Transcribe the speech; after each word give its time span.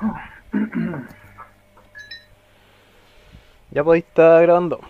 Ya 3.70 3.84
podéis 3.84 4.06
estar 4.06 4.40
grabando. 4.40 4.80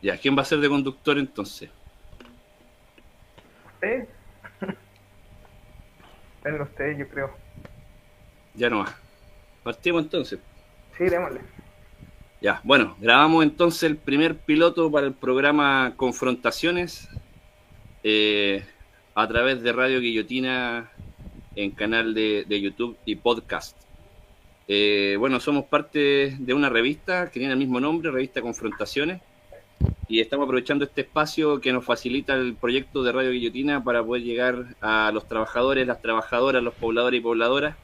Ya, 0.00 0.16
¿quién 0.18 0.36
va 0.36 0.42
a 0.42 0.44
ser 0.44 0.58
de 0.58 0.68
conductor 0.68 1.16
entonces? 1.16 1.70
¿Usted? 3.74 4.08
Venga 6.42 6.64
usted, 6.64 6.98
yo 6.98 7.08
creo. 7.08 7.30
Ya 8.54 8.68
no 8.68 8.80
va. 8.80 8.92
Partimos 9.62 10.02
entonces. 10.02 10.40
Sí, 10.98 11.04
démosle. 11.04 11.40
Ya, 12.40 12.60
bueno, 12.64 12.96
grabamos 12.98 13.44
entonces 13.44 13.84
el 13.84 13.96
primer 13.96 14.36
piloto 14.38 14.90
para 14.90 15.06
el 15.06 15.14
programa 15.14 15.92
Confrontaciones 15.96 17.08
eh, 18.02 18.64
a 19.14 19.28
través 19.28 19.62
de 19.62 19.72
Radio 19.72 20.00
Guillotina 20.00 20.90
en 21.56 21.70
canal 21.72 22.14
de, 22.14 22.44
YouTube 22.48 22.96
y 23.04 23.16
podcast. 23.16 23.76
Eh, 24.68 25.16
bueno, 25.18 25.40
somos 25.40 25.64
parte 25.64 26.36
de 26.38 26.54
una 26.54 26.68
revista 26.68 27.30
que 27.30 27.38
tiene 27.38 27.52
el 27.52 27.58
mismo 27.58 27.80
nombre, 27.80 28.10
Revista 28.10 28.40
Confrontaciones, 28.40 29.20
y 30.08 30.20
estamos 30.20 30.44
aprovechando 30.44 30.84
este 30.84 31.02
espacio 31.02 31.60
que 31.60 31.72
nos 31.72 31.84
facilita 31.84 32.34
el 32.34 32.54
proyecto 32.54 33.02
de 33.02 33.12
Radio 33.12 33.30
Guillotina 33.30 33.82
para 33.82 34.04
poder 34.04 34.22
llegar 34.22 34.76
a 34.80 35.10
los 35.12 35.26
trabajadores, 35.26 35.86
las 35.86 36.00
trabajadoras, 36.00 36.62
los 36.62 36.74
pobladores 36.74 37.18
y 37.18 37.22
pobladoras 37.22 37.76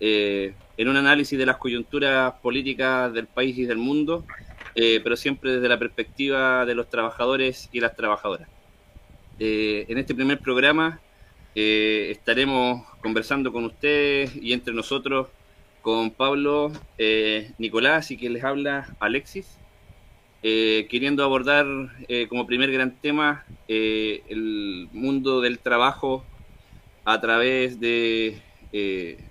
eh, 0.00 0.54
en 0.78 0.88
un 0.88 0.96
análisis 0.96 1.38
de 1.38 1.44
las 1.44 1.58
coyunturas 1.58 2.32
políticas 2.40 3.12
del 3.12 3.26
país 3.26 3.58
y 3.58 3.66
del 3.66 3.76
mundo, 3.76 4.24
eh, 4.74 5.00
pero 5.02 5.16
siempre 5.16 5.52
desde 5.52 5.68
la 5.68 5.78
perspectiva 5.78 6.64
de 6.64 6.74
los 6.74 6.88
trabajadores 6.88 7.68
y 7.72 7.80
las 7.80 7.94
trabajadoras. 7.94 8.48
Eh, 9.42 9.86
en 9.88 9.96
este 9.96 10.14
primer 10.14 10.38
programa 10.38 11.00
eh, 11.54 12.08
estaremos 12.10 12.86
conversando 13.00 13.50
con 13.50 13.64
ustedes 13.64 14.36
y 14.36 14.52
entre 14.52 14.74
nosotros 14.74 15.28
con 15.80 16.10
Pablo, 16.10 16.70
eh, 16.98 17.50
Nicolás 17.56 18.10
y 18.10 18.18
que 18.18 18.28
les 18.28 18.44
habla 18.44 18.94
Alexis, 19.00 19.56
queriendo 20.42 21.24
abordar 21.24 21.66
como 22.28 22.46
primer 22.46 22.70
gran 22.70 22.96
tema 22.96 23.44
el 23.68 24.88
mundo 24.92 25.40
del 25.40 25.58
trabajo 25.58 26.24
a 27.04 27.20
través 27.20 27.78
de 27.78 28.40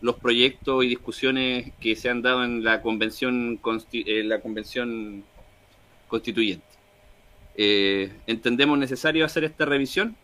los 0.01 0.15
proyectos 0.17 0.83
y 0.85 0.87
discusiones 0.87 1.71
que 1.79 1.95
se 1.95 2.09
han 2.09 2.21
dado 2.21 2.43
en 2.43 2.63
la 2.63 2.81
convención, 2.81 3.59
en 3.93 4.29
la 4.29 4.39
convención 4.39 5.23
constituyente. 6.07 6.68
Eh, 7.61 8.13
entendemos 8.25 8.77
necesario 8.79 9.25
hacer 9.25 9.43
esta 9.43 9.65
revisión, 9.65 10.15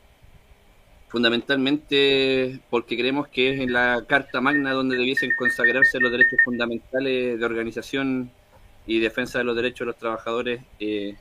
fundamentalmente 1.09 2.59
porque 2.69 2.95
creemos 2.95 3.27
que 3.27 3.53
es 3.53 3.59
en 3.59 3.73
la 3.73 4.05
Carta 4.07 4.39
Magna 4.39 4.71
donde 4.71 4.95
debiesen 4.95 5.31
consagrarse 5.37 5.99
los 5.99 6.13
derechos 6.13 6.39
fundamentales 6.45 7.37
de 7.37 7.45
organización 7.45 8.31
y 8.87 8.99
defensa 9.01 9.39
de 9.39 9.43
los 9.43 9.55
derechos 9.55 9.79
de 9.79 9.85
los 9.87 9.97
trabajadores 9.97 10.61
eh, 10.79 11.15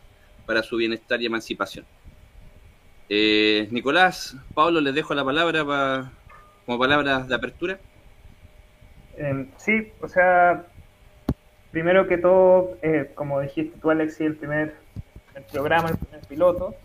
para 0.46 0.62
su 0.62 0.76
bienestar 0.76 1.20
y 1.20 1.26
emancipación. 1.26 1.84
Eh, 3.08 3.66
Nicolás, 3.72 4.36
Pablo, 4.54 4.80
les 4.80 4.94
dejo 4.94 5.14
la 5.14 5.24
palabra 5.24 5.64
pa- 5.64 6.12
como 6.64 6.78
palabras 6.78 7.26
de 7.28 7.34
apertura. 7.34 7.78
Eh, 9.16 9.46
sí, 9.56 9.88
o 10.00 10.06
sea, 10.06 10.64
primero 11.72 12.06
que 12.06 12.18
todo, 12.18 12.78
eh, 12.82 13.10
como 13.16 13.40
dijiste 13.40 13.76
tú, 13.80 13.90
Alexis, 13.90 14.20
el 14.20 14.36
primer 14.36 14.83
el 15.34 15.44
programa, 15.46 15.90
el 15.90 15.98
primer 15.98 16.24
piloto, 16.27 16.80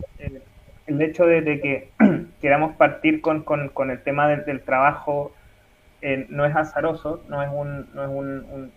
el 0.86 1.02
hecho 1.02 1.26
de, 1.26 1.42
de 1.42 1.60
que 1.60 1.94
queramos 2.40 2.76
partir 2.76 3.20
con, 3.20 3.44
con, 3.44 3.68
con 3.70 3.90
el 3.90 4.02
tema 4.02 4.28
del, 4.28 4.44
del 4.44 4.64
trabajo 4.64 5.34
eh, 6.02 6.26
no 6.30 6.46
es 6.46 6.56
azaroso, 6.56 7.24
no 7.28 7.42
es 7.42 7.50
un, 7.52 7.92
no 7.94 8.04
es 8.04 8.10
un, 8.10 8.28
un- 8.50 8.74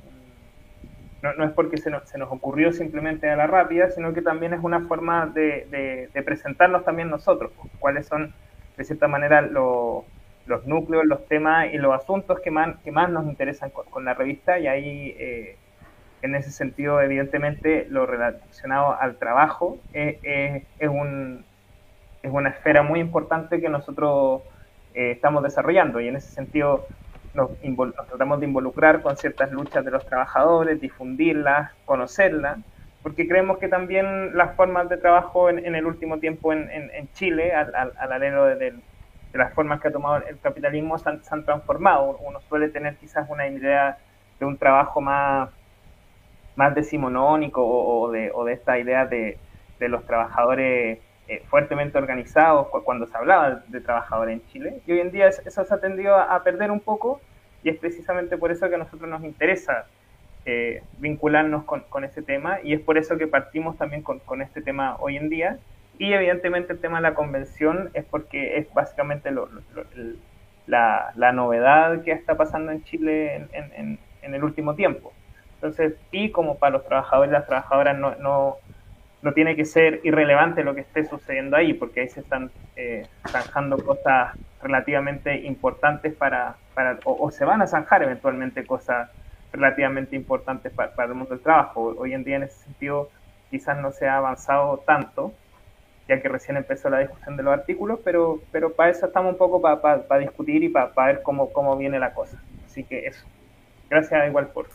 no, 1.21 1.33
no 1.35 1.45
es 1.45 1.51
porque 1.53 1.77
se 1.77 1.89
nos, 1.89 2.09
se 2.09 2.17
nos 2.17 2.31
ocurrió 2.31 2.73
simplemente 2.73 3.29
a 3.29 3.35
la 3.37 3.47
rápida, 3.47 3.89
sino 3.89 4.13
que 4.13 4.21
también 4.21 4.53
es 4.53 4.63
una 4.63 4.81
forma 4.87 5.27
de, 5.27 5.67
de- 5.69 6.09
de 6.13 6.23
presentarnos 6.23 6.83
también 6.85 7.09
nosotros, 7.09 7.53
pues, 7.55 7.69
cuáles 7.79 8.07
son 8.07 8.35
de 8.77 8.83
cierta 8.85 9.07
manera 9.07 9.41
lo- 9.41 10.09
los 10.45 10.65
núcleos, 10.65 11.05
los 11.05 11.27
temas 11.27 11.73
y 11.73 11.77
los 11.77 11.93
asuntos 11.95 12.39
que 12.41 12.51
más, 12.51 12.77
que 12.83 12.91
más 12.91 13.09
nos 13.09 13.25
interesan 13.27 13.71
con, 13.71 13.85
con 13.89 14.05
la 14.05 14.13
revista. 14.15 14.59
Y 14.59 14.67
ahí 14.67 15.15
eh, 15.19 15.59
en 16.23 16.35
ese 16.35 16.51
sentido 16.51 17.01
evidentemente 17.01 17.87
lo 17.89 18.05
relacionado 18.07 18.99
al 18.99 19.19
trabajo 19.19 19.85
eh, 19.93 20.21
eh, 20.23 20.69
es, 20.79 20.89
un, 20.89 21.47
es 22.21 22.31
una 22.31 22.49
esfera 22.49 22.83
muy 22.83 22.99
importante 22.99 23.61
que 23.61 23.69
nosotros 23.69 24.43
eh, 24.93 25.11
estamos 25.11 25.43
desarrollando 25.43 25.99
y 26.01 26.07
en 26.07 26.15
ese 26.17 26.31
sentido 26.31 26.89
nos, 27.33 27.51
nos 27.63 28.07
tratamos 28.07 28.39
de 28.39 28.45
involucrar 28.47 29.01
con 29.01 29.17
ciertas 29.17 29.51
luchas 29.51 29.83
de 29.85 29.91
los 29.91 30.05
trabajadores, 30.05 30.79
difundirlas, 30.79 31.71
conocerlas, 31.85 32.59
porque 33.01 33.27
creemos 33.27 33.57
que 33.59 33.67
también 33.67 34.35
las 34.37 34.55
formas 34.55 34.87
de 34.89 34.97
trabajo 34.97 35.49
en, 35.49 35.65
en 35.65 35.75
el 35.75 35.85
último 35.85 36.19
tiempo 36.19 36.53
en, 36.53 36.69
en, 36.71 36.89
en 36.93 37.11
Chile, 37.11 37.53
al, 37.53 37.73
al, 37.75 37.93
al 37.97 38.11
alero 38.13 38.45
de- 38.45 38.83
de 39.33 39.39
las 39.39 39.53
formas 39.53 39.81
que 39.81 39.87
ha 39.87 39.91
tomado 39.91 40.17
el 40.27 40.39
capitalismo, 40.39 40.97
se 40.99 41.09
han, 41.09 41.23
se 41.23 41.33
han 41.33 41.43
transformado. 41.45 42.17
Uno 42.19 42.39
suele 42.41 42.69
tener 42.69 42.97
quizás 42.97 43.27
una 43.29 43.47
idea 43.47 43.99
de 44.39 44.45
un 44.45 44.57
trabajo 44.59 45.01
más, 45.01 45.49
más 46.55 46.75
decimonónico 46.75 47.65
o, 47.65 48.11
de, 48.11 48.31
o 48.33 48.45
de 48.45 48.53
esta 48.53 48.77
idea 48.79 49.05
de, 49.05 49.39
los 49.89 50.05
trabajadores 50.05 50.99
eh, 51.27 51.43
fuertemente 51.49 51.97
organizados 51.97 52.69
cu- 52.69 52.83
cuando 52.83 53.05
se 53.07 53.17
hablaba 53.17 53.63
de 53.67 53.81
trabajadores 53.81 54.39
en 54.39 54.45
Chile. 54.45 54.81
Y 54.85 54.93
hoy 54.93 54.99
en 55.01 55.11
día 55.11 55.27
es- 55.27 55.41
eso 55.45 55.63
se 55.65 55.73
ha 55.73 55.79
tendido 55.81 56.15
a, 56.15 56.41
perder 56.43 56.71
un 56.71 56.79
poco 56.81 57.21
y 57.61 57.69
es 57.69 57.77
precisamente 57.79 58.37
por 58.37 58.51
eso 58.51 58.69
que 58.69 58.75
a 58.75 58.77
nosotros 58.77 59.09
nos 59.09 59.23
interesa 59.23 59.87
eh, 60.45 60.83
vincularnos 60.97 61.65
con, 61.65 61.83
ese 62.03 62.21
tema 62.21 62.59
y 62.63 62.73
es 62.73 62.81
por 62.81 62.97
eso 62.97 63.17
que 63.17 63.27
partimos 63.27 63.77
también 63.77 64.03
con, 64.03 64.19
este 64.41 64.61
tema 64.61 64.97
hoy 64.99 65.17
en 65.17 65.29
día. 65.29 65.59
Y 65.97 66.13
evidentemente 66.13 66.73
el 66.73 66.81
tema 66.81 66.97
de 66.97 67.03
la 67.03 67.13
convención 67.15 67.91
es 67.93 68.05
porque 68.05 68.57
es 68.57 68.71
básicamente 68.73 69.31
lo- 69.31 69.49
la, 70.65 71.11
la 71.15 71.31
novedad 71.31 72.03
que 72.03 72.11
está 72.11 72.37
pasando 72.37 72.71
en 72.71 72.83
Chile 72.83 73.35
en- 73.35 73.49
en- 73.53 73.99
en 74.21 74.33
el 74.33 74.43
último 74.43 74.75
tiempo. 74.75 75.15
Entonces, 75.63 75.97
y 76.11 76.29
como 76.29 76.57
para 76.57 76.73
los 76.73 76.85
trabajadores 76.85 77.31
y 77.31 77.33
las 77.33 77.47
trabajadoras 77.47 77.97
no, 77.97 78.15
no, 78.15 78.57
no 79.21 79.31
tiene 79.31 79.55
que 79.55 79.63
ser 79.63 80.01
irrelevante 80.03 80.61
lo 80.61 80.75
que 80.75 80.81
esté 80.81 81.05
sucediendo 81.05 81.55
ahí, 81.55 81.73
porque 81.73 82.01
ahí 82.01 82.09
se 82.09 82.19
están 82.19 82.51
eh, 82.75 83.07
zanjando 83.29 83.77
cosas 83.77 84.37
relativamente 84.61 85.33
importantes 85.45 86.13
para, 86.15 86.57
para 86.73 86.99
o, 87.05 87.31
se 87.31 87.45
van 87.45 87.61
a 87.61 87.67
zanjar 87.67 88.03
eventualmente 88.03 88.65
cosas 88.65 89.09
relativamente 89.53 90.17
importantes 90.17 90.73
para, 90.73 90.93
para 90.93 91.07
el 91.07 91.15
mundo 91.15 91.33
del 91.33 91.41
trabajo. 91.41 91.95
Hoy 91.97 92.13
en 92.13 92.25
día 92.25 92.35
en 92.35 92.43
ese 92.43 92.61
sentido 92.61 93.09
quizás 93.49 93.77
no 93.77 93.93
se 93.93 94.05
ha 94.05 94.17
avanzado 94.17 94.79
tanto, 94.79 95.31
ya 96.09 96.21
que 96.21 96.27
recién 96.27 96.57
empezó 96.57 96.89
la 96.89 96.99
discusión 96.99 97.37
de 97.37 97.43
los 97.43 97.53
artículos, 97.53 98.01
pero, 98.03 98.39
pero 98.51 98.73
para 98.73 98.89
eso 98.89 99.05
estamos 99.05 99.31
un 99.31 99.37
poco 99.37 99.61
para, 99.61 99.79
para, 99.79 100.01
para 100.01 100.19
discutir 100.19 100.61
y 100.61 100.67
para, 100.67 100.91
para 100.91 101.13
ver 101.13 101.21
cómo, 101.23 101.53
cómo 101.53 101.77
viene 101.77 101.99
la 101.99 102.13
cosa. 102.13 102.37
Así 102.65 102.83
que 102.83 103.07
eso. 103.07 103.25
Gracias 103.89 104.27
igual 104.27 104.47
por, 104.47 104.67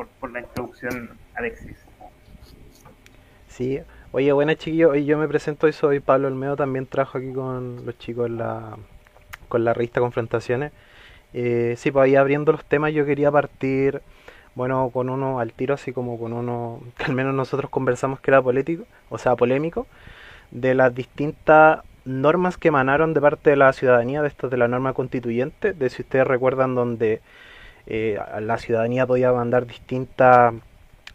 por, 0.00 0.08
por 0.18 0.32
la 0.32 0.40
introducción, 0.40 1.10
Alexis. 1.34 1.76
Sí, 3.48 3.80
oye, 4.12 4.32
buena 4.32 4.54
chiquillo, 4.54 4.90
Oye, 4.90 5.04
yo 5.04 5.18
me 5.18 5.28
presento 5.28 5.68
y 5.68 5.74
soy 5.74 6.00
Pablo 6.00 6.28
Olmedo, 6.28 6.56
también 6.56 6.86
trabajo 6.86 7.18
aquí 7.18 7.30
con 7.34 7.84
los 7.84 7.98
chicos 7.98 8.28
en 8.28 8.38
la, 8.38 8.78
con 9.48 9.62
la 9.62 9.74
revista 9.74 10.00
Confrontaciones. 10.00 10.72
Eh, 11.34 11.74
sí, 11.76 11.90
pues 11.90 12.04
ahí 12.04 12.16
abriendo 12.16 12.50
los 12.50 12.64
temas 12.64 12.94
yo 12.94 13.04
quería 13.04 13.30
partir, 13.30 14.00
bueno, 14.54 14.88
con 14.90 15.10
uno 15.10 15.38
al 15.38 15.52
tiro, 15.52 15.74
así 15.74 15.92
como 15.92 16.18
con 16.18 16.32
uno 16.32 16.80
que 16.96 17.04
al 17.04 17.12
menos 17.12 17.34
nosotros 17.34 17.70
conversamos 17.70 18.20
que 18.20 18.30
era 18.30 18.40
político, 18.40 18.86
o 19.10 19.18
sea, 19.18 19.36
polémico, 19.36 19.86
de 20.50 20.74
las 20.74 20.94
distintas 20.94 21.80
normas 22.06 22.56
que 22.56 22.68
emanaron 22.68 23.12
de 23.12 23.20
parte 23.20 23.50
de 23.50 23.56
la 23.56 23.70
ciudadanía, 23.74 24.22
de 24.22 24.28
esto 24.28 24.48
de 24.48 24.56
la 24.56 24.66
norma 24.66 24.94
constituyente, 24.94 25.74
de 25.74 25.90
si 25.90 26.00
ustedes 26.00 26.26
recuerdan 26.26 26.74
donde 26.74 27.20
eh, 27.86 28.18
la 28.40 28.58
ciudadanía 28.58 29.06
podía 29.06 29.32
mandar 29.32 29.66
distintas 29.66 30.54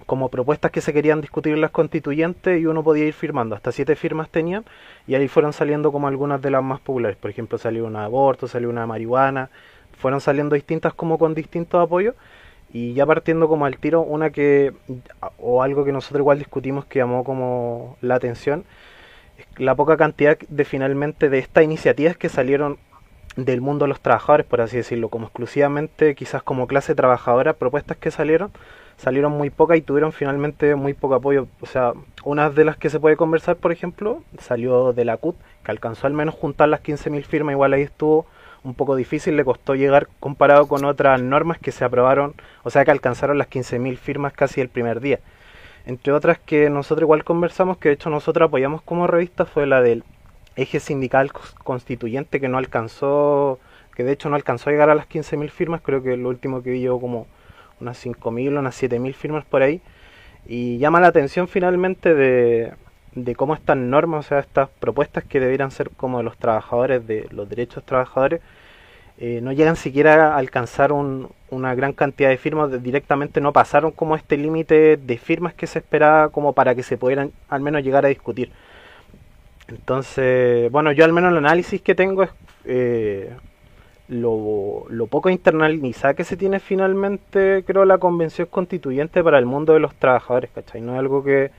como 0.06 0.30
propuestas 0.30 0.72
que 0.72 0.82
se 0.82 0.94
querían 0.94 1.22
discutir 1.22 1.58
las 1.58 1.72
constituyentes 1.72 2.62
y 2.62 2.66
uno 2.66 2.84
podía 2.84 3.06
ir 3.06 3.14
firmando, 3.14 3.56
hasta 3.56 3.72
siete 3.72 3.96
firmas 3.96 4.30
tenían 4.30 4.66
y 5.08 5.16
ahí 5.16 5.28
fueron 5.28 5.54
saliendo 5.54 5.92
como 5.92 6.08
algunas 6.08 6.42
de 6.42 6.52
las 6.52 6.64
más 6.64 6.80
populares, 6.80 7.18
por 7.18 7.32
ejemplo 7.32 7.58
salió 7.58 7.86
una 7.86 8.00
de 8.00 8.06
aborto, 8.06 8.48
salió 8.48 8.70
una 8.70 8.82
de 8.82 8.88
marihuana, 8.88 9.50
fueron 9.98 10.22
saliendo 10.22 10.56
distintas 10.56 10.94
como 10.94 11.18
con 11.18 11.34
distintos 11.34 11.82
apoyos 11.82 12.16
y 12.72 12.94
ya 12.94 13.06
partiendo 13.06 13.48
como 13.48 13.66
al 13.66 13.78
tiro 13.78 14.02
una 14.02 14.30
que 14.32 14.74
o 15.38 15.64
algo 15.64 15.86
que 15.86 15.92
nosotros 15.92 16.20
igual 16.20 16.40
discutimos 16.40 16.86
que 16.86 17.00
llamó 17.00 17.24
como 17.24 17.98
la 18.02 18.16
atención 18.16 18.66
es 19.38 19.46
la 19.58 19.76
poca 19.76 19.98
cantidad 19.98 20.38
de 20.38 20.66
finalmente 20.66 21.30
de 21.30 21.40
estas 21.40 21.64
iniciativas 21.64 22.18
que 22.18 22.30
salieron 22.30 22.78
del 23.36 23.62
mundo 23.62 23.86
de 23.86 23.90
los 23.90 24.00
trabajadores, 24.00 24.46
por 24.46 24.62
así 24.62 24.78
decirlo, 24.78 25.10
como 25.10 25.26
exclusivamente 25.26 26.16
quizás 26.16 26.44
como 26.44 26.68
clase 26.68 26.96
trabajadora, 26.96 27.54
propuestas 27.54 27.98
que 27.98 28.12
salieron, 28.12 28.52
salieron 28.98 29.34
muy 29.34 29.50
pocas 29.50 29.78
y 29.78 29.82
tuvieron 29.82 30.12
finalmente 30.12 30.76
muy 30.76 30.94
poco 30.94 31.16
apoyo. 31.16 31.48
O 31.62 31.66
sea, 31.66 31.94
una 32.24 32.50
de 32.50 32.66
las 32.66 32.78
que 32.78 32.90
se 32.90 33.00
puede 33.00 33.18
conversar, 33.18 33.58
por 33.58 33.72
ejemplo, 33.72 34.24
salió 34.40 34.94
de 34.94 35.06
la 35.06 35.18
CUT, 35.18 35.36
que 35.64 35.72
alcanzó 35.72 36.08
al 36.08 36.14
menos 36.14 36.36
juntar 36.36 36.70
las 36.70 36.82
15.000 36.82 37.24
firmas, 37.24 37.54
igual 37.54 37.74
ahí 37.74 37.82
estuvo 37.82 38.26
un 38.64 38.74
poco 38.74 38.96
difícil, 38.96 39.38
le 39.38 39.46
costó 39.46 39.76
llegar 39.76 40.08
comparado 40.20 40.68
con 40.68 40.86
otras 40.86 41.22
normas 41.22 41.60
que 41.60 41.72
se 41.72 41.86
aprobaron, 41.86 42.34
o 42.64 42.70
sea 42.70 42.84
que 42.84 42.92
alcanzaron 42.92 43.38
las 43.38 43.50
15.000 43.50 43.98
firmas 43.98 44.34
casi 44.34 44.62
el 44.62 44.70
primer 44.70 45.02
día. 45.02 45.20
Entre 45.86 46.12
otras 46.12 46.40
que 46.40 46.70
nosotros 46.72 47.06
igual 47.06 47.24
conversamos, 47.24 47.78
que 47.78 47.90
de 47.90 47.96
hecho 47.96 48.10
nosotros 48.10 48.48
apoyamos 48.48 48.82
como 48.82 49.06
revista, 49.06 49.46
fue 49.46 49.68
la 49.68 49.82
del 49.82 50.04
eje 50.56 50.80
sindical 50.80 51.32
constituyente 51.32 52.40
que 52.40 52.48
no 52.48 52.58
alcanzó, 52.58 53.60
que 53.96 54.04
de 54.04 54.14
hecho 54.14 54.30
no 54.30 54.36
alcanzó 54.36 54.70
a 54.70 54.74
llegar 54.74 54.90
a 54.90 54.96
las 54.96 55.08
15.000 55.08 55.50
firmas, 55.50 55.82
creo 55.82 56.02
que 56.04 56.18
lo 56.18 56.30
último 56.30 56.62
que 56.64 56.72
vi 56.72 56.82
yo 56.82 57.00
como 57.00 57.28
unas 57.80 58.04
5.000, 58.06 58.58
unas 58.58 58.82
7.000 58.82 59.14
firmas 59.14 59.46
por 59.46 59.62
ahí. 59.62 59.82
Y 60.48 60.78
llama 60.78 61.00
la 61.00 61.08
atención 61.08 61.48
finalmente 61.48 62.14
de, 62.14 62.74
de 63.16 63.36
cómo 63.36 63.56
estas 63.56 63.78
normas, 63.78 64.26
o 64.26 64.30
sea, 64.30 64.40
estas 64.40 64.70
propuestas 64.70 65.24
que 65.24 65.40
debieran 65.40 65.72
ser 65.72 65.90
como 65.92 66.20
de 66.20 66.24
los 66.24 66.38
trabajadores, 66.38 67.06
de 67.08 67.28
los 67.32 67.50
derechos 67.50 67.84
trabajadores, 67.84 68.42
eh, 69.18 69.40
no 69.42 69.54
llegan 69.54 69.78
siquiera 69.78 70.34
a 70.34 70.38
alcanzar 70.38 70.92
una 70.92 71.76
gran 71.76 71.94
cantidad 71.94 72.30
de 72.30 72.38
firmas, 72.38 72.84
directamente 72.84 73.40
no 73.40 73.54
pasaron 73.54 73.92
como 73.92 74.16
este 74.18 74.36
límite 74.36 74.98
de 74.98 75.18
firmas 75.18 75.54
que 75.54 75.68
se 75.68 75.80
esperaba 75.80 76.30
como 76.30 76.52
para 76.52 76.76
que 76.76 76.84
se 76.84 76.98
pudieran 76.98 77.32
al 77.48 77.62
menos 77.62 77.82
llegar 77.84 78.06
a 78.06 78.10
discutir. 78.10 78.52
Entonces, 79.68 80.72
bueno, 80.72 80.92
yo 80.92 81.06
al 81.06 81.14
menos 81.14 81.32
el 81.32 81.38
análisis 81.38 81.82
que 81.82 81.96
tengo 81.96 82.24
es 82.24 82.30
eh, 82.66 83.32
lo, 84.08 84.86
lo, 84.90 85.08
poco 85.08 85.30
internalizada 85.30 86.14
que 86.14 86.24
se 86.24 86.38
tiene 86.38 86.60
finalmente, 86.60 87.64
creo, 87.66 87.86
la 87.86 87.98
convención 87.98 88.48
constituyente 88.50 89.24
para 89.24 89.40
el 89.40 89.46
mundo 89.46 89.74
de 89.74 89.80
los 89.80 89.96
trabajadores, 89.96 90.52
¿cachai? 90.52 90.82
No 90.82 90.94
es 90.94 91.00
algo 91.00 91.24
que 91.24 91.52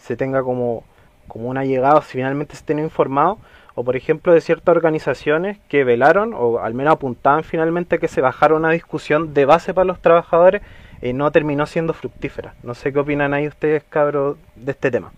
se 0.00 0.16
tenga 0.16 0.42
como, 0.42 0.84
como 1.26 1.48
una 1.48 1.64
llegada, 1.64 2.00
si 2.02 2.12
finalmente 2.18 2.54
se 2.54 2.64
tiene 2.64 2.82
informado, 2.82 3.38
o 3.74 3.84
por 3.84 3.96
ejemplo 3.96 4.32
de 4.32 4.40
ciertas 4.40 4.74
organizaciones 4.76 5.58
que 5.68 5.84
velaron, 5.84 6.34
o 6.34 6.58
al 6.60 6.74
menos 6.74 6.94
apuntaban 6.94 7.42
finalmente 7.44 7.98
que 7.98 8.08
se 8.08 8.20
bajara 8.20 8.54
una 8.54 8.70
discusión 8.70 9.34
de 9.34 9.44
base 9.44 9.74
para 9.74 9.84
los 9.84 10.00
trabajadores, 10.00 10.62
y 11.02 11.12
no 11.12 11.30
terminó 11.30 11.66
siendo 11.66 11.92
fructífera. 11.92 12.54
No 12.62 12.74
sé 12.74 12.92
qué 12.92 12.98
opinan 12.98 13.34
ahí 13.34 13.46
ustedes, 13.46 13.84
cabros, 13.84 14.36
de 14.56 14.72
este 14.72 14.90
tema. 14.90 15.12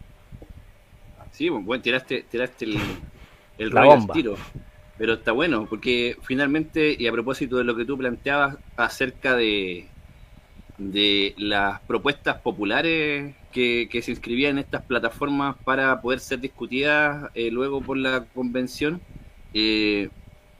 Sí, 1.41 1.49
bueno, 1.49 1.81
tiraste, 1.81 2.27
tiraste 2.31 2.67
el, 2.67 2.77
el 3.57 3.71
La 3.71 3.87
bomba. 3.87 4.13
tiro. 4.13 4.37
Pero 4.99 5.15
está 5.15 5.33
bueno, 5.33 5.65
porque 5.71 6.19
finalmente, 6.21 6.95
y 6.99 7.07
a 7.07 7.13
propósito 7.13 7.57
de 7.57 7.65
lo 7.65 7.75
que 7.75 7.87
tú 7.87 7.97
planteabas 7.97 8.59
acerca 8.77 9.35
de, 9.37 9.87
de 10.77 11.35
las 11.39 11.81
propuestas 11.81 12.43
populares 12.43 13.35
que, 13.53 13.89
se 14.03 14.11
inscribían 14.11 14.51
en 14.51 14.59
estas 14.59 14.83
plataformas 14.83 15.57
para 15.65 16.03
poder 16.03 16.21
ser 16.21 16.41
discutidas 16.41 17.31
eh, 17.35 17.51
luego 17.51 17.81
por 17.81 17.97
la 17.97 18.27
convención, 18.35 19.01
eh, 19.55 20.11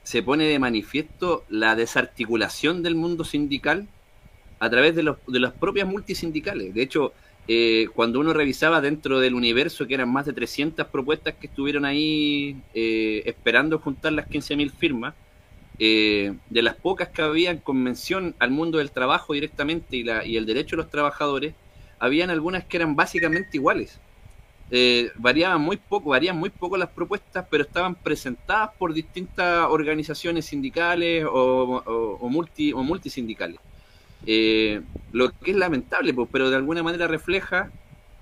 se 0.03 0.23
pone 0.23 0.45
de 0.45 0.59
manifiesto 0.59 1.45
la 1.51 1.77
desarticulación 1.77 2.83
del 2.83 2.95
mundo 2.95 3.25
sindical 3.25 3.87
a 4.59 4.71
través 4.71 4.97
de, 4.97 5.03
los, 5.03 5.19
de 5.29 5.41
las 5.41 5.53
propias 5.53 5.87
multisindicales. 5.87 6.73
De 6.73 6.81
hecho, 6.81 7.13
eh, 7.53 7.89
cuando 7.97 8.21
uno 8.21 8.33
revisaba 8.33 8.81
dentro 8.81 9.19
del 9.19 9.35
universo, 9.35 9.89
que 9.89 9.95
eran 9.95 10.09
más 10.09 10.25
de 10.25 10.33
300 10.33 10.87
propuestas 10.87 11.35
que 11.35 11.49
estuvieron 11.49 11.85
ahí 11.85 12.57
eh, 12.75 13.25
esperando 13.27 13.81
juntar 13.81 14.13
las 14.13 14.29
15.000 14.29 14.71
firmas, 14.71 15.15
eh, 15.81 16.35
de 16.49 16.63
las 16.63 16.77
pocas 16.77 17.09
que 17.09 17.23
había 17.23 17.51
en 17.51 17.59
convención 17.59 18.37
al 18.39 18.53
mundo 18.53 18.79
del 18.79 18.93
trabajo 18.93 19.33
directamente 19.33 19.97
y, 19.97 20.05
la, 20.05 20.25
y 20.25 20.37
el 20.37 20.47
derecho 20.47 20.77
de 20.77 20.83
los 20.85 20.93
trabajadores, 20.93 21.55
habían 21.99 22.31
algunas 22.31 22.67
que 22.67 22.77
eran 22.77 22.95
básicamente 22.95 23.57
iguales. 23.57 23.99
variaban 25.17 25.61
muy 25.61 25.77
poco, 25.77 26.11
varían 26.11 26.39
muy 26.39 26.51
poco 26.51 26.77
las 26.77 26.91
propuestas, 26.91 27.47
pero 27.51 27.65
estaban 27.65 27.97
presentadas 27.97 28.71
por 28.79 28.95
distintas 28.95 29.67
organizaciones 29.69 30.45
sindicales 30.47 31.27
o 31.29 32.29
multi, 32.31 32.73
o 32.73 32.85
multisindicales. 32.85 33.59
Eh, 34.27 34.83
lo 35.13 35.31
que 35.31 35.53
es 35.53 35.57
lamentable, 35.57 36.13
pues, 36.15 36.29
pero 36.31 36.51
de 36.51 36.57
alguna 36.57 36.83
manera 36.83 37.07
refleja 37.07 37.71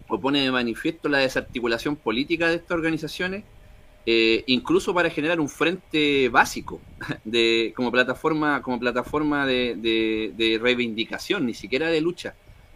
o 0.08 0.18
pone 0.18 0.42
de 0.42 0.50
manifiesto 0.50 1.08
la 1.08 1.18
desarticulación 1.18 1.96
política 1.96 2.48
de 2.48 2.56
estas 2.56 2.72
organizaciones, 2.72 3.44
eh, 4.06 4.42
incluso 4.46 4.94
para 4.94 5.10
generar 5.10 5.38
un 5.38 5.48
frente 5.48 6.28
básico 6.30 6.80
de, 7.24 7.72
como 7.76 7.92
plataforma, 7.92 8.62
como 8.62 8.78
plataforma 8.78 9.46
de, 9.46 10.58
reivindicación, 10.62 11.44
ni 11.44 11.54
siquiera 11.54 11.88
de 11.88 12.00
lucha 12.00 12.34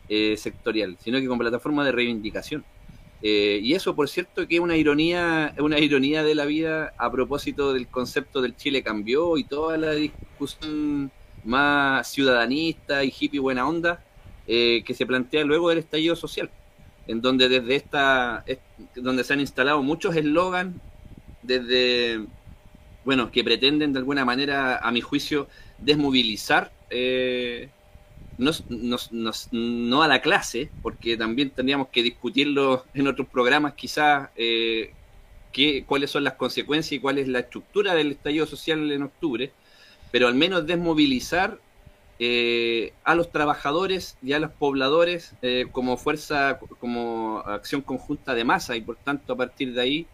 eh, 0.09 0.37
sectorial, 0.37 0.99
sino 1.01 1.21
que 1.21 1.27
como 1.27 1.41
plataforma 1.41 1.85
de 1.85 1.93
reivindicación. 1.93 2.65
y 3.23 3.73
eso, 3.75 3.95
por 3.95 4.09
cierto, 4.09 4.47
que 4.49 4.57
es 4.57 4.61
una 4.61 4.77
ironía, 4.77 5.55
una 5.59 5.79
ironía 5.79 6.23
de 6.25 6.35
la 6.35 6.45
vida 6.45 6.93
a 6.99 7.11
propósito 7.11 7.73
del 7.73 7.87
concepto 7.87 8.43
del 8.43 8.57
Chile 8.57 8.83
cambió 8.83 9.39
y 9.39 9.45
toda 9.45 9.79
la 9.79 9.93
discusión 9.93 11.11
más 11.45 12.09
ciudadanista 12.09 13.05
y 13.05 13.13
hippie 13.19 13.41
buena 13.41 13.67
onda 13.67 14.03
eh, 14.47 14.83
que 14.85 14.95
se 14.95 15.07
plantea 15.07 15.45
luego 15.45 15.69
del 15.69 15.79
estallido 15.79 16.17
social, 16.17 16.51
en 17.07 17.21
donde 17.21 17.49
desde 17.49 17.77
esta, 17.77 18.45
donde 18.95 19.25
se 19.25 19.33
han 19.33 19.41
instalado 19.41 19.83
muchos 19.83 20.17
eslogans 20.17 20.77
desde, 21.43 22.25
bueno, 23.05 23.31
que 23.31 23.45
pretenden 23.45 23.93
de 23.93 23.99
alguna 23.99 24.25
manera, 24.25 24.79
a 24.79 24.91
mi 24.91 25.01
juicio, 25.01 25.49
desmovilizar 25.79 26.73
eh, 26.91 27.69
no 28.39 30.03
a 30.03 30.09
la 30.09 30.21
clase, 30.21 30.71
porque 30.83 31.17
también 31.17 31.51
tendríamos 31.51 31.89
que 31.89 32.03
discutirlo 32.03 32.85
en 32.95 33.07
otros 33.07 33.29
programas 33.29 33.75
quizás, 33.75 34.31
eh, 34.37 34.93
cuáles 35.87 36.11
son 36.11 36.25
las 36.25 36.35
consecuencias 36.35 36.93
y 36.93 36.99
cuál 36.99 37.19
es 37.19 37.29
la 37.29 37.41
estructura 37.41 37.95
del 37.95 38.13
estallido 38.13 38.47
social 38.47 38.91
en 38.91 39.03
octubre, 39.03 39.53
pero 40.13 40.29
al 40.29 40.35
menos 40.37 40.67
desmovilizar 40.67 41.59
eh, 42.21 42.93
a 43.03 43.17
los 43.17 43.33
trabajadores 43.33 44.17
y 44.23 44.35
a 44.35 44.39
los 44.39 44.53
pobladores 44.53 45.35
eh, 45.43 45.67
como 45.73 45.97
fuerza, 45.97 46.61
como 46.79 47.41
acción 47.41 47.81
conjunta 47.81 48.35
de 48.35 48.45
masa 48.45 48.77
y 48.77 48.83
por 48.83 48.97
tanto 48.97 49.33
a 49.33 49.37
partir 49.37 49.75
de 49.75 49.81
ahí 49.81 50.07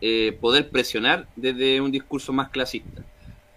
eh, 0.00 0.38
poder 0.40 0.70
presionar 0.70 1.26
desde 1.34 1.80
un 1.80 1.90
discurso 1.90 2.32
más 2.32 2.50
clasista. 2.50 3.02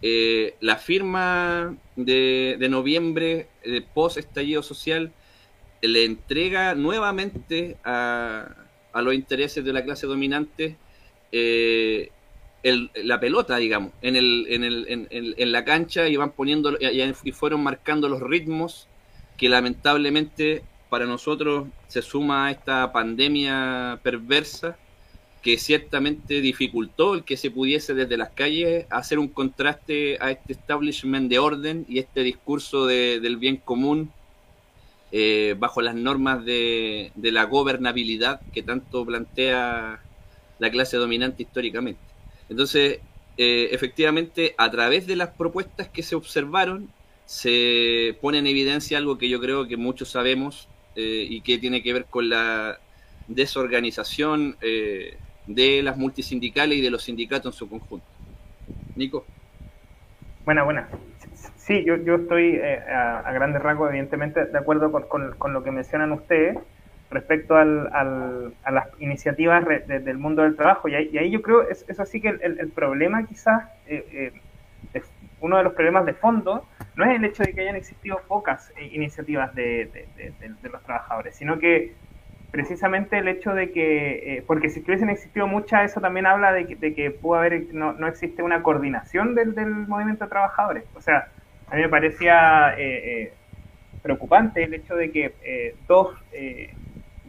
la 0.01 0.77
firma 0.77 1.75
de, 1.95 2.55
de 2.57 2.69
noviembre 2.69 3.47
post 3.93 4.17
estallido 4.17 4.63
social 4.63 5.11
le 5.81 6.05
entrega 6.05 6.73
nuevamente 6.73 7.77
a, 7.83 8.47
a, 8.93 9.01
los 9.03 9.13
intereses 9.13 9.63
de 9.63 9.73
la 9.73 9.83
clase 9.83 10.07
dominante 10.07 10.75
la 12.63 13.19
pelota, 13.19 13.57
digamos, 13.57 13.91
en, 14.01 14.15
el, 14.15 14.45
en, 14.50 14.63
el, 14.63 15.36
en, 15.38 15.51
la 15.51 15.65
cancha 15.65 16.07
y 16.07 16.15
van 16.15 16.31
poniendo 16.31 16.77
y 16.79 17.31
fueron 17.31 17.63
marcando 17.63 18.07
los 18.07 18.21
ritmos 18.21 18.88
que 19.38 19.50
lamentablemente 19.50 20.63
para 20.89 21.05
nosotros 21.05 21.67
se 21.88 22.01
suma 22.01 22.47
a 22.47 22.51
esta 22.51 22.91
pandemia 22.91 24.00
perversa 24.03 24.77
que 25.41 25.57
ciertamente 25.57 26.39
dificultó 26.41 27.15
el 27.15 27.24
que 27.24 27.36
se 27.38 27.50
pudiese 27.50 27.95
desde 27.95 28.17
las 28.17 28.29
calles 28.29 28.86
hacer 28.91 29.17
un 29.17 29.27
contraste 29.27 30.17
a 30.21 30.29
este 30.29 30.53
establishment 30.53 31.29
de 31.29 31.39
orden 31.39 31.86
y 31.89 31.97
este 31.97 32.21
discurso 32.21 32.86
del 32.86 33.38
bien 33.38 33.57
común 33.57 34.12
eh, 35.12 35.55
bajo 35.57 35.81
las 35.81 35.95
normas 35.95 36.45
de, 36.45 37.12
de 37.15 37.31
la 37.31 37.45
gobernabilidad 37.45 38.39
que 38.53 38.62
tanto 38.62 39.03
plantea 39.03 40.00
la 40.59 40.69
clase 40.69 40.97
dominante 40.97 41.41
históricamente. 41.41 42.11
Entonces, 42.51 43.00
eh, 43.38 43.70
efectivamente, 43.72 44.53
a 44.58 44.70
través 44.70 45.08
de 45.08 45.15
las 45.15 45.29
propuestas 45.29 45.88
que 45.88 46.03
se 46.03 46.15
observaron, 46.15 46.89
se 47.25 48.17
pone 48.20 48.39
en 48.39 48.46
evidencia 48.46 48.98
algo 48.98 49.17
que 49.17 49.29
yo 49.29 49.39
creo 49.39 49.70
que 49.70 49.77
muchos 49.77 50.10
sabemos 50.10 50.67
eh, 50.98 51.25
y 51.29 51.39
que 51.41 51.58
tiene 51.58 51.81
que 51.81 51.93
ver 51.93 52.05
con 52.05 52.29
la 52.29 52.77
desorganización 53.29 54.58
eh, 54.62 55.15
de 55.48 55.81
las 55.81 55.96
multisindicales 55.96 56.77
y 56.77 56.81
de 56.81 56.91
los 56.91 57.03
sindicatos 57.03 57.55
en 57.55 57.58
su 57.58 57.70
conjunto. 57.70 58.05
Nico. 58.98 59.25
Buena, 60.43 60.63
buena. 60.63 60.89
Sí, 61.55 61.86
yo, 61.86 61.96
yo 62.03 62.15
estoy 62.15 62.60
a, 62.60 63.31
grandes 63.31 63.62
rasgos, 63.62 63.91
evidentemente, 63.91 64.46
de 64.46 64.58
acuerdo 64.58 64.91
con, 64.91 65.31
con 65.38 65.53
lo 65.53 65.63
que 65.63 65.72
mencionan 65.72 66.12
ustedes 66.12 66.58
respecto 67.12 67.56
al, 67.58 67.89
a 68.63 68.72
las 68.72 68.88
iniciativas 69.00 69.65
del 69.88 70.18
mundo 70.18 70.44
del 70.44 70.56
trabajo. 70.56 70.88
Y 70.88 70.96
ahí, 70.96 71.30
yo 71.30 71.41
creo, 71.41 71.70
es, 71.70 71.86
es 71.88 72.00
así 72.00 72.22
que 72.22 72.30
el, 72.30 72.72
problema 72.74 73.25
quizás, 73.27 73.63
eh, 73.86 74.32
eh, 74.94 75.01
uno 75.41 75.58
de 75.58 75.63
los 75.63 75.74
problemas 75.74 76.06
de 76.06 76.13
fondo, 76.13 76.65
no 76.96 77.06
es 77.06 77.15
el 77.15 77.25
hecho 77.25 77.44
de 77.44 77.53
que 77.53 77.62
hayan 77.62 77.75
existido 77.75 78.22
pocas 78.27 78.72
eh, 78.77 78.89
iniciativas 78.94 79.53
de, 79.53 80.08
los 80.63 80.82
trabajadores, 80.84 81.36
sino 81.36 81.60
que 81.60 81.94
precisamente 82.51 83.18
el 83.18 83.27
hecho 83.27 83.53
de 83.53 83.72
que, 83.72 84.44
porque 84.48 84.70
si 84.70 84.82
hubiesen 84.82 85.10
existido 85.10 85.48
muchas, 85.48 85.91
eso 85.91 86.01
también 86.01 86.25
habla 86.25 86.51
de 86.53 86.65
que, 86.65 86.75
de 86.75 86.94
que 86.94 87.12
pudo 87.12 87.36
haber, 87.36 87.74
no, 87.74 87.94
no 87.94 88.08
existe 88.08 88.44
una 88.44 88.63
coordinación 88.63 89.36
del, 89.36 89.53
del 89.53 89.70
movimiento 89.70 90.25
de 90.25 90.30
trabajadores. 90.30 90.86
O 90.96 91.01
sea, 91.01 91.27
a 91.70 91.75
mí 91.75 91.82
me 91.82 91.89
parecía 91.89 92.75
preocupante 94.01 94.63
el 94.63 94.74
hecho 94.74 94.96
de 94.96 95.12
que 95.12 95.34
eh, 95.44 95.75
dos, 95.88 96.15
eh, 96.32 96.74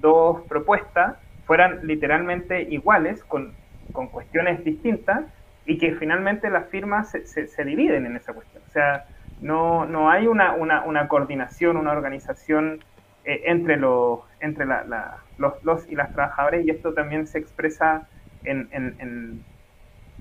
dos 0.03 0.43
propuestas 0.43 1.17
fueran 1.47 1.87
literalmente 1.87 2.63
iguales, 2.63 3.25
con, 3.25 3.55
con, 3.93 4.09
cuestiones 4.09 4.63
distintas, 4.65 5.23
y 5.65 5.79
que 5.79 5.95
finalmente 5.95 6.51
las 6.51 6.69
firmas 6.69 7.11
se, 7.11 7.47
se, 7.47 7.65
dividen 7.65 8.05
en 8.05 8.17
esa 8.17 8.35
cuestión. 8.35 8.63
O 8.69 8.71
sea, 8.71 9.05
no, 9.41 9.87
no 9.87 10.11
hay 10.11 10.27
una, 10.27 10.53
una, 10.53 10.85
una 10.85 11.09
coordinación, 11.09 11.77
una 11.77 11.93
organización 11.93 12.85
eh, 13.25 13.43
entre, 13.47 13.77
los, 13.77 14.21
entre 14.41 14.67
la, 14.67 15.19
los, 15.39 15.63
los, 15.65 15.89
y 15.91 15.95
las 15.95 16.13
trabajadoras, 16.13 16.65
y 16.65 16.71
esto 16.71 16.93
también 16.93 17.27
se 17.27 17.39
expresa 17.39 18.09
en, 18.45 18.69
en, 18.73 19.45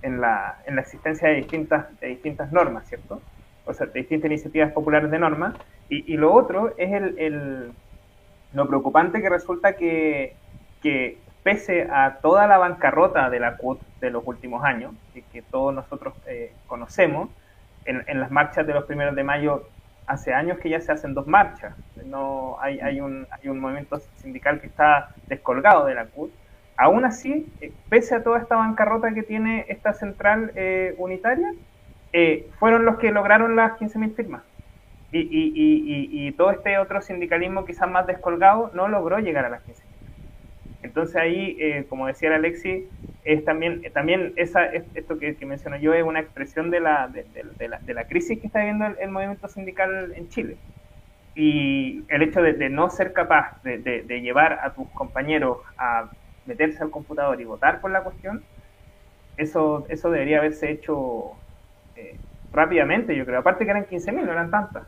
en, 0.03 0.21
la, 0.21 0.59
en 0.65 0.75
la 0.75 0.81
existencia 0.81 1.27
de 1.27 1.35
distintas, 1.35 2.00
de 2.00 2.07
distintas 2.07 2.51
normas, 2.51 2.88
¿cierto? 2.88 3.21
O 3.65 3.73
sea, 3.73 3.88
de 3.88 4.00
distintas 4.00 4.29
iniciativas 4.29 4.71
populares 4.71 5.09
de 5.09 5.19
normas. 5.19 5.55
Y, 5.89 6.13
y 6.13 6.17
lo 6.17 6.33
otro 6.33 6.73
es 6.77 6.91
el, 6.91 7.19
el, 7.19 7.71
lo 8.53 8.67
preocupante 8.67 9.22
que 9.22 9.29
resulta 9.29 9.74
que, 9.74 10.36
pese 11.43 11.88
a 11.91 12.20
toda 12.22 12.48
la 12.48 12.58
bancarrota 12.58 13.29
de 13.29 13.39
la 13.39 13.58
CUT 13.58 13.79
de 14.00 14.12
los 14.12 14.24
últimos 14.25 14.63
años, 14.63 14.93
que 15.13 15.41
todos 15.41 15.74
nosotros 15.74 16.13
eh, 16.27 16.53
conocemos, 16.67 17.29
en, 17.86 18.20
las 18.20 18.31
marchas 18.31 18.67
de 18.67 18.74
los 18.74 18.86
primeros 18.86 19.15
de 19.15 19.24
mayo 19.24 19.63
hace 20.08 20.34
años 20.34 20.60
que 20.60 20.70
ya 20.70 20.81
se 20.81 20.91
hacen 20.91 21.13
dos 21.13 21.27
marchas. 21.27 21.75
No 22.05 22.58
hay, 22.60 22.79
hay, 22.79 23.01
un, 23.01 23.27
hay 23.31 23.50
un 23.50 23.60
movimiento 23.60 24.00
sindical 24.17 24.60
que 24.60 24.67
está 24.67 25.10
descolgado 25.27 25.86
de 25.86 25.96
la 25.96 26.05
CUT. 26.05 26.31
Aún 26.77 27.05
así, 27.05 27.51
eh, 27.62 27.72
pese 27.89 28.15
a 28.15 28.24
toda 28.24 28.39
esta 28.39 28.55
bancarrota 28.55 29.13
que 29.13 29.24
tiene 29.24 29.65
esta 29.70 29.93
central 29.93 30.51
eh, 30.55 30.96
unitaria, 30.98 31.53
eh, 32.13 32.50
fueron 32.60 32.86
los 32.86 32.98
que 32.98 33.12
lograron 33.12 33.55
las 33.55 33.74
15.000 33.74 34.15
firmas. 34.15 34.43
Y, 35.13 36.27
y, 36.27 36.32
todo 36.34 36.51
este 36.51 36.77
otro 36.77 37.01
sindicalismo 37.01 37.65
quizás 37.65 37.89
más 37.89 38.08
descolgado 38.08 38.72
no 38.74 38.88
logró 38.88 39.20
llegar 39.20 39.46
a 39.46 39.50
las 39.50 39.62
15.000. 39.68 39.74
Entonces 40.84 41.15
ahí, 41.18 41.58
eh, 41.60 41.86
como 41.89 42.08
decía 42.08 42.34
Alexi, 42.34 42.88
es 43.24 43.46
también, 43.46 43.84
también 43.94 44.34
esa, 44.38 44.65
esto 44.65 45.20
que, 45.20 45.36
menciono 45.46 45.77
yo 45.77 45.94
es 45.94 46.03
una 46.03 46.22
expresión 46.22 46.72
de 46.72 46.80
la, 46.80 47.08
de, 47.08 47.25
la, 47.68 47.80
de 47.80 47.94
la, 47.94 48.06
crisis 48.06 48.39
que 48.39 48.48
está 48.48 48.60
viviendo 48.60 48.86
el, 48.86 48.96
el, 49.00 49.12
movimiento 49.12 49.48
sindical 49.48 50.13
en 50.15 50.30
Chile. 50.30 50.58
Y 51.36 52.03
el 52.10 52.24
hecho 52.24 52.41
de, 52.41 52.70
no 52.70 52.89
ser 52.89 53.13
capaz 53.13 53.62
de, 53.63 54.22
llevar 54.22 54.60
a 54.63 54.74
tus 54.74 54.89
compañeros 54.89 55.60
a 55.77 56.10
meterse 56.46 56.84
al 56.84 56.91
computador 56.91 57.39
y 57.39 57.46
votar 57.46 57.80
por 57.80 57.91
la 57.91 58.03
cuestión, 58.03 58.44
eso, 59.38 59.86
eso 59.89 60.10
debería 60.12 60.39
haberse 60.39 60.72
hecho 60.72 61.32
eh, 61.96 62.18
rápidamente, 62.51 63.15
yo 63.15 63.25
creo. 63.25 63.39
Aparte 63.39 63.65
que 63.65 63.72
eran 63.72 63.86
15.000, 63.86 64.24
no 64.24 64.32
eran 64.32 64.51
tantas. 64.51 64.84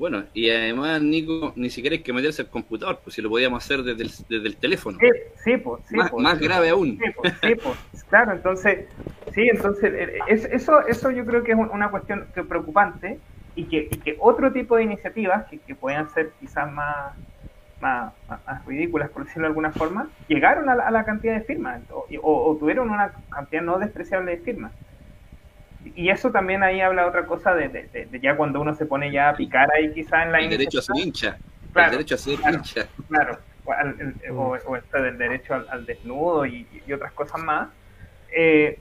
Bueno, 0.00 0.24
y 0.32 0.48
además, 0.48 1.02
Nico, 1.02 1.52
ni 1.56 1.68
siquiera 1.68 1.94
hay 1.94 2.02
que 2.02 2.14
meterse 2.14 2.40
al 2.40 2.48
computador, 2.48 3.00
pues 3.04 3.14
si 3.14 3.20
lo 3.20 3.28
podíamos 3.28 3.62
hacer 3.62 3.82
desde 3.82 4.04
el, 4.04 4.10
desde 4.30 4.48
el 4.48 4.56
teléfono. 4.56 4.96
Sí, 4.98 5.08
sí, 5.44 5.56
pues. 5.58 5.82
Sí, 5.90 5.94
más, 5.94 6.10
pues, 6.10 6.22
más 6.22 6.38
grave 6.38 6.70
aún. 6.70 6.98
Sí, 6.98 7.10
pues, 7.14 7.34
sí, 7.42 7.54
pues, 7.54 8.04
claro, 8.04 8.32
entonces, 8.32 8.86
sí, 9.34 9.46
entonces, 9.52 9.92
es, 10.26 10.46
eso, 10.46 10.86
eso 10.86 11.10
yo 11.10 11.26
creo 11.26 11.44
que 11.44 11.52
es 11.52 11.58
una 11.58 11.90
cuestión 11.90 12.24
que 12.34 12.42
preocupante 12.42 13.18
y 13.54 13.64
que, 13.64 13.88
y 13.90 13.98
que 13.98 14.16
otro 14.20 14.50
tipo 14.50 14.76
de 14.76 14.84
iniciativas 14.84 15.46
que, 15.50 15.58
que 15.58 15.74
puedan 15.74 16.08
ser 16.14 16.30
quizás 16.40 16.72
más, 16.72 17.14
más, 17.82 18.14
más, 18.26 18.64
ridículas, 18.64 19.10
por 19.10 19.24
decirlo 19.24 19.42
de 19.42 19.48
alguna 19.48 19.72
forma, 19.72 20.08
llegaron 20.28 20.70
a 20.70 20.76
la, 20.76 20.86
a 20.86 20.90
la 20.90 21.04
cantidad 21.04 21.34
de 21.34 21.42
firmas 21.42 21.82
o, 21.90 22.06
o, 22.22 22.50
o, 22.50 22.56
tuvieron 22.56 22.88
una 22.88 23.12
cantidad 23.28 23.60
no 23.60 23.78
despreciable 23.78 24.30
de 24.30 24.38
firmas 24.38 24.72
y 25.84 26.10
eso 26.10 26.30
también 26.30 26.62
ahí 26.62 26.80
habla 26.80 27.06
otra 27.06 27.26
cosa 27.26 27.54
de, 27.54 27.68
de, 27.68 28.06
de, 28.06 28.20
ya 28.20 28.36
cuando 28.36 28.60
uno 28.60 28.74
se 28.74 28.86
pone 28.86 29.10
ya 29.10 29.30
a 29.30 29.34
picar 29.34 29.68
ahí 29.74 29.92
quizá 29.92 30.22
en 30.22 30.32
la 30.32 30.40
el 30.40 30.50
derecho 30.50 30.78
a 30.78 30.82
ser 30.82 30.96
hincha. 30.96 31.38
Claro, 31.72 31.92
el 31.92 31.98
derecho 31.98 32.14
a 32.14 32.18
ser 32.18 32.38
claro, 32.38 32.56
hincha. 32.56 32.86
claro. 33.08 33.38
O, 33.64 33.74
el, 33.74 34.14
o, 34.32 34.56
o 34.66 34.76
este 34.76 35.02
del 35.02 35.18
derecho 35.18 35.54
al, 35.54 35.66
al 35.70 35.86
desnudo 35.86 36.46
y, 36.46 36.66
y, 36.86 36.92
otras 36.92 37.12
cosas 37.12 37.40
más. 37.42 37.68
Eh, 38.34 38.78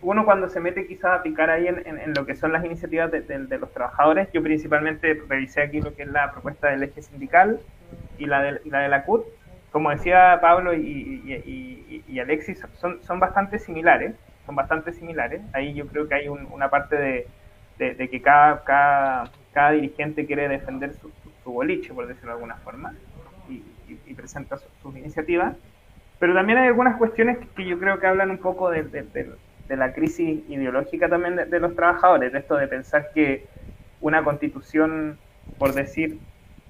uno 0.00 0.24
cuando 0.24 0.48
se 0.48 0.58
mete 0.60 0.86
quizás 0.86 1.20
a 1.20 1.22
picar 1.22 1.48
ahí 1.48 1.68
en, 1.68 1.86
en, 1.86 1.98
en 1.98 2.14
lo 2.14 2.26
que 2.26 2.34
son 2.34 2.52
las 2.52 2.64
iniciativas 2.64 3.10
de, 3.10 3.20
de, 3.20 3.46
de, 3.46 3.58
los 3.58 3.72
trabajadores 3.72 4.28
yo 4.32 4.42
principalmente 4.42 5.22
revisé 5.28 5.62
aquí 5.62 5.80
lo 5.80 5.94
que 5.94 6.02
es 6.02 6.08
la 6.08 6.32
propuesta 6.32 6.68
del 6.68 6.82
eje 6.82 7.02
sindical 7.02 7.60
y 8.18 8.26
la 8.26 8.42
de, 8.42 8.60
y 8.64 8.70
la, 8.70 8.80
de 8.80 8.88
la 8.88 9.04
CUT. 9.04 9.24
Como 9.70 9.90
decía 9.90 10.38
Pablo 10.40 10.74
y, 10.74 10.78
y, 10.80 12.04
y 12.06 12.18
Alexis 12.18 12.60
son, 12.80 13.02
son 13.02 13.20
bastante 13.20 13.58
similares 13.58 14.14
son 14.46 14.54
bastante 14.54 14.92
similares. 14.92 15.42
Ahí 15.52 15.74
yo 15.74 15.86
creo 15.86 16.08
que 16.08 16.14
hay 16.14 16.28
un, 16.28 16.46
una 16.52 16.68
parte 16.68 16.96
de, 16.96 17.26
de, 17.78 18.08
que 18.08 18.20
cada, 18.20 18.62
cada, 18.64 19.30
cada, 19.52 19.72
dirigente 19.72 20.26
quiere 20.26 20.48
defender 20.48 20.94
su, 20.94 21.10
boliche, 21.44 21.92
por 21.92 22.06
decirlo 22.06 22.30
de 22.30 22.34
alguna 22.34 22.56
forma, 22.56 22.94
y, 23.48 24.14
presenta 24.14 24.56
sus 24.56 24.70
su 24.80 24.96
iniciativas. 24.96 25.56
Pero 26.18 26.34
también 26.34 26.58
hay 26.58 26.68
algunas 26.68 26.96
cuestiones 26.96 27.38
que, 27.38 27.48
que 27.48 27.66
yo 27.66 27.78
creo 27.78 27.98
que 27.98 28.06
hablan 28.06 28.30
un 28.30 28.38
poco 28.38 28.70
de, 28.70 28.84
de 29.72 29.76
la 29.78 29.94
crisis 29.94 30.42
ideológica 30.50 31.08
también 31.08 31.36
de, 31.36 31.60
los 31.60 31.74
trabajadores, 31.74 32.32
de 32.32 32.40
esto 32.40 32.56
de 32.56 32.68
pensar 32.68 33.10
que 33.14 33.46
una 34.02 34.22
constitución, 34.22 35.18
por 35.58 35.72
decir 35.72 36.18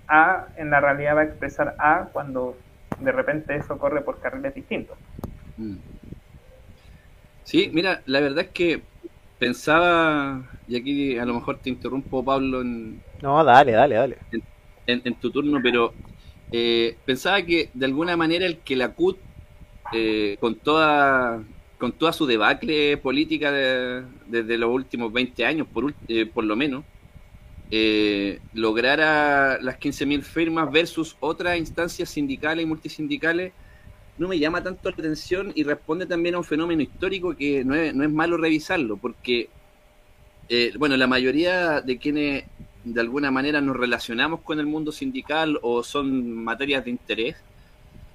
A, 0.07 0.47
en 0.57 0.71
la 0.71 0.81
realidad 0.81 1.17
va 1.17 1.21
a 1.23 1.25
expresar 1.25 1.75
A 1.79 2.09
cuando 2.13 2.57
de 3.01 3.11
repente 3.11 3.57
eso 3.57 3.77
corre 3.79 4.03
por 4.03 4.21
carriles 4.21 4.55
distintos. 4.55 4.97
Mm. 5.57 5.77
Sí, 7.53 7.69
mira, 7.71 8.03
la 8.07 8.21
verdad 8.21 8.47
es 8.47 8.51
que 8.53 8.81
pensaba, 9.39 10.43
y 10.67 10.75
aquí 10.75 11.19
a 11.19 11.27
lo 11.27 11.35
mejor 11.35 11.59
te 11.59 11.69
interrumpo, 11.69 12.25
Pablo, 12.25 12.63
en... 12.63 13.03
No, 13.21 13.45
dale, 13.45 13.73
dale, 13.73 13.95
dale. 13.95 14.17
En, 14.33 14.43
en, 14.87 15.03
en 15.05 15.15
tu 15.17 15.31
turno, 15.31 15.61
pero 15.63 15.93
eh, 16.51 16.97
pensaba 17.05 17.43
que 17.43 17.69
de 17.75 17.85
alguna 17.85 18.17
manera 18.17 18.47
el 18.47 18.57
que 18.61 18.75
la 18.75 18.95
CUT, 18.95 19.19
eh, 19.93 20.39
con 20.41 20.55
toda 20.55 21.43
con 21.77 21.93
toda 21.93 22.15
su 22.15 22.25
debacle 22.25 22.97
política 22.97 23.53
de, 23.53 24.05
desde 24.29 24.57
los 24.57 24.71
últimos 24.71 25.13
20 25.13 25.45
años, 25.45 25.67
por, 25.71 25.93
eh, 26.09 26.25
por 26.25 26.45
lo 26.45 26.57
menos, 26.57 26.85
eh, 27.71 28.41
lograra 28.55 29.61
las 29.61 29.79
15.000 29.79 30.23
firmas 30.23 30.73
versus 30.73 31.19
otras 31.21 31.59
instancias 31.59 32.09
sindicales 32.09 32.63
y 32.63 32.67
multisindicales, 32.67 33.53
no 34.19 34.29
me 34.29 34.39
llama 34.39 34.63
tanto 34.63 34.91
la 34.91 34.97
atención 34.97 35.53
y 35.55 35.65
responde 35.65 36.07
también 36.07 36.35
a 36.35 36.39
un 36.39 36.45
fenómeno 36.45 36.83
histórico 36.83 37.37
que 37.37 37.65
no 37.65 37.75
es, 37.75 37.95
no 37.95 38.05
es 38.05 38.11
malo 38.11 38.37
revisarlo, 38.37 38.97
porque, 38.97 39.49
eh, 40.49 40.73
bueno, 40.79 40.97
la 40.97 41.07
mayoría 41.07 41.81
de 41.81 41.99
quienes 41.99 42.45
de 42.85 43.01
alguna 43.01 43.31
manera 43.31 43.61
nos 43.61 43.77
relacionamos 43.77 44.41
con 44.41 44.59
el 44.59 44.67
mundo 44.67 44.93
sindical 44.93 45.59
o 45.63 45.83
son 45.83 46.35
materias 46.45 46.85
de 46.85 46.91
interés, 46.91 47.37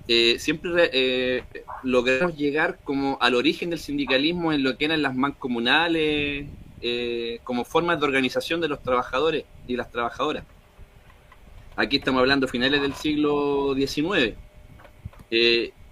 eh, 0.09 0.37
siempre 0.39 0.89
eh, 0.93 1.43
logramos 1.83 2.37
llegar 2.37 2.79
como 2.83 3.17
al 3.19 3.35
origen 3.35 3.69
del 3.69 3.79
sindicalismo 3.79 4.53
en 4.53 4.63
lo 4.63 4.77
que 4.77 4.85
eran 4.85 5.01
las 5.01 5.13
mancomunales, 5.13 6.47
eh, 6.81 7.39
como 7.43 7.65
formas 7.65 7.99
de 7.99 8.05
organización 8.05 8.61
de 8.61 8.69
los 8.69 8.81
trabajadores 8.81 9.43
y 9.67 9.75
las 9.75 9.91
trabajadoras. 9.91 10.45
Aquí 11.75 11.97
estamos 11.97 12.19
hablando 12.21 12.47
finales 12.47 12.81
del 12.81 12.93
siglo 12.93 13.75
XIX. 13.75 14.35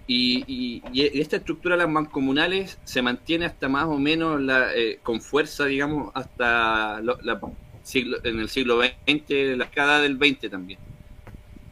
Y, 0.06 0.44
y, 0.46 0.82
y, 0.92 1.20
esta 1.20 1.36
estructura 1.36 1.76
de 1.76 1.82
las 1.82 1.90
mancomunales 1.90 2.78
se 2.84 3.02
mantiene 3.02 3.46
hasta 3.46 3.68
más 3.68 3.84
o 3.84 3.98
menos 3.98 4.40
la, 4.40 4.74
eh, 4.74 5.00
con 5.02 5.20
fuerza, 5.20 5.66
digamos, 5.66 6.12
hasta 6.14 7.00
lo, 7.00 7.18
la, 7.22 7.40
siglo, 7.82 8.18
en 8.24 8.40
el 8.40 8.48
siglo 8.48 8.80
XX, 8.80 9.56
la 9.56 9.64
década 9.64 10.00
del 10.00 10.16
XX 10.16 10.50
también. 10.50 10.78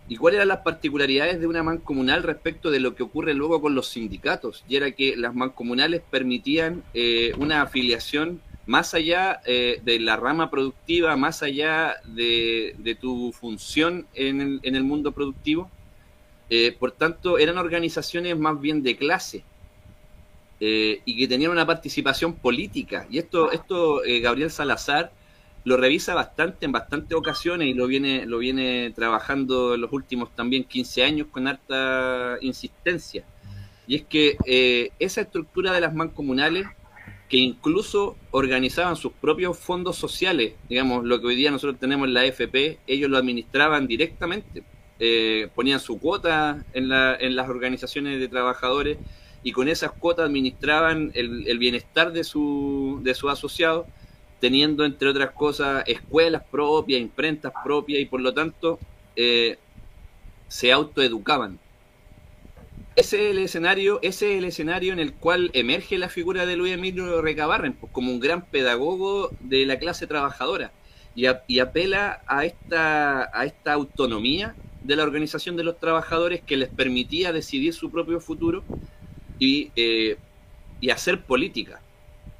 ¿Y 0.06 0.16
cuáles 0.16 0.36
eran 0.36 0.48
las 0.48 0.58
particularidades 0.58 1.40
de 1.40 1.46
una 1.46 1.62
mancomunal 1.62 2.22
respecto 2.22 2.70
de 2.70 2.78
lo 2.78 2.94
que 2.94 3.02
ocurre 3.02 3.32
luego 3.32 3.62
con 3.62 3.74
los 3.74 3.88
sindicatos? 3.88 4.64
Y 4.68 4.76
era 4.76 4.90
que 4.90 5.16
las 5.16 5.34
mancomunales 5.34 6.02
permitían 6.10 6.82
eh, 6.92 7.32
una 7.38 7.62
afiliación 7.62 8.40
más 8.66 8.94
allá 8.94 9.40
eh, 9.46 9.80
de 9.82 10.00
la 10.00 10.16
rama 10.16 10.50
productiva, 10.50 11.16
más 11.16 11.42
allá 11.42 11.96
de, 12.04 12.74
de 12.78 12.94
tu 12.94 13.32
función 13.32 14.06
en 14.14 14.40
el, 14.40 14.60
en 14.62 14.76
el, 14.76 14.84
mundo 14.84 15.12
productivo. 15.12 15.70
Eh, 16.50 16.76
por 16.78 16.92
tanto, 16.92 17.38
eran 17.38 17.58
organizaciones 17.58 18.38
más 18.38 18.60
bien 18.60 18.82
de 18.82 18.96
clase 18.96 19.44
eh, 20.60 21.00
y 21.04 21.18
que 21.18 21.28
tenían 21.28 21.50
una 21.50 21.66
participación 21.66 22.34
política. 22.34 23.06
Y 23.10 23.18
esto, 23.18 23.50
esto 23.52 24.02
Gabriel 24.22 24.50
Salazar 24.50 25.12
lo 25.64 25.78
revisa 25.78 26.14
bastante 26.14 26.66
en 26.66 26.72
bastantes 26.72 27.16
ocasiones 27.16 27.68
y 27.68 27.74
lo 27.74 27.86
viene, 27.86 28.26
lo 28.26 28.38
viene 28.38 28.92
trabajando 28.94 29.74
en 29.74 29.80
los 29.80 29.92
últimos 29.92 30.34
también 30.34 30.64
15 30.64 31.04
años 31.04 31.28
con 31.30 31.48
harta 31.48 32.36
insistencia. 32.42 33.24
Y 33.86 33.96
es 33.96 34.02
que 34.02 34.36
eh, 34.46 34.90
esa 34.98 35.22
estructura 35.22 35.72
de 35.72 35.80
las 35.80 35.94
mancomunales, 35.94 36.66
que 37.28 37.38
incluso 37.38 38.16
organizaban 38.30 38.96
sus 38.96 39.12
propios 39.12 39.58
fondos 39.58 39.96
sociales, 39.96 40.54
digamos, 40.68 41.04
lo 41.04 41.20
que 41.20 41.28
hoy 41.28 41.36
día 41.36 41.50
nosotros 41.50 41.80
tenemos 41.80 42.06
en 42.08 42.14
la 42.14 42.20
AFP, 42.20 42.78
ellos 42.86 43.10
lo 43.10 43.16
administraban 43.16 43.86
directamente, 43.86 44.62
eh, 45.00 45.48
ponían 45.54 45.80
su 45.80 45.98
cuota 45.98 46.64
en, 46.72 46.88
la, 46.88 47.16
en 47.16 47.34
las 47.34 47.48
organizaciones 47.48 48.20
de 48.20 48.28
trabajadores 48.28 48.98
y 49.42 49.52
con 49.52 49.68
esas 49.68 49.92
cuotas 49.92 50.26
administraban 50.26 51.10
el, 51.14 51.58
bienestar 51.58 52.12
de 52.12 52.24
su, 52.24 53.00
de 53.02 53.14
sus 53.14 53.30
asociados 53.30 53.86
teniendo 54.40 54.84
entre 54.84 55.08
otras 55.08 55.30
cosas 55.30 55.84
escuelas 55.86 56.42
propias, 56.50 57.00
imprentas 57.00 57.52
propias 57.62 58.00
y 58.00 58.06
por 58.06 58.20
lo 58.20 58.32
tanto 58.32 58.78
eh, 59.16 59.58
se 60.48 60.72
autoeducaban. 60.72 61.58
Ese 62.96 63.24
es 63.24 63.30
el 63.32 63.38
escenario, 63.38 63.98
ese 64.02 64.32
es 64.32 64.38
el 64.38 64.44
escenario 64.44 64.92
en 64.92 65.00
el 65.00 65.12
cual 65.14 65.50
emerge 65.52 65.98
la 65.98 66.08
figura 66.08 66.46
de 66.46 66.56
Luis 66.56 66.74
Emilio 66.74 67.20
Recabarren 67.20 67.72
pues, 67.72 67.90
como 67.92 68.12
un 68.12 68.20
gran 68.20 68.44
pedagogo 68.46 69.30
de 69.40 69.66
la 69.66 69.78
clase 69.78 70.06
trabajadora 70.06 70.72
y, 71.16 71.24
y, 71.48 71.58
apela 71.58 72.22
a 72.26 72.44
esta, 72.44 73.30
a 73.36 73.44
esta 73.44 73.72
autonomía 73.72 74.54
de 74.84 74.96
la 74.96 75.02
organización 75.02 75.56
de 75.56 75.64
los 75.64 75.80
trabajadores 75.80 76.42
que 76.42 76.56
les 76.56 76.68
permitía 76.68 77.32
decidir 77.32 77.74
su 77.74 77.90
propio 77.90 78.20
futuro 78.20 78.62
y, 79.38 79.72
eh, 79.74 80.16
y 80.80 80.90
hacer 80.90 81.22
política. 81.22 81.80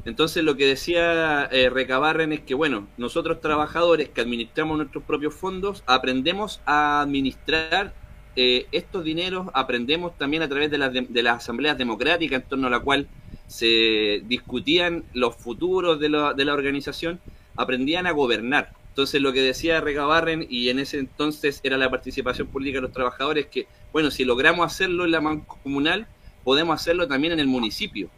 Entonces 0.05 0.45
lo 0.45 0.57
que 0.57 0.67
decía 0.67 1.49
eh, 1.51 1.71
Recabarren 1.71 2.33
es 2.33 2.41
que, 2.41 2.55
bueno, 2.55 2.87
nosotros 2.99 3.41
trabajadores 3.41 4.11
que 4.11 4.21
administramos 4.21 4.77
nuestros 4.77 5.03
propios 5.05 5.35
fondos, 5.35 5.83
aprendemos 5.87 6.61
a 6.67 7.01
administrar 7.01 7.95
eh, 8.37 8.67
estos 8.73 9.05
dineros 9.05 9.47
aprendemos 9.55 10.19
también 10.19 10.43
a 10.43 10.49
través 10.49 10.69
de 10.69 10.77
las, 10.77 10.93
de, 10.93 11.23
las 11.23 11.37
asambleas 11.37 11.79
democráticas 11.79 12.43
en 12.43 12.49
torno 12.49 12.67
a 12.67 12.71
la 12.71 12.81
cual 12.81 13.07
se 13.47 14.23
discutían 14.27 15.05
los 15.13 15.37
futuros 15.37 16.01
de 16.01 16.09
de 16.09 16.45
la 16.45 16.55
organización, 16.55 17.21
aprendían 17.57 18.07
a 18.07 18.11
gobernar. 18.11 18.73
Entonces 18.95 19.21
lo 19.21 19.33
que 19.33 19.43
decía 19.43 19.81
Recabarren, 19.81 20.47
y 20.49 20.69
en 20.69 20.79
ese 20.79 21.01
entonces 21.01 21.59
era 21.65 21.77
la 21.77 21.91
participación 21.91 22.47
política 22.47 22.79
de 22.79 22.83
los 22.83 22.93
trabajadores, 22.93 23.47
que 23.47 23.67
bueno, 23.93 24.13
si 24.13 24.25
logramos 24.25 24.65
hacerlo 24.65 25.05
en 25.05 25.11
la 25.11 25.21
mancomunal, 25.21 26.07
podemos 26.45 26.81
hacerlo 26.81 27.09
también 27.09 27.33
en 27.33 27.41
el 27.41 27.49
municipio. 27.49 28.09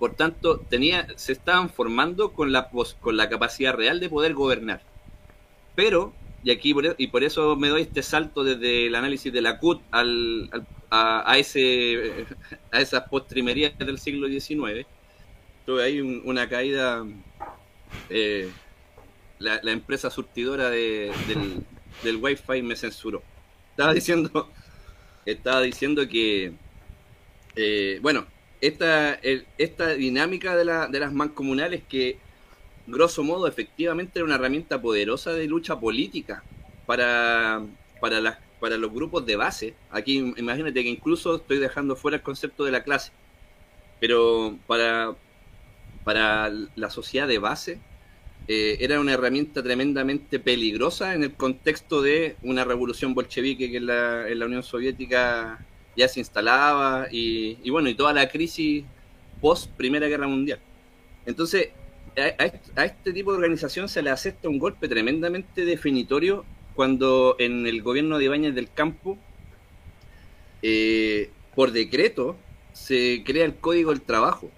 Por 0.00 0.14
tanto, 0.14 0.58
tenía, 0.58 1.06
se 1.14 1.30
estaban 1.32 1.70
formando 1.70 2.32
con 2.32 2.50
la, 2.50 2.70
con 3.00 3.16
la 3.16 3.28
capacidad 3.28 3.72
real 3.72 4.00
de 4.00 4.08
poder 4.08 4.34
gobernar. 4.34 4.82
Pero 5.76 6.12
y 6.42 6.50
aquí 6.50 6.74
por, 6.74 6.94
y 6.98 7.06
por 7.06 7.22
eso 7.24 7.54
me 7.56 7.68
doy 7.68 7.82
este 7.82 8.02
salto 8.02 8.42
desde 8.42 8.88
el 8.88 8.94
análisis 8.96 9.32
de 9.32 9.40
la 9.40 9.58
CUT 9.58 9.80
al, 9.92 10.50
a, 10.90 11.38
ese, 11.38 12.26
a 12.70 12.80
esas 12.80 13.08
postrimerías 13.08 13.78
del 13.78 13.98
siglo 13.98 14.26
XIX. 14.28 14.86
Tuve 15.64 15.84
ahí 15.84 16.00
una 16.00 16.48
caída. 16.48 17.06
Eh, 18.10 18.50
la, 19.38 19.60
empresa 19.70 20.10
surtidora 20.10 20.70
de, 20.70 21.12
del, 21.28 21.64
del 22.02 22.16
Wi-Fi 22.16 22.62
me 22.62 22.76
censuró. 22.76 23.22
Estaba 23.70 23.92
diciendo, 23.92 24.50
estaba 25.26 25.60
diciendo 25.62 26.08
que, 26.08 26.52
eh, 27.56 27.98
bueno, 28.02 28.26
esta, 28.60 29.18
esta 29.58 29.88
dinámica 29.90 30.56
de, 30.56 30.64
la, 30.64 30.86
de 30.86 31.00
las 31.00 31.12
mancomunales 31.12 31.82
que 31.88 32.18
grosso 32.86 33.22
modo, 33.22 33.46
efectivamente 33.46 34.18
era 34.18 34.26
una 34.26 34.34
herramienta 34.34 34.80
poderosa 34.80 35.32
de 35.32 35.46
lucha 35.46 35.78
política 35.78 36.42
para, 36.86 37.62
para, 38.00 38.20
las, 38.20 38.38
para 38.60 38.76
los 38.76 38.92
grupos 38.92 39.26
de 39.26 39.36
base. 39.36 39.74
Aquí 39.90 40.34
imagínate 40.36 40.82
que 40.82 40.88
incluso 40.88 41.36
estoy 41.36 41.58
dejando 41.58 41.96
fuera 41.96 42.18
el 42.18 42.22
concepto 42.22 42.64
de 42.64 42.72
la 42.72 42.82
clase, 42.82 43.12
pero 44.00 44.56
para, 44.66 45.14
para 46.04 46.50
la 46.74 46.90
sociedad 46.90 47.26
de 47.26 47.38
base 47.38 47.80
eh, 48.48 48.76
era 48.80 49.00
una 49.00 49.12
herramienta 49.12 49.62
tremendamente 49.62 50.38
peligrosa 50.38 51.14
en 51.14 51.22
el 51.22 51.34
contexto 51.34 52.02
de 52.02 52.36
una 52.42 52.64
revolución 52.64 53.14
bolchevique 53.14 53.70
que 53.70 53.78
en 53.78 53.86
la, 53.86 54.46
Unión 54.46 54.62
Soviética 54.62 55.64
ya 55.96 56.08
se 56.08 56.20
instalaba 56.20 57.08
y, 57.10 57.58
y 57.62 57.70
bueno, 57.70 57.88
y 57.88 57.94
toda 57.94 58.12
la 58.12 58.28
crisis 58.28 58.84
post 59.40 59.70
Primera 59.72 60.08
Guerra 60.08 60.26
Mundial. 60.26 60.58
Entonces, 61.26 61.70
a, 62.16 62.84
este 62.84 63.12
tipo 63.12 63.32
de 63.32 63.38
organización 63.38 63.88
se 63.88 64.02
le 64.02 64.10
acepta 64.10 64.48
un 64.48 64.58
golpe 64.58 64.88
tremendamente 64.88 65.64
definitorio 65.64 66.44
cuando 66.74 67.36
en 67.38 67.66
el 67.66 67.82
gobierno 67.82 68.18
de 68.18 68.24
Ibáñez 68.24 68.54
del 68.54 68.70
Campo, 68.72 69.18
eh, 70.62 71.30
por 71.54 71.72
decreto, 71.72 72.36
se 72.72 73.22
crea 73.24 73.44
el 73.44 73.56
Código 73.56 73.90
del 73.90 74.00
Trabajo. 74.00 74.50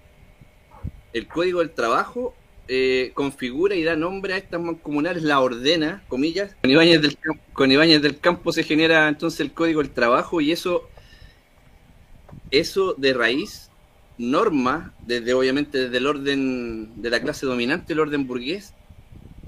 El 1.13 1.27
Código 1.27 1.59
del 1.59 1.71
Trabajo 1.71 2.35
eh, 2.67 3.11
configura 3.13 3.75
y 3.75 3.83
da 3.83 3.95
nombre 3.95 4.33
a 4.33 4.37
estas 4.37 4.59
mancomunales, 4.59 5.23
la 5.23 5.39
ordena, 5.39 6.03
comillas. 6.07 6.55
Con 6.61 6.71
Ibáñez, 6.71 7.01
del, 7.01 7.17
con 7.53 7.71
Ibáñez 7.71 8.01
del 8.01 8.19
Campo 8.19 8.51
se 8.51 8.63
genera 8.63 9.07
entonces 9.07 9.39
el 9.39 9.53
Código 9.53 9.81
del 9.81 9.91
Trabajo 9.91 10.41
y 10.41 10.51
eso, 10.51 10.89
eso 12.51 12.93
de 12.93 13.13
raíz 13.13 13.69
norma, 14.17 14.93
desde 15.05 15.33
obviamente 15.33 15.77
desde 15.77 15.97
el 15.97 16.07
orden 16.07 17.01
de 17.01 17.09
la 17.09 17.21
clase 17.21 17.45
dominante, 17.45 17.93
el 17.93 17.99
orden 17.99 18.27
burgués, 18.27 18.73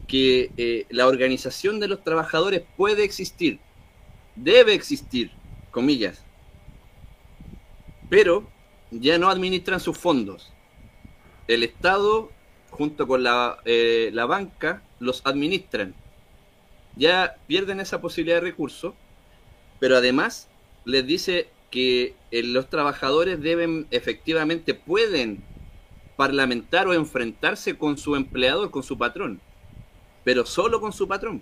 que 0.07 0.51
eh, 0.57 0.85
la 0.89 1.07
organización 1.07 1.79
de 1.79 1.87
los 1.87 2.03
trabajadores 2.03 2.63
puede 2.77 3.03
existir, 3.03 3.59
debe 4.35 4.73
existir, 4.73 5.31
comillas, 5.71 6.23
pero 8.09 8.49
ya 8.91 9.17
no 9.17 9.29
administran 9.29 9.79
sus 9.79 9.97
fondos. 9.97 10.51
El 11.47 11.63
Estado, 11.63 12.31
junto 12.69 13.07
con 13.07 13.23
la, 13.23 13.57
eh, 13.65 14.09
la 14.13 14.25
banca, 14.25 14.81
los 14.99 15.21
administran. 15.25 15.93
Ya 16.95 17.37
pierden 17.47 17.79
esa 17.79 18.01
posibilidad 18.01 18.37
de 18.37 18.49
recurso, 18.49 18.95
pero 19.79 19.97
además 19.97 20.49
les 20.85 21.05
dice 21.05 21.49
que 21.71 22.15
eh, 22.31 22.43
los 22.43 22.69
trabajadores 22.69 23.41
deben, 23.41 23.87
efectivamente, 23.91 24.73
pueden 24.73 25.43
parlamentar 26.15 26.87
o 26.87 26.93
enfrentarse 26.93 27.77
con 27.77 27.97
su 27.97 28.15
empleador, 28.15 28.71
con 28.71 28.83
su 28.83 28.97
patrón, 28.97 29.39
pero 30.23 30.45
solo 30.45 30.81
con 30.81 30.91
su 30.91 31.07
patrón. 31.07 31.41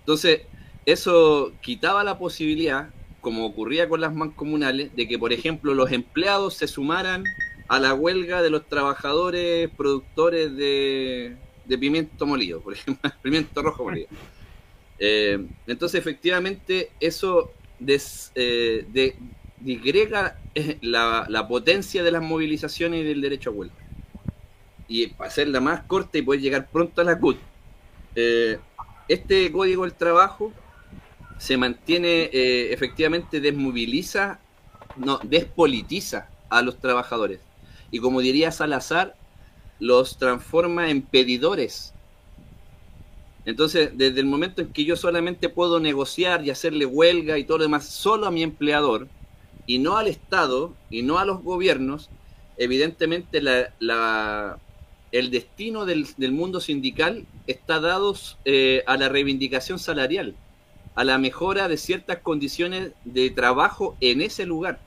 Entonces, 0.00 0.42
eso 0.84 1.52
quitaba 1.60 2.04
la 2.04 2.18
posibilidad, 2.18 2.90
como 3.20 3.44
ocurría 3.44 3.88
con 3.88 4.00
las 4.00 4.14
mancomunales, 4.14 4.94
de 4.94 5.08
que, 5.08 5.18
por 5.18 5.32
ejemplo, 5.32 5.74
los 5.74 5.90
empleados 5.90 6.54
se 6.54 6.68
sumaran 6.68 7.24
a 7.68 7.78
la 7.78 7.94
huelga 7.94 8.42
de 8.42 8.50
los 8.50 8.66
trabajadores 8.66 9.68
productores 9.76 10.56
de, 10.56 11.36
pimiento 11.68 12.26
molido, 12.26 12.60
por 12.60 12.74
ejemplo, 12.74 13.10
pimiento 13.22 13.62
rojo 13.62 13.84
molido. 13.84 14.08
Eh, 14.98 15.46
entonces, 15.66 16.00
efectivamente, 16.00 16.90
eso 17.00 17.52
des, 17.78 18.32
eh, 18.34 18.86
de, 18.92 19.16
eh, 20.54 20.78
la, 20.82 21.26
la, 21.28 21.48
potencia 21.48 22.02
de 22.02 22.10
las 22.10 22.22
movilizaciones 22.22 23.00
y 23.00 23.04
del 23.04 23.20
derecho 23.20 23.50
a 23.50 23.52
huelga. 23.52 23.74
Y 24.88 25.08
para 25.08 25.28
hacerla 25.28 25.60
más 25.60 25.82
corta 25.82 26.18
y 26.18 26.22
poder 26.22 26.40
llegar 26.40 26.68
pronto 26.70 27.00
a 27.00 27.04
la 27.04 27.18
CUT, 27.18 27.38
eh, 28.14 28.58
este 29.08 29.50
código 29.50 29.82
del 29.82 29.94
trabajo 29.94 30.52
se 31.38 31.56
mantiene, 31.56 32.30
efectivamente 32.32 33.40
desmoviliza, 33.40 34.40
no, 34.96 35.20
despolitiza 35.22 36.30
a 36.48 36.62
los 36.62 36.78
trabajadores. 36.80 37.40
Y 37.90 37.98
como 37.98 38.20
diría 38.20 38.50
Salazar, 38.50 39.16
los 39.78 40.18
transforma 40.18 40.90
en 40.90 41.02
pedidores. 41.02 41.92
Entonces, 43.44 43.90
desde 43.94 44.20
el 44.20 44.26
momento 44.26 44.62
en 44.62 44.72
que 44.72 44.84
yo 44.84 44.96
solamente 44.96 45.48
puedo 45.48 45.78
negociar 45.78 46.44
y 46.44 46.50
hacerle 46.50 46.84
huelga 46.84 47.38
y 47.38 47.44
todo 47.44 47.58
lo 47.58 47.64
demás 47.64 47.86
solo 47.86 48.26
a 48.26 48.30
mi 48.30 48.42
empleador, 48.42 49.08
y 49.66 49.78
no 49.78 49.96
al 49.96 50.06
Estado 50.06 50.74
y 50.90 51.02
no 51.02 51.18
a 51.18 51.24
los 51.24 51.42
gobiernos, 51.42 52.08
evidentemente 52.56 53.42
la, 53.42 54.58
el 55.12 55.30
destino 55.30 55.84
del, 55.84 56.06
mundo 56.32 56.60
sindical 56.60 57.26
está 57.46 57.80
dado 57.80 58.14
eh, 58.44 58.82
a 58.86 58.96
la 58.96 59.08
reivindicación 59.08 59.78
salarial, 59.78 60.34
a 60.94 61.04
la 61.04 61.18
mejora 61.18 61.68
de 61.68 61.76
ciertas 61.76 62.18
condiciones 62.18 62.92
de 63.04 63.30
trabajo 63.30 63.96
en 64.00 64.22
ese 64.22 64.46
lugar 64.46 64.78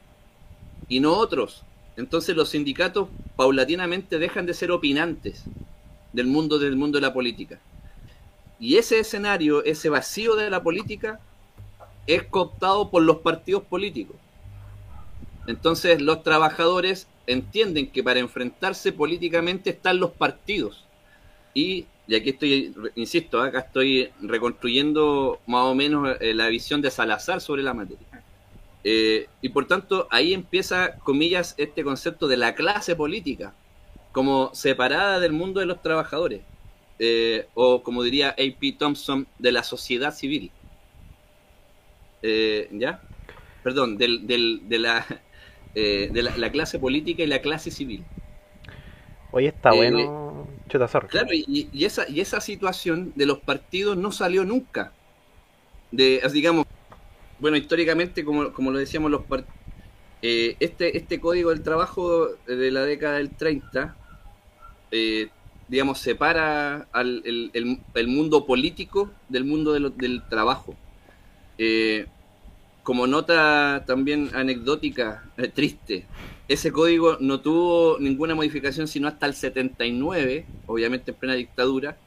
y 0.88 1.02
no 1.02 1.14
otros. 1.14 1.64
Entonces 2.00 2.34
los 2.34 2.48
sindicatos 2.48 3.10
paulatinamente 3.36 4.20
dejan 4.20 4.46
de 4.46 4.54
ser 4.54 4.72
opinantes 4.72 5.44
del 6.14 6.28
mundo 6.28 6.58
del 6.58 6.78
mundo 6.78 6.98
de 6.98 7.02
la 7.02 7.14
política. 7.14 7.60
Y 8.58 8.78
ese 8.78 9.00
escenario, 9.00 9.66
ese 9.66 9.90
vacío 9.90 10.36
de 10.36 10.50
la 10.50 10.64
política, 10.64 11.20
es 12.08 12.24
cooptado 12.24 12.90
por 12.90 13.04
los 13.04 13.18
partidos 13.18 13.64
políticos. 13.64 14.16
Entonces 15.46 16.02
los 16.02 16.24
trabajadores 16.24 17.08
entienden 17.28 17.92
que 17.92 18.02
para 18.02 18.22
enfrentarse 18.22 18.94
políticamente 18.94 19.72
están 19.72 20.00
los 20.00 20.12
partidos. 20.12 20.86
Y, 21.54 21.86
y 22.08 22.16
aquí 22.16 22.30
estoy, 22.30 22.74
insisto, 22.96 23.42
acá 23.42 23.60
estoy 23.60 24.10
reconstruyendo 24.22 25.42
más 25.48 25.66
o 25.66 25.76
menos 25.76 26.16
eh, 26.22 26.34
la 26.34 26.48
visión 26.48 26.82
de 26.82 26.92
Salazar 26.92 27.42
sobre 27.42 27.62
la 27.62 27.74
materia. 27.74 28.09
Eh, 28.84 29.28
y 29.42 29.50
por 29.50 29.68
tanto, 29.68 30.08
ahí 30.10 30.34
empieza, 30.34 30.98
comillas, 31.00 31.56
este 31.58 31.84
concepto 31.84 32.28
de 32.28 32.38
la 32.38 32.56
clase 32.56 32.96
política, 32.96 33.54
como 34.12 34.54
separada 34.54 35.20
del 35.20 35.34
mundo 35.34 35.60
de 35.60 35.65
los 35.65 35.82
trabajadores, 35.82 36.42
eh, 37.00 37.48
o 37.54 37.84
como 37.84 38.04
diría 38.04 38.30
A.P. 38.30 38.76
Thompson, 38.78 39.28
de 39.38 39.52
la 39.52 39.63
sociedad 39.63 40.13
civil. 40.13 40.52
¿Ya? 42.22 43.02
Perdón, 43.63 43.98
del, 43.98 44.28
del, 44.28 44.62
de 44.68 44.80
la 44.80 45.06
eh, 45.76 46.10
de 46.12 46.24
la, 46.24 46.52
clase 46.52 46.80
política 46.80 47.24
y 47.24 47.28
la 47.28 47.42
clase 47.42 47.70
civil. 47.70 48.04
Hoy 49.32 49.46
está 49.46 49.70
eh, 49.70 49.78
bueno, 49.78 50.48
Claro, 51.10 51.30
y, 51.32 51.70
esa, 51.86 52.10
y 52.10 52.22
esa 52.22 52.42
situación 52.42 53.13
de 53.15 53.26
los 53.26 53.39
partidos 53.39 53.96
no 53.96 54.12
salió 54.12 54.46
nunca. 54.46 54.92
de, 55.92 56.22
digamos, 56.34 56.65
bueno, 57.39 57.58
históricamente, 57.58 58.23
como, 58.23 58.52
como 58.54 58.71
lo 58.71 58.80
decíamos, 58.80 59.12
los 59.12 59.21
eh, 60.21 60.58
este, 60.60 60.97
este 60.97 61.19
código 61.19 61.49
del 61.49 61.63
trabajo 61.63 62.28
de 62.45 62.71
la 62.71 62.84
década 62.84 63.17
del 63.17 63.30
30, 63.30 63.95
eh, 64.91 65.30
digamos, 65.67 65.99
separa 65.99 66.88
al, 66.91 67.23
el, 67.23 68.08
mundo 68.08 68.45
político 68.45 69.12
del 69.30 69.45
mundo 69.45 69.73
del 69.73 70.23
trabajo. 70.30 70.75
Eh, 71.58 72.08
como 72.84 73.08
nota 73.08 73.84
también 73.86 74.32
anecdótica, 74.34 75.23
triste, 75.54 76.06
ese 76.47 76.71
código 76.71 77.17
no 77.19 77.39
tuvo 77.39 77.99
ninguna 77.99 78.34
modificación 78.34 78.88
sino 78.88 79.08
hasta 79.08 79.28
el 79.28 79.36
79, 79.36 80.45
obviamente 80.65 81.12
en 81.12 81.17
plena 81.17 81.36
dictadura, 81.36 81.97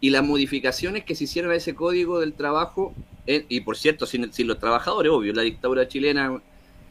y 0.00 0.10
las 0.10 0.24
modificaciones 0.24 1.04
que 1.04 1.14
se 1.14 1.24
hicieron 1.24 1.50
a 1.50 1.54
ese 1.56 1.74
código 1.74 2.20
del 2.20 2.34
trabajo, 2.34 2.94
y 3.26 3.60
por 3.60 3.76
cierto, 3.76 4.06
sin, 4.06 4.30
los 4.46 4.58
trabajadores, 4.58 5.12
obvio, 5.12 5.32
la 5.34 5.42
dictadura 5.42 5.86
chilena, 5.86 6.40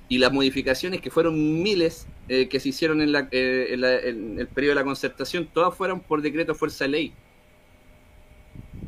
y 0.10 0.18
las 0.20 0.32
modificaciones 0.32 1.02
que 1.02 1.12
fueron 1.12 1.62
miles 1.62 2.08
eh, 2.30 2.48
que 2.48 2.60
se 2.60 2.70
hicieron 2.70 3.02
en, 3.02 3.12
la, 3.12 3.28
eh, 3.32 3.74
en, 4.06 4.40
el 4.40 4.48
periodo 4.48 4.72
de 4.72 4.82
la 4.82 4.84
concertación, 4.84 5.48
todas 5.54 5.76
fueron 5.76 6.00
por 6.00 6.22
decreto 6.22 6.56
fuerza 6.56 6.86
de 6.86 6.90
ley. 6.90 7.14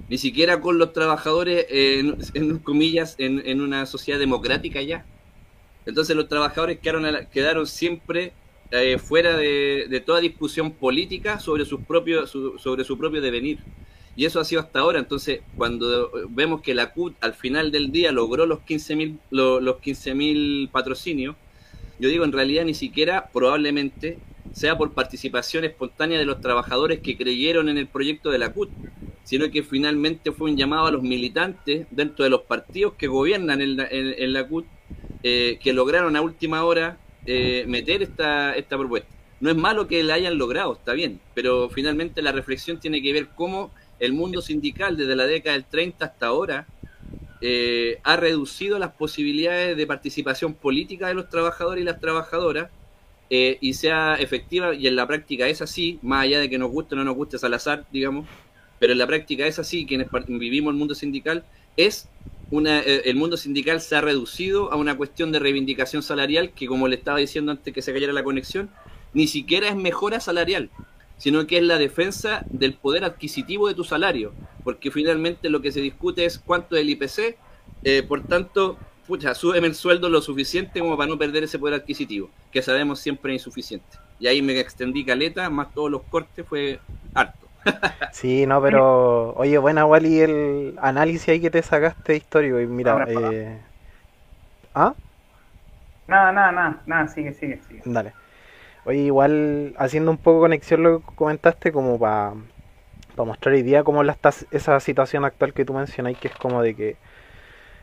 Ni 0.08 0.18
siquiera 0.18 0.60
con 0.62 0.78
los 0.78 0.94
trabajadores, 0.94 1.66
eh, 1.70 2.14
en, 2.34 2.60
comillas, 2.60 3.16
en, 3.18 3.62
una 3.62 3.86
sociedad 3.86 4.20
democrática 4.20 4.82
ya. 4.82 5.06
Entonces 5.86 6.16
los 6.16 6.28
trabajadores 6.28 6.80
quedaron, 6.80 7.28
quedaron 7.32 7.68
siempre 7.68 8.34
fuera 9.00 9.36
de, 9.36 9.88
de, 9.90 10.00
toda 10.00 10.20
discusión 10.20 10.72
política 10.72 11.40
sobre, 11.40 11.66
sus 11.66 11.82
propios, 11.82 12.30
sobre 12.30 12.84
su 12.84 12.98
propio 12.98 13.20
devenir. 13.20 13.60
Y 14.20 14.26
eso 14.26 14.42
ha 14.42 14.44
sido 14.44 14.60
hasta 14.60 14.80
ahora. 14.80 15.00
Entonces, 15.00 15.40
cuando 15.56 16.12
vemos 16.28 16.60
que 16.60 16.74
la 16.74 16.92
CUT 16.92 17.16
al 17.22 17.36
final 17.36 17.72
del 17.72 17.90
día 17.90 18.12
logró 18.12 18.46
los 18.46 18.60
15.000 18.60 19.18
los 19.30 19.78
15 19.78 20.68
patrocinios, 20.74 21.38
yo 22.00 22.10
digo, 22.10 22.26
en 22.26 22.34
realidad 22.34 22.66
ni 22.66 22.74
siquiera 22.74 23.30
probablemente 23.32 24.20
sea 24.52 24.78
por 24.78 24.92
participación 24.92 25.64
espontánea 25.64 26.20
de 26.20 26.26
los 26.26 26.42
trabajadores 26.42 27.00
que 27.00 27.16
creyeron 27.16 27.70
en 27.70 27.78
el 27.78 27.88
proyecto 27.88 28.30
de 28.30 28.40
la 28.40 28.52
CUT, 28.52 28.70
sino 29.24 29.50
que 29.52 29.64
finalmente 29.64 30.34
fue 30.34 30.52
un 30.52 30.58
llamado 30.58 30.88
a 30.88 30.92
los 30.92 31.02
militantes 31.02 31.88
dentro 31.90 32.26
de 32.26 32.30
los 32.30 32.42
partidos 32.42 32.96
que 32.96 33.08
gobiernan 33.08 33.62
en 33.62 34.34
la, 34.34 34.48
CUT, 34.50 34.66
eh, 35.24 35.60
que 35.64 35.72
lograron 35.72 36.18
a 36.18 36.22
última 36.22 36.66
hora 36.66 36.98
eh, 37.26 37.64
meter 37.70 38.04
esta, 38.04 38.54
esta 38.58 38.78
propuesta. 38.78 39.08
No 39.40 39.50
es 39.50 39.56
malo 39.56 39.88
que 39.88 40.04
la 40.04 40.16
hayan 40.16 40.38
logrado, 40.38 40.74
está 40.74 40.92
bien, 40.92 41.22
pero 41.34 41.70
finalmente 41.70 42.22
la 42.22 42.34
reflexión 42.34 42.82
tiene 42.82 43.02
que 43.02 43.14
ver 43.14 43.30
cómo 43.30 43.72
el 44.00 44.14
mundo 44.14 44.42
sindical 44.42 44.98
desde 44.98 45.16
la 45.16 45.28
década 45.28 45.56
del 45.56 45.66
30 45.66 46.06
hasta 46.06 46.28
ahora 46.28 46.68
eh, 47.42 48.00
ha 48.04 48.18
reducido 48.18 48.80
las 48.80 48.92
posibilidades 48.94 49.78
de 49.78 49.88
participación 49.88 50.54
política 50.54 51.08
de 51.08 51.14
los 51.14 51.30
trabajadores 51.30 51.82
y 51.82 51.86
las 51.86 52.00
trabajadoras 52.00 52.70
eh, 53.30 53.58
y 53.62 53.74
sea 53.76 54.16
efectiva, 54.16 54.74
y 54.74 54.88
en 54.88 54.96
la 54.96 55.08
práctica 55.08 55.48
es 55.48 55.62
así, 55.62 56.00
más 56.02 56.24
allá 56.24 56.40
de 56.40 56.50
que 56.50 56.58
nos 56.58 56.72
guste 56.72 56.96
o 56.96 56.98
no 56.98 57.04
nos 57.04 57.16
guste 57.16 57.38
Salazar, 57.38 57.86
digamos, 57.92 58.28
pero 58.80 58.94
en 58.94 59.00
la 59.00 59.08
práctica 59.08 59.46
es 59.46 59.60
así, 59.60 59.86
quienes 59.86 60.08
vivimos 60.28 60.72
el 60.72 60.78
mundo 60.78 60.96
sindical, 60.96 61.46
es 61.78 62.10
una, 62.52 62.80
eh, 62.80 63.04
el 63.06 63.16
mundo 63.16 63.38
sindical 63.38 63.80
se 63.82 63.96
ha 63.96 64.02
reducido 64.02 64.74
a 64.74 64.76
una 64.76 64.98
cuestión 64.98 65.32
de 65.32 65.40
reivindicación 65.40 66.02
salarial 66.02 66.52
que, 66.52 66.66
como 66.66 66.88
le 66.88 66.96
estaba 66.96 67.20
diciendo 67.20 67.52
antes 67.52 67.74
que 67.74 67.82
se 67.82 67.94
cayera 67.94 68.12
la 68.12 68.24
conexión, 68.24 68.70
ni 69.14 69.28
siquiera 69.28 69.70
es 69.70 69.76
mejora 69.76 70.20
salarial 70.20 70.70
sino 71.20 71.46
que 71.46 71.58
es 71.58 71.64
la 71.64 71.78
defensa 71.78 72.46
del 72.50 72.74
poder 72.74 73.04
adquisitivo 73.04 73.68
de 73.68 73.76
tu 73.76 73.84
salario, 73.84 74.32
porque 74.64 74.90
finalmente 74.90 75.50
lo 75.50 75.62
que 75.62 75.72
se 75.72 75.82
discute 75.82 76.26
es 76.26 76.40
cuánto 76.40 76.76
es 76.76 76.82
el 76.82 76.90
IPC, 76.90 77.38
eh, 77.84 78.04
por 78.04 78.24
tanto, 78.24 78.78
pucha, 79.06 79.36
súbeme 79.36 79.68
el 79.68 79.76
sueldo 79.76 80.10
lo 80.10 80.22
suficiente 80.22 80.80
como 80.80 80.98
para 80.98 81.10
no 81.10 81.18
perder 81.18 81.44
ese 81.44 81.60
poder 81.60 81.76
adquisitivo, 81.76 82.30
que 82.52 82.62
sabemos 82.62 83.00
siempre 83.00 83.36
es 83.36 83.42
insuficiente. 83.42 83.86
Y 84.20 84.28
ahí 84.28 84.42
me 84.42 84.58
extendí 84.60 85.06
caleta, 85.06 85.50
más 85.50 85.74
todos 85.74 85.92
los 85.92 86.02
cortes, 86.04 86.46
fue 86.48 86.80
harto. 87.14 87.48
sí, 88.14 88.46
no, 88.46 88.62
pero 88.62 89.34
oye, 89.34 89.58
buena 89.58 89.86
Wally 89.86 90.22
el 90.22 90.80
análisis 90.82 91.28
ahí 91.28 91.42
que 91.42 91.50
te 91.50 91.62
sacaste 91.62 92.16
histórico 92.16 92.60
y 92.62 92.66
mira, 92.66 93.06
eh... 93.10 93.60
¿ah? 94.74 94.94
Nada, 96.08 96.32
nada, 96.32 96.52
nada, 96.52 96.82
nada, 96.86 97.08
sigue, 97.10 97.34
sigue, 97.34 97.60
sigue. 97.68 97.82
Dale. 97.84 98.14
Oye, 98.90 99.02
igual 99.02 99.76
haciendo 99.78 100.10
un 100.10 100.18
poco 100.18 100.40
conexión 100.40 100.82
lo 100.82 101.02
que 101.02 101.16
comentaste, 101.16 101.72
como 101.72 102.00
para 102.00 102.34
mostrar 103.18 103.54
hoy 103.54 103.62
día 103.62 103.84
cómo 103.84 104.02
la 104.02 104.14
está 104.14 104.32
esa 104.50 104.80
situación 104.80 105.26
actual 105.26 105.54
que 105.54 105.64
tú 105.64 105.76
mencionáis, 105.76 106.18
que 106.18 106.30
es 106.30 106.34
como 106.34 106.64
de 106.64 106.74
que 106.74 106.98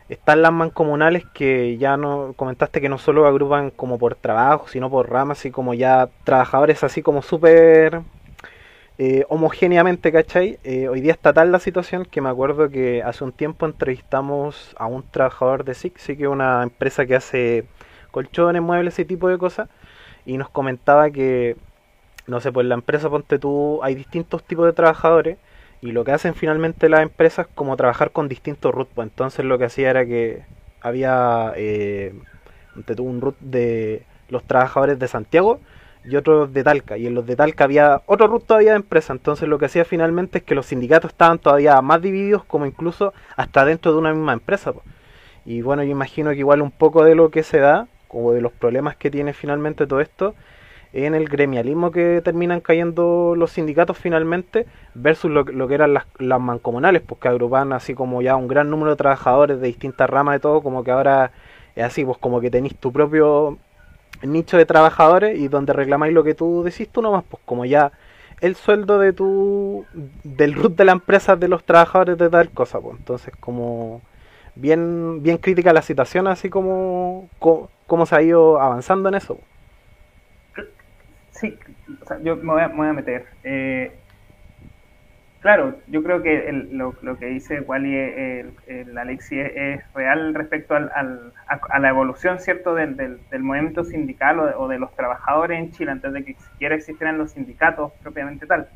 están 0.09 0.43
las 0.43 0.53
mancomunales 0.53 1.25
que 1.33 1.79
ya 1.79 1.97
no 1.97 2.33
comentaste 2.35 2.81
que 2.81 2.89
no 2.89 2.99
solo 2.99 3.29
agrupan 3.29 3.71
como 3.71 3.99
por 3.99 4.17
trabajo, 4.17 4.67
sino 4.67 4.91
por 4.91 5.09
ramas 5.09 5.45
y 5.47 5.53
como 5.53 5.75
ya 5.75 6.09
trabajadores 6.25 6.83
así 6.83 7.03
como 7.03 7.23
súper 7.23 8.01
eh, 8.99 9.25
homogéneamente, 9.29 10.11
¿cachai? 10.11 10.59
Eh, 10.65 10.89
hoy 10.89 11.03
día 11.03 11.13
está 11.13 11.33
tal 11.33 11.53
la 11.53 11.61
situación 11.61 12.05
que 12.05 12.21
me 12.21 12.31
acuerdo 12.31 12.69
que 12.69 13.05
hace 13.05 13.23
un 13.23 13.31
tiempo 13.31 13.65
entrevistamos 13.65 14.75
a 14.77 14.87
un 14.87 15.05
trabajador 15.09 15.63
de 15.63 15.75
SIC, 15.75 15.99
sí 15.99 16.17
que 16.17 16.25
es 16.25 16.29
una 16.29 16.65
empresa 16.65 17.07
que 17.07 17.15
hace 17.15 17.69
colchones, 18.11 18.61
muebles, 18.61 18.95
ese 18.95 19.05
tipo 19.05 19.29
de 19.29 19.39
cosas 19.39 19.69
y 20.27 20.37
nos 20.37 20.51
comentaba 20.51 21.11
que, 21.11 21.57
no 22.27 22.41
sé, 22.41 22.53
pues 22.53 22.67
la 22.67 22.75
empresa 22.75 23.09
Ponte 23.09 23.39
tú 23.39 23.81
hay 23.83 23.95
distintos 23.95 24.45
tipos 24.45 24.67
de 24.67 24.73
trabajadores 24.73 25.39
y 25.81 25.93
lo 25.93 26.05
que 26.05 26.13
hacen 26.13 26.35
finalmente 26.35 26.89
las 26.89 27.01
empresas 27.01 27.47
es 27.47 27.53
como 27.55 27.77
trabajar 27.77 28.11
con 28.11 28.29
distintos 28.29 28.75
root. 28.75 28.89
Pues 28.95 29.09
entonces 29.09 29.45
lo 29.45 29.57
que 29.57 29.67
hacía 29.67 29.91
era 29.91 30.05
que 30.05 30.43
había 30.81 31.53
eh, 31.57 32.13
un 32.99 33.21
root 33.21 33.37
de 33.41 34.03
los 34.29 34.43
trabajadores 34.45 34.99
de 34.99 35.09
Santiago 35.09 35.61
y 36.05 36.17
otro 36.17 36.47
de 36.47 36.65
Talca. 36.65 36.97
Y 36.99 37.07
en 37.07 37.15
los 37.15 37.25
de 37.27 37.37
Talca 37.37 37.65
había 37.65 38.03
otro 38.07 38.27
root 38.27 38.47
todavía 38.47 38.71
de 38.73 38.77
empresa. 38.77 39.13
Entonces 39.13 39.49
lo 39.49 39.59
que 39.59 39.67
hacía 39.67 39.85
finalmente 39.85 40.39
es 40.39 40.45
que 40.45 40.57
los 40.57 40.67
sindicatos 40.67 41.13
estaban 41.13 41.39
todavía 41.39 41.81
más 41.83 42.03
divididos 42.03 42.45
como 42.45 42.67
incluso 42.67 43.15
hasta 43.37 43.65
dentro 43.65 43.93
de 43.93 43.99
una 43.99 44.13
misma 44.13 44.33
empresa. 44.33 44.73
Pues. 44.73 44.85
Y 45.45 45.63
bueno, 45.63 45.85
yo 45.85 45.91
imagino 45.91 46.31
que 46.31 46.39
igual 46.39 46.63
un 46.63 46.73
poco 46.73 47.05
de 47.05 47.15
lo 47.15 47.31
que 47.31 47.45
se 47.45 47.59
da 47.61 47.87
como 48.09 48.33
de 48.33 48.41
los 48.41 48.53
problemas 48.53 48.97
que 48.97 49.11
tiene 49.11 49.33
finalmente 49.33 49.87
todo 49.87 50.01
esto 50.01 50.35
en 50.93 51.15
el 51.15 51.29
gremialismo 51.29 51.91
que 51.91 52.23
terminan 52.25 52.61
cayendo 52.61 53.35
los 53.37 53.53
sindicatos 53.53 53.99
finalmente 53.99 54.67
versus 54.95 55.31
lo, 55.31 55.45
que 55.45 55.75
eran 55.75 55.93
las, 55.93 56.07
las 56.19 56.41
mancomunales, 56.41 57.03
pues 57.03 57.21
que 57.21 57.29
agrupan 57.29 57.73
así 57.73 57.95
como 57.95 58.23
ya 58.23 58.37
un 58.37 58.49
gran 58.49 58.71
número 58.71 58.91
de 58.91 58.97
trabajadores 58.97 59.61
de 59.61 59.67
distintas 59.67 60.09
ramas 60.09 60.37
de 60.37 60.41
todo, 60.41 60.63
como 60.63 60.85
que 60.85 60.91
ahora 60.91 61.33
es 61.75 61.85
así, 61.85 62.05
pues 62.05 62.19
como 62.19 62.41
que 62.41 62.51
tenéis 62.51 62.77
tu 62.77 62.93
propio 62.93 63.59
nicho 64.23 64.57
de 64.57 64.65
trabajadores 64.65 65.39
y 65.39 65.49
donde 65.49 65.73
reclamáis 65.73 66.15
lo 66.15 66.25
que 66.25 66.35
tú 66.35 66.63
decís 66.63 66.89
tú 66.89 67.03
nomás, 67.03 67.25
pues 67.29 67.43
como 67.45 67.65
ya 67.67 67.93
el 68.41 68.55
sueldo 68.55 68.99
de 68.99 69.13
tu 69.13 69.85
del 70.25 70.55
root 70.55 70.77
de 70.77 70.85
la 70.85 70.93
empresa 70.93 71.37
de 71.37 71.49
los 71.49 71.65
trabajadores 71.65 72.19
de 72.19 72.29
tal 72.31 72.51
cosa, 72.51 72.81
pues. 72.81 72.97
Entonces 72.99 73.35
como 73.39 74.01
bien 74.57 75.23
bien 75.23 75.39
crítica 75.39 75.73
la 75.73 75.83
situación 75.83 76.27
así 76.27 76.51
como 76.51 77.29
cómo 77.39 78.07
se 78.07 78.17
ha 78.17 78.23
ido 78.23 78.61
avanzando 78.61 79.09
en 79.09 79.15
eso. 79.15 79.39
Sí, 81.31 81.57
yo 82.23 82.37
me 82.37 82.69
voy 82.73 82.87
a, 82.87 82.93
meter. 82.95 83.27
Eh, 83.45 83.93
claro, 85.41 85.77
yo 85.87 86.03
creo 86.03 86.23
que 86.23 86.51
lo, 86.73 86.95
que 87.19 87.27
dice 87.27 87.61
Wally, 87.61 87.95
el, 87.95 88.53
el 88.67 88.97
Alexi, 88.97 89.39
es, 89.39 89.83
real 89.93 90.35
respecto 90.35 90.75
al, 90.75 90.91
a, 91.47 91.79
la 91.79 91.89
evolución 91.91 92.41
cierto 92.41 92.75
del, 92.75 92.97
del, 92.97 93.43
movimiento 93.43 93.85
sindical 93.85 94.41
o 94.41 94.67
de, 94.67 94.79
los 94.79 94.95
trabajadores 94.97 95.59
en 95.59 95.73
Chile 95.73 95.91
antes 95.91 96.13
de 96.15 96.25
que 96.25 96.35
siquiera 96.35 96.75
existieran 96.75 97.19
los 97.19 97.33
sindicatos 97.33 97.93
propiamente 98.03 98.47
tal. 98.47 98.69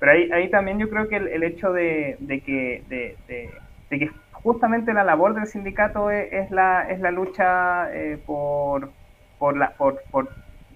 Pero 0.00 0.12
ahí, 0.12 0.32
ahí 0.32 0.50
también 0.50 0.80
yo 0.80 0.90
creo 0.90 1.08
que 1.08 1.16
el, 1.16 1.42
hecho 1.44 1.72
de, 1.72 2.16
que, 2.44 2.82
de, 2.88 3.16
de 3.28 3.98
que 3.98 4.10
justamente 4.44 4.92
la 4.92 5.04
labor 5.04 5.34
del 5.34 5.46
sindicato 5.46 6.10
es, 6.10 6.50
la, 6.50 6.86
es 6.88 7.00
la 7.00 7.10
lucha 7.10 7.92
eh, 7.92 8.18
por, 8.24 8.90
por, 9.38 9.56
la, 9.56 9.70
por, 9.70 10.02
por, 10.10 10.28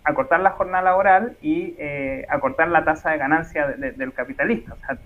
acortar 0.05 0.41
la 0.41 0.53
jornada 0.53 0.85
laboral 0.85 1.37
y 1.43 1.75
eh, 1.79 2.25
acortar 2.31 2.69
la 2.69 2.83
tasa 2.85 3.11
de 3.11 3.19
ganancia 3.19 3.67
del 3.69 4.13
capitalista. 4.15 4.73
O 4.73 4.77
sea, 4.79 4.99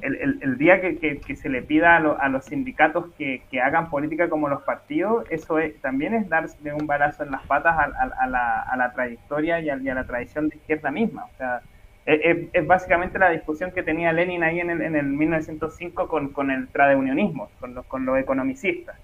el, 0.00 0.40
el, 0.42 0.58
día 0.58 0.80
que, 0.80 1.20
que, 1.20 1.36
se 1.36 1.48
le 1.48 1.62
pida 1.62 1.96
a, 1.96 2.28
los 2.28 2.44
sindicatos 2.46 3.12
que, 3.16 3.44
que, 3.52 3.60
hagan 3.60 3.88
política 3.88 4.28
como 4.28 4.48
los 4.48 4.62
partidos, 4.62 5.24
eso 5.30 5.60
es, 5.60 5.80
también 5.80 6.12
es 6.12 6.28
darle 6.28 6.74
un 6.74 6.88
balazo 6.88 7.22
en 7.22 7.30
las 7.30 7.42
patas 7.42 7.78
a, 7.78 7.84
a, 7.84 8.26
la, 8.26 8.62
a 8.62 8.76
la, 8.76 8.92
trayectoria 8.92 9.60
y 9.60 9.70
a, 9.70 9.76
y 9.76 9.88
a 9.88 9.94
la 9.94 10.04
tradición 10.04 10.48
de 10.48 10.56
izquierda 10.56 10.90
misma. 10.90 11.26
O 11.26 11.36
sea, 11.38 11.60
es, 12.06 12.66
básicamente 12.66 13.18
la 13.18 13.30
discusión 13.30 13.70
que 13.70 13.82
tenía 13.82 14.12
Lenin 14.12 14.42
ahí 14.42 14.60
en 14.60 14.70
el, 14.70 14.82
en 14.82 14.96
el 14.96 15.06
1905 15.06 16.08
con, 16.08 16.32
con 16.32 16.50
el 16.50 16.68
tradeunionismo, 16.68 17.50
con 17.60 17.74
los, 17.74 17.86
con 17.86 18.04
los 18.04 18.18
economicistas. 18.18 18.96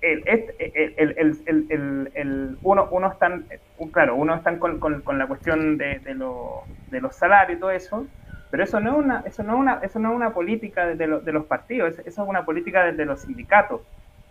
El, 0.00 0.22
el, 0.26 0.54
el, 1.46 2.10
el, 2.14 2.58
uno, 2.62 2.88
uno 2.90 3.12
están, 3.12 3.44
claro, 3.92 4.14
uno 4.14 4.34
están 4.34 4.58
con, 4.58 4.78
con, 4.78 5.02
con 5.02 5.18
la 5.18 5.26
cuestión 5.26 5.76
de, 5.76 5.98
de, 5.98 6.14
lo, 6.14 6.62
de, 6.90 7.02
los 7.02 7.14
salarios 7.16 7.58
y 7.58 7.60
todo 7.60 7.70
eso, 7.70 8.06
Pero 8.50 8.64
eso 8.64 8.80
no 8.80 8.92
es 8.92 9.04
una, 9.04 9.20
eso 9.26 9.42
no 9.42 9.58
una, 9.58 9.80
eso 9.82 9.98
no 9.98 10.10
es 10.10 10.16
una 10.16 10.32
política 10.32 10.86
de, 10.86 10.94
de 10.94 11.32
los 11.32 11.44
partidos, 11.46 11.98
eso 11.98 12.22
es 12.22 12.28
una 12.28 12.44
política 12.46 12.84
desde 12.84 13.04
los 13.04 13.22
sindicatos. 13.22 13.82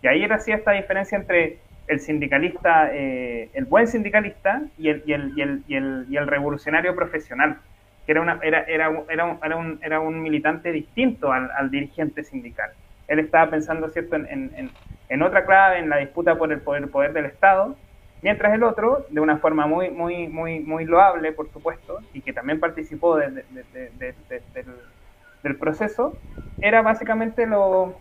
Y 0.02 0.08
ahí 0.08 0.24
era 0.24 0.38
así 0.38 0.52
esta 0.52 0.72
diferencia 0.72 1.17
entre 1.17 1.60
el 1.88 2.00
sindicalista, 2.00 2.89
eh, 2.93 3.50
el 3.54 3.65
buen 3.65 3.88
sindicalista 3.88 4.62
y 4.78 4.89
el, 4.89 5.04
y 5.06 5.13
y 5.13 5.78
y 6.10 6.17
el 6.17 6.28
revolucionario 6.28 6.96
profesional, 6.96 7.60
que 8.06 8.12
era, 8.12 8.22
una, 8.22 8.39
era, 8.42 8.62
era, 8.63 8.92
era, 9.10 9.26
un, 9.26 9.38
era, 9.42 9.56
un, 9.56 9.80
era 9.82 10.00
un 10.00 10.22
militante 10.22 10.72
distinto 10.72 11.32
al, 11.32 11.50
al, 11.52 11.72
dirigente 11.72 12.24
sindical. 12.24 12.72
Él 13.08 13.20
estaba 13.20 13.50
pensando 13.50 13.89
¿cierto? 13.89 14.16
En, 14.16 14.28
en, 14.30 14.72
en, 15.10 15.22
otra 15.22 15.46
clave, 15.46 15.80
en 15.80 15.89
la 15.89 15.98
disputa 15.98 16.36
por 16.36 16.52
el 16.52 16.60
poder, 16.62 16.89
poder 16.89 17.13
del 17.13 17.26
Estado, 17.26 17.76
mientras 18.22 18.54
el 18.54 18.63
otro, 18.63 19.06
de 19.10 19.20
una 19.20 19.38
forma 19.38 19.68
muy, 19.68 19.89
muy, 19.89 20.28
muy, 20.28 20.60
muy 20.60 20.86
loable, 20.86 21.32
por 21.32 21.50
supuesto, 21.50 22.00
y 22.13 22.22
que 22.22 22.34
también 22.34 22.60
participó 22.60 23.18
de, 23.18 23.32
de, 23.32 23.63
de, 23.72 24.13
del, 24.54 24.66
del 25.44 25.56
proceso, 25.58 26.18
era 26.62 26.82
básicamente 26.82 27.46
lo, 27.46 27.98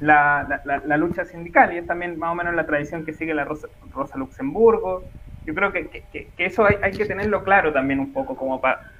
la, 0.00 0.62
la, 0.64 0.78
la, 0.84 0.96
lucha 0.96 1.24
sindical 1.24 1.72
y 1.72 1.78
es 1.78 1.86
también 1.86 2.18
más 2.18 2.32
o 2.32 2.34
menos 2.34 2.54
la 2.54 2.64
tradición 2.64 3.04
que 3.04 3.12
sigue 3.12 3.34
la 3.34 3.44
Rosa, 3.44 3.68
Rosa 3.92 4.16
Luxemburgo. 4.16 5.04
Yo 5.44 5.54
creo 5.54 5.72
que, 5.72 5.88
que, 5.88 6.28
que 6.36 6.46
eso 6.46 6.64
hay, 6.64 6.76
hay, 6.82 6.92
que 6.92 7.04
tenerlo 7.04 7.42
claro 7.42 7.72
también 7.72 7.98
un 7.98 8.12
poco, 8.12 8.36
como 8.36 8.60
para, 8.60 8.92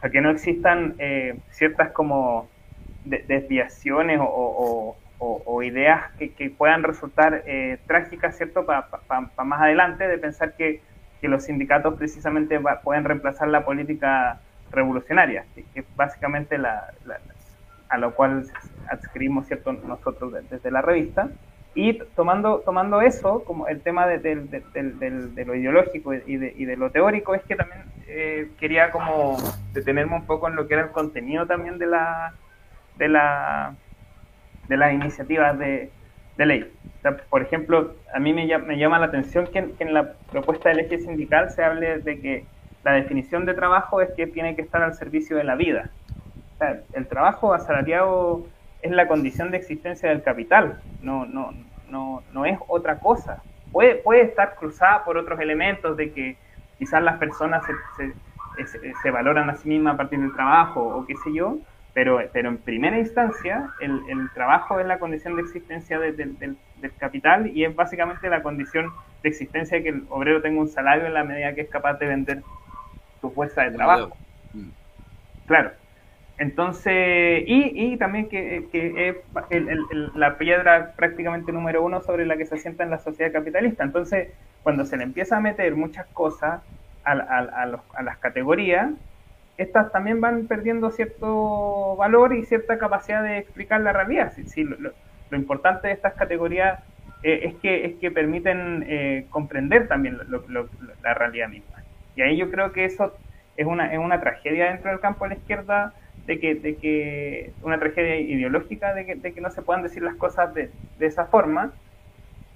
para 0.00 0.12
que 0.12 0.20
no 0.20 0.30
existan 0.30 0.94
eh, 0.98 1.38
ciertas 1.50 1.90
como 1.92 2.48
de, 3.04 3.24
desviaciones 3.26 4.20
o, 4.20 4.24
o, 4.24 4.96
o, 5.18 5.42
o, 5.44 5.62
ideas 5.62 6.12
que, 6.18 6.50
puedan 6.50 6.82
resultar 6.82 7.42
eh, 7.46 7.78
trágicas, 7.86 8.36
¿cierto? 8.36 8.64
Para 8.64 8.86
pa, 8.88 9.30
pa 9.34 9.44
más 9.44 9.60
adelante, 9.60 10.06
de 10.06 10.18
pensar 10.18 10.54
que, 10.54 10.80
que 11.20 11.28
los 11.28 11.44
sindicatos 11.44 11.94
precisamente 11.94 12.58
va, 12.58 12.80
pueden 12.80 13.04
reemplazar 13.04 13.48
la 13.48 13.64
política 13.64 14.40
revolucionaria, 14.70 15.44
que, 15.54 15.64
que 15.74 15.84
básicamente 15.96 16.58
la, 16.58 16.92
la, 17.04 17.18
a 17.88 17.98
lo 17.98 18.14
cual 18.14 18.44
adscribimos 18.88 19.46
cierto 19.46 19.72
nosotros 19.72 20.34
desde 20.50 20.70
la 20.70 20.82
revista 20.82 21.30
y 21.74 21.98
tomando 22.16 22.60
tomando 22.64 23.00
eso 23.00 23.44
como 23.44 23.68
el 23.68 23.80
tema 23.80 24.06
de, 24.06 24.18
de, 24.18 24.36
de, 24.36 25.10
de 25.10 25.44
lo 25.44 25.54
ideológico 25.54 26.14
y 26.14 26.36
de, 26.36 26.54
y 26.56 26.64
de, 26.64 26.76
lo 26.76 26.90
teórico 26.90 27.34
es 27.34 27.42
que 27.44 27.56
también 27.56 27.82
eh, 28.06 28.50
quería 28.58 28.90
como 28.90 29.36
detenerme 29.72 30.16
un 30.16 30.26
poco 30.26 30.48
en 30.48 30.56
lo 30.56 30.66
que 30.66 30.74
era 30.74 30.84
el 30.84 30.90
contenido 30.90 31.46
también 31.46 31.78
de 31.78 31.86
la 31.86 32.34
de 32.96 33.08
la 33.08 33.74
de 34.68 34.76
las 34.76 34.92
iniciativas 34.92 35.58
de, 35.58 35.90
ley. 36.36 36.72
Por 37.30 37.42
ejemplo 37.42 37.94
a 38.14 38.18
mí 38.18 38.32
me 38.32 38.46
llama, 38.46 38.98
la 38.98 39.06
atención 39.06 39.46
que 39.46 39.72
que 39.72 39.84
en 39.84 39.94
la 39.94 40.14
propuesta 40.30 40.70
del 40.70 40.80
eje 40.80 40.98
sindical 40.98 41.50
se 41.50 41.62
hable 41.62 41.98
de 41.98 42.20
que 42.20 42.44
la 42.84 42.92
definición 42.92 43.44
de 43.44 43.54
trabajo 43.54 44.00
es 44.00 44.10
que 44.16 44.26
tiene 44.26 44.56
que 44.56 44.62
estar 44.62 44.82
al 44.82 44.94
servicio 44.94 45.36
de 45.36 45.44
la 45.44 45.56
vida. 45.56 45.90
O 46.54 46.58
sea, 46.58 46.80
el 46.94 47.06
trabajo 47.06 47.52
asalariado 47.54 48.46
es 48.82 48.90
la 48.90 49.08
condición 49.08 49.50
de 49.50 49.58
existencia 49.58 50.08
del 50.08 50.22
capital, 50.22 50.80
no, 51.02 51.26
no, 51.26 51.52
no, 51.88 52.22
no 52.32 52.46
es 52.46 52.58
otra 52.68 53.00
cosa. 53.00 53.42
Puede, 53.72 53.96
puede 53.96 54.22
estar 54.22 54.54
cruzada 54.54 55.04
por 55.04 55.18
otros 55.18 55.40
elementos 55.40 55.96
de 55.96 56.12
que 56.12 56.36
quizás 56.78 57.02
las 57.02 57.18
personas 57.18 57.62
se, 57.96 58.12
se, 58.66 58.94
se, 59.02 59.10
valoran 59.10 59.50
a 59.50 59.56
sí 59.56 59.68
mismas 59.68 59.94
a 59.94 59.96
partir 59.96 60.20
del 60.20 60.32
trabajo 60.32 60.80
o 60.80 61.06
qué 61.06 61.14
sé 61.24 61.32
yo, 61.32 61.58
pero, 61.92 62.20
pero 62.32 62.48
en 62.48 62.58
primera 62.58 62.98
instancia 62.98 63.68
el, 63.80 64.00
el 64.08 64.30
trabajo 64.32 64.78
es 64.80 64.86
la 64.86 64.98
condición 64.98 65.36
de 65.36 65.42
existencia 65.42 65.98
de, 65.98 66.12
de, 66.12 66.26
del, 66.26 66.56
del 66.80 66.96
capital 66.96 67.48
y 67.48 67.64
es 67.64 67.74
básicamente 67.74 68.28
la 68.30 68.42
condición 68.42 68.92
de 69.22 69.28
existencia 69.28 69.78
de 69.78 69.82
que 69.82 69.88
el 69.90 70.04
obrero 70.08 70.40
tenga 70.40 70.60
un 70.60 70.68
salario 70.68 71.06
en 71.06 71.14
la 71.14 71.24
medida 71.24 71.54
que 71.54 71.62
es 71.62 71.68
capaz 71.68 71.94
de 71.94 72.06
vender 72.06 72.42
su 73.20 73.30
fuerza 73.30 73.62
de 73.62 73.72
trabajo. 73.72 74.16
Claro. 75.46 75.72
Entonces, 76.38 77.42
y, 77.46 77.72
y 77.74 77.96
también 77.96 78.28
que, 78.28 78.68
que 78.70 79.08
es 79.08 79.16
el, 79.50 80.10
la 80.14 80.38
piedra 80.38 80.92
prácticamente 80.96 81.50
número 81.50 81.82
uno 81.82 82.00
sobre 82.00 82.26
la 82.26 82.36
que 82.36 82.46
se 82.46 82.54
asienta 82.54 82.84
en 82.84 82.90
la 82.90 82.98
sociedad 82.98 83.32
capitalista. 83.32 83.82
Entonces, 83.82 84.28
cuando 84.62 84.84
se 84.84 84.96
le 84.96 85.02
empieza 85.02 85.36
a 85.36 85.40
meter 85.40 85.74
muchas 85.74 86.06
cosas 86.06 86.62
a, 87.04 87.12
a, 87.12 87.66
los, 87.66 87.80
a 87.92 88.02
las 88.04 88.18
categorías, 88.18 88.90
estas 89.56 89.90
también 89.90 90.20
van 90.20 90.46
perdiendo 90.46 90.90
cierto 90.90 91.96
valor 91.96 92.32
y 92.32 92.44
cierta 92.44 92.78
capacidad 92.78 93.24
de 93.24 93.38
explicar 93.38 93.80
la 93.80 93.92
realidad. 93.92 94.32
Sí, 94.46 94.62
lo, 94.62 94.92
importante 95.36 95.88
de 95.88 95.94
estas 95.94 96.14
categorías 96.14 96.78
eh, 97.24 97.40
es, 97.42 97.54
que, 97.56 97.84
es 97.84 97.94
que 97.96 98.12
permiten 98.12 98.84
eh, 98.86 99.26
comprender 99.28 99.88
también 99.88 100.18
la 101.02 101.14
realidad 101.14 101.48
misma. 101.48 101.82
Y 102.14 102.22
ahí 102.22 102.36
yo 102.36 102.50
creo 102.50 102.70
que 102.72 102.84
eso 102.84 103.12
es 103.56 103.66
una, 103.66 103.92
es 103.92 103.98
una 103.98 104.20
tragedia 104.20 104.66
dentro 104.66 104.90
del 104.90 105.00
campo 105.00 105.24
de 105.24 105.30
la 105.30 105.34
izquierda 105.34 105.92
de 106.28 106.38
que, 106.38 106.54
de 106.54 106.76
que 106.76 107.52
una 107.62 107.78
tragedia 107.78 108.16
ideológica 108.20 108.92
de 108.92 109.06
que, 109.06 109.14
de 109.14 109.32
que 109.32 109.40
no 109.40 109.50
se 109.50 109.62
puedan 109.62 109.82
decir 109.82 110.02
las 110.02 110.14
cosas 110.14 110.52
de, 110.52 110.70
de 110.98 111.06
esa 111.06 111.24
forma. 111.24 111.72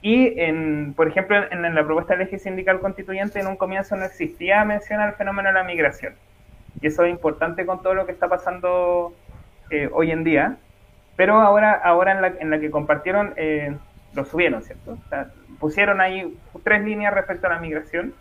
Y, 0.03 0.39
en, 0.39 0.93
por 0.95 1.09
ejemplo, 1.09 1.39
en, 1.51 1.75
la 1.75 1.83
propuesta 1.83 2.15
de 2.15 2.25
eje 2.25 2.39
sindical 2.39 2.81
constituyente, 2.81 3.41
en 3.41 3.47
un 3.47 3.57
comienzo 3.57 3.97
no 3.97 4.05
existía 4.05 4.63
mención 4.67 5.01
al 5.01 5.15
fenómeno 5.15 5.49
de 5.49 5.55
la 5.55 5.65
migración. 5.65 6.13
Y 6.83 6.89
eso 6.89 7.05
es 7.05 7.11
importante 7.11 7.65
con 7.65 7.83
todo 7.83 7.95
lo 7.95 8.05
que 8.05 8.13
está 8.13 8.29
pasando 8.29 9.15
eh, 9.71 9.89
hoy 9.91 10.11
en 10.11 10.23
día. 10.23 10.59
Pero 11.17 11.41
ahora, 11.41 11.73
ahora 11.73 12.13
en, 12.13 12.21
la, 12.21 12.29
en 12.41 12.51
la 12.51 12.61
que 12.61 12.71
compartieron, 12.71 13.33
eh, 13.37 13.75
lo 14.13 14.27
subieron, 14.27 14.63
¿cierto? 14.63 14.99
Pusieron 15.59 16.03
ahí 16.03 16.37
tres 16.63 16.85
líneas 16.85 17.15
respecto 17.15 17.47
a 17.47 17.51
la 17.51 17.59
migración. 17.59 18.13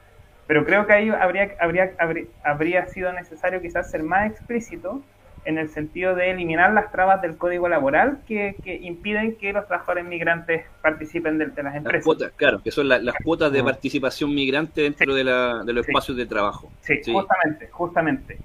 Pero 0.48 0.64
creo 0.64 0.88
que 0.88 0.94
ahí 0.94 1.10
habría, 1.10 1.56
habría, 1.60 1.92
habría, 2.00 2.26
habría 2.42 2.86
sido 2.86 3.12
necesario 3.12 3.60
quizás 3.60 3.92
ser 3.92 4.04
más 4.04 4.32
explícito 4.32 5.02
en 5.46 5.58
el 5.58 5.70
sentido 5.70 6.16
de 6.16 6.32
eliminar 6.32 6.74
las 6.74 6.92
trabas 6.92 7.22
del 7.22 7.38
código 7.38 7.68
laboral 7.68 8.20
que, 8.28 8.56
que 8.64 8.76
impiden 8.76 9.36
que 9.38 9.54
los 9.54 9.68
trabajadores 9.68 10.06
migrantes 10.06 10.66
participen 10.82 11.38
de, 11.38 11.48
de 11.48 11.64
las 11.64 11.76
empresas. 11.76 11.94
Las 11.94 12.04
cuotas, 12.06 12.32
claro, 12.36 12.62
que 12.64 12.72
son 12.72 12.88
la, 12.88 13.00
las 13.00 13.16
cuotas 13.24 13.52
de 13.52 13.64
participación 13.64 14.34
migrante 14.34 14.82
dentro 14.82 15.14
sí. 15.14 15.18
de, 15.18 15.24
la, 15.24 15.64
de, 15.64 15.74
los 15.74 15.86
sí. 15.86 15.92
espacios 15.92 16.18
de 16.18 16.26
trabajo. 16.26 16.72
Sí, 16.82 17.04
sí, 17.04 17.12
justamente, 17.12 17.68
justamente. 17.72 18.38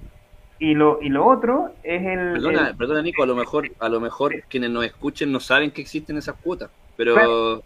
Y 0.59 0.73
lo, 0.73 0.99
y 1.01 1.09
lo 1.09 1.25
otro 1.27 1.75
es 1.83 2.03
el 2.03 2.33
perdona, 2.33 2.69
el... 2.69 2.75
perdona, 2.75 3.01
Nico, 3.03 3.21
a 3.21 3.27
lo 3.27 3.35
mejor, 3.35 3.69
a 3.79 3.89
lo 3.89 3.99
mejor 3.99 4.33
quienes 4.49 4.71
nos 4.71 4.85
escuchen 4.85 5.31
no 5.31 5.39
saben 5.39 5.69
que 5.69 5.81
existen 5.81 6.17
esas 6.17 6.35
cuotas, 6.35 6.71
pero, 6.95 7.13
claro, 7.13 7.63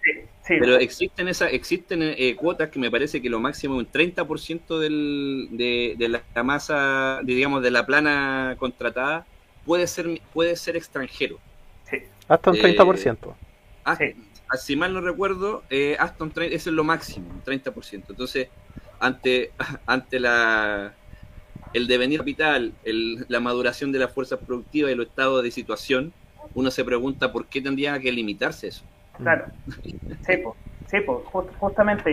pero 0.60 0.78
existen 0.78 1.28
esas 1.28 1.54
existen 1.54 2.02
eh, 2.02 2.36
cuotas 2.36 2.70
que 2.70 2.80
me 2.80 2.92
parece 2.92 3.22
que 3.22 3.30
lo 3.30 3.40
máximo 3.40 3.80
es 3.80 3.88
un 3.88 3.92
30% 3.92 4.80
del, 4.80 5.48
de, 5.52 5.96
de 5.98 6.10
la 6.10 6.44
masa, 6.44 7.22
digamos, 7.24 7.62
de 7.64 7.72
la 7.72 7.86
plana 7.86 8.56
contratada 8.58 9.26
puede 9.66 9.88
ser 9.88 10.22
puede 10.34 10.56
ser 10.56 10.76
extranjero. 10.76 11.40
Sí. 11.90 11.98
Hasta 12.28 12.52
un 12.52 12.58
30%. 12.58 13.16
Eh, 13.16 13.34
hasta, 13.84 14.06
sí. 14.06 14.16
Si 14.60 14.76
mal 14.76 14.94
no 14.94 15.02
recuerdo, 15.02 15.64
eh, 15.70 15.96
hasta 16.00 16.24
un 16.24 16.32
30, 16.32 16.56
eso 16.56 16.70
es 16.70 16.76
lo 16.76 16.84
máximo, 16.84 17.30
un 17.30 17.44
30%. 17.44 18.04
Entonces, 18.10 18.50
ante, 19.00 19.52
ante 19.86 20.20
la, 20.20 20.94
el 21.74 21.88
devenir 21.88 22.20
capital, 22.20 22.74
el, 22.84 23.26
la 23.30 23.40
maduración 23.40 23.92
de 23.92 24.00
las 24.00 24.14
fuerzas 24.14 24.40
productivas 24.46 24.92
y 24.92 24.96
los 24.96 25.08
estados 25.08 25.44
de 25.44 25.52
situación, 25.52 26.14
uno 26.54 26.70
se 26.72 26.84
pregunta 26.84 27.32
por 27.32 27.48
qué 27.48 27.62
tendría 27.62 28.00
que 28.00 28.12
limitarse 28.12 28.68
eso. 28.68 28.84
Claro, 29.22 29.48
sí, 30.24 30.38
po, 30.38 30.58
sí 30.86 31.02
po, 31.02 31.24
justamente, 31.58 32.12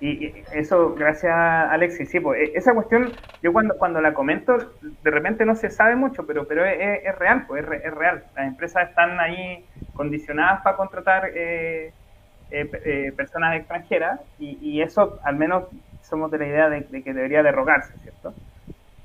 y, 0.00 0.44
eso, 0.52 0.94
gracias 0.94 1.32
Alexis, 1.34 2.10
sí, 2.10 2.20
pues 2.20 2.50
esa 2.54 2.74
cuestión, 2.74 3.12
yo 3.42 3.52
cuando, 3.52 3.76
cuando 3.78 4.00
la 4.00 4.12
comento, 4.14 4.56
de 4.80 5.10
repente 5.10 5.44
no 5.44 5.54
se 5.54 5.70
sabe 5.70 5.96
mucho, 5.96 6.26
pero, 6.26 6.46
pero 6.46 6.64
es, 6.64 7.00
es 7.04 7.18
real, 7.18 7.44
pues 7.46 7.64
es, 7.64 7.84
es, 7.84 7.94
real. 7.94 8.24
Las 8.34 8.48
empresas 8.48 8.88
están 8.88 9.18
ahí 9.20 9.66
condicionadas 9.92 10.60
para 10.62 10.76
contratar 10.76 11.30
eh, 11.34 11.94
eh, 12.50 12.70
eh, 12.84 13.12
personas 13.16 13.56
extranjeras 13.56 14.20
y, 14.38 14.58
y, 14.60 14.82
eso 14.82 15.18
al 15.24 15.36
menos 15.36 15.64
somos 16.00 16.30
de 16.30 16.38
la 16.38 16.46
idea 16.46 16.68
de, 16.68 16.82
de, 16.82 17.02
que 17.02 17.12
debería 17.12 17.42
derrogarse, 17.42 17.96
¿cierto? 18.02 18.34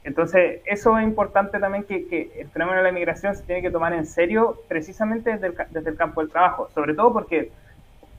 Entonces, 0.04 0.62
eso 0.66 0.98
es 0.98 1.04
importante 1.04 1.60
también 1.60 1.84
que, 1.84 2.08
que, 2.08 2.32
el 2.40 2.50
fenómeno 2.50 2.78
de 2.78 2.84
la 2.84 2.90
inmigración 2.90 3.36
se 3.36 3.44
tiene 3.44 3.62
que 3.62 3.70
tomar 3.70 3.94
en 3.94 4.06
serio 4.06 4.62
precisamente 4.68 5.32
desde 5.32 5.48
el, 5.48 5.56
desde 5.70 5.90
el 5.92 5.96
campo 5.96 6.22
del 6.22 6.32
trabajo, 6.32 6.70
sobre 6.74 6.96
todo 6.96 7.14
porque 7.14 7.52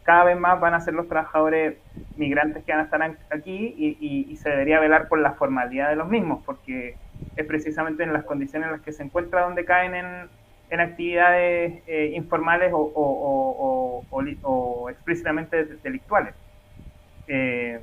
cada 0.04 0.24
vez 0.24 0.38
más 0.38 0.60
van 0.60 0.74
a 0.74 0.80
ser 0.80 0.94
los 0.94 1.08
trabajadores 1.08 1.76
migrantes 2.16 2.64
que 2.64 2.72
van 2.72 2.82
a 2.82 2.84
estar 2.84 3.02
aquí 3.30 3.74
y, 3.78 4.36
se 4.36 4.50
debería 4.50 4.80
velar 4.80 5.08
por 5.08 5.18
la 5.18 5.32
formalidad 5.32 5.90
de 5.90 5.96
los 5.96 6.08
mismos, 6.08 6.42
porque 6.44 6.96
es 7.36 7.46
precisamente 7.46 8.02
en 8.02 8.12
las 8.12 8.24
condiciones 8.24 8.66
en 8.66 8.72
las 8.72 8.82
que 8.82 8.92
se 8.92 9.02
encuentra 9.02 9.42
donde 9.42 9.64
caen 9.64 9.94
en, 9.94 10.30
actividades 10.80 11.82
eh, 11.86 12.12
informales 12.14 12.72
o, 12.72 12.78
o, 12.94 14.04
o, 14.42 14.90
explícitamente 14.90 15.64
delictuales. 15.82 16.34
Eh, 17.26 17.78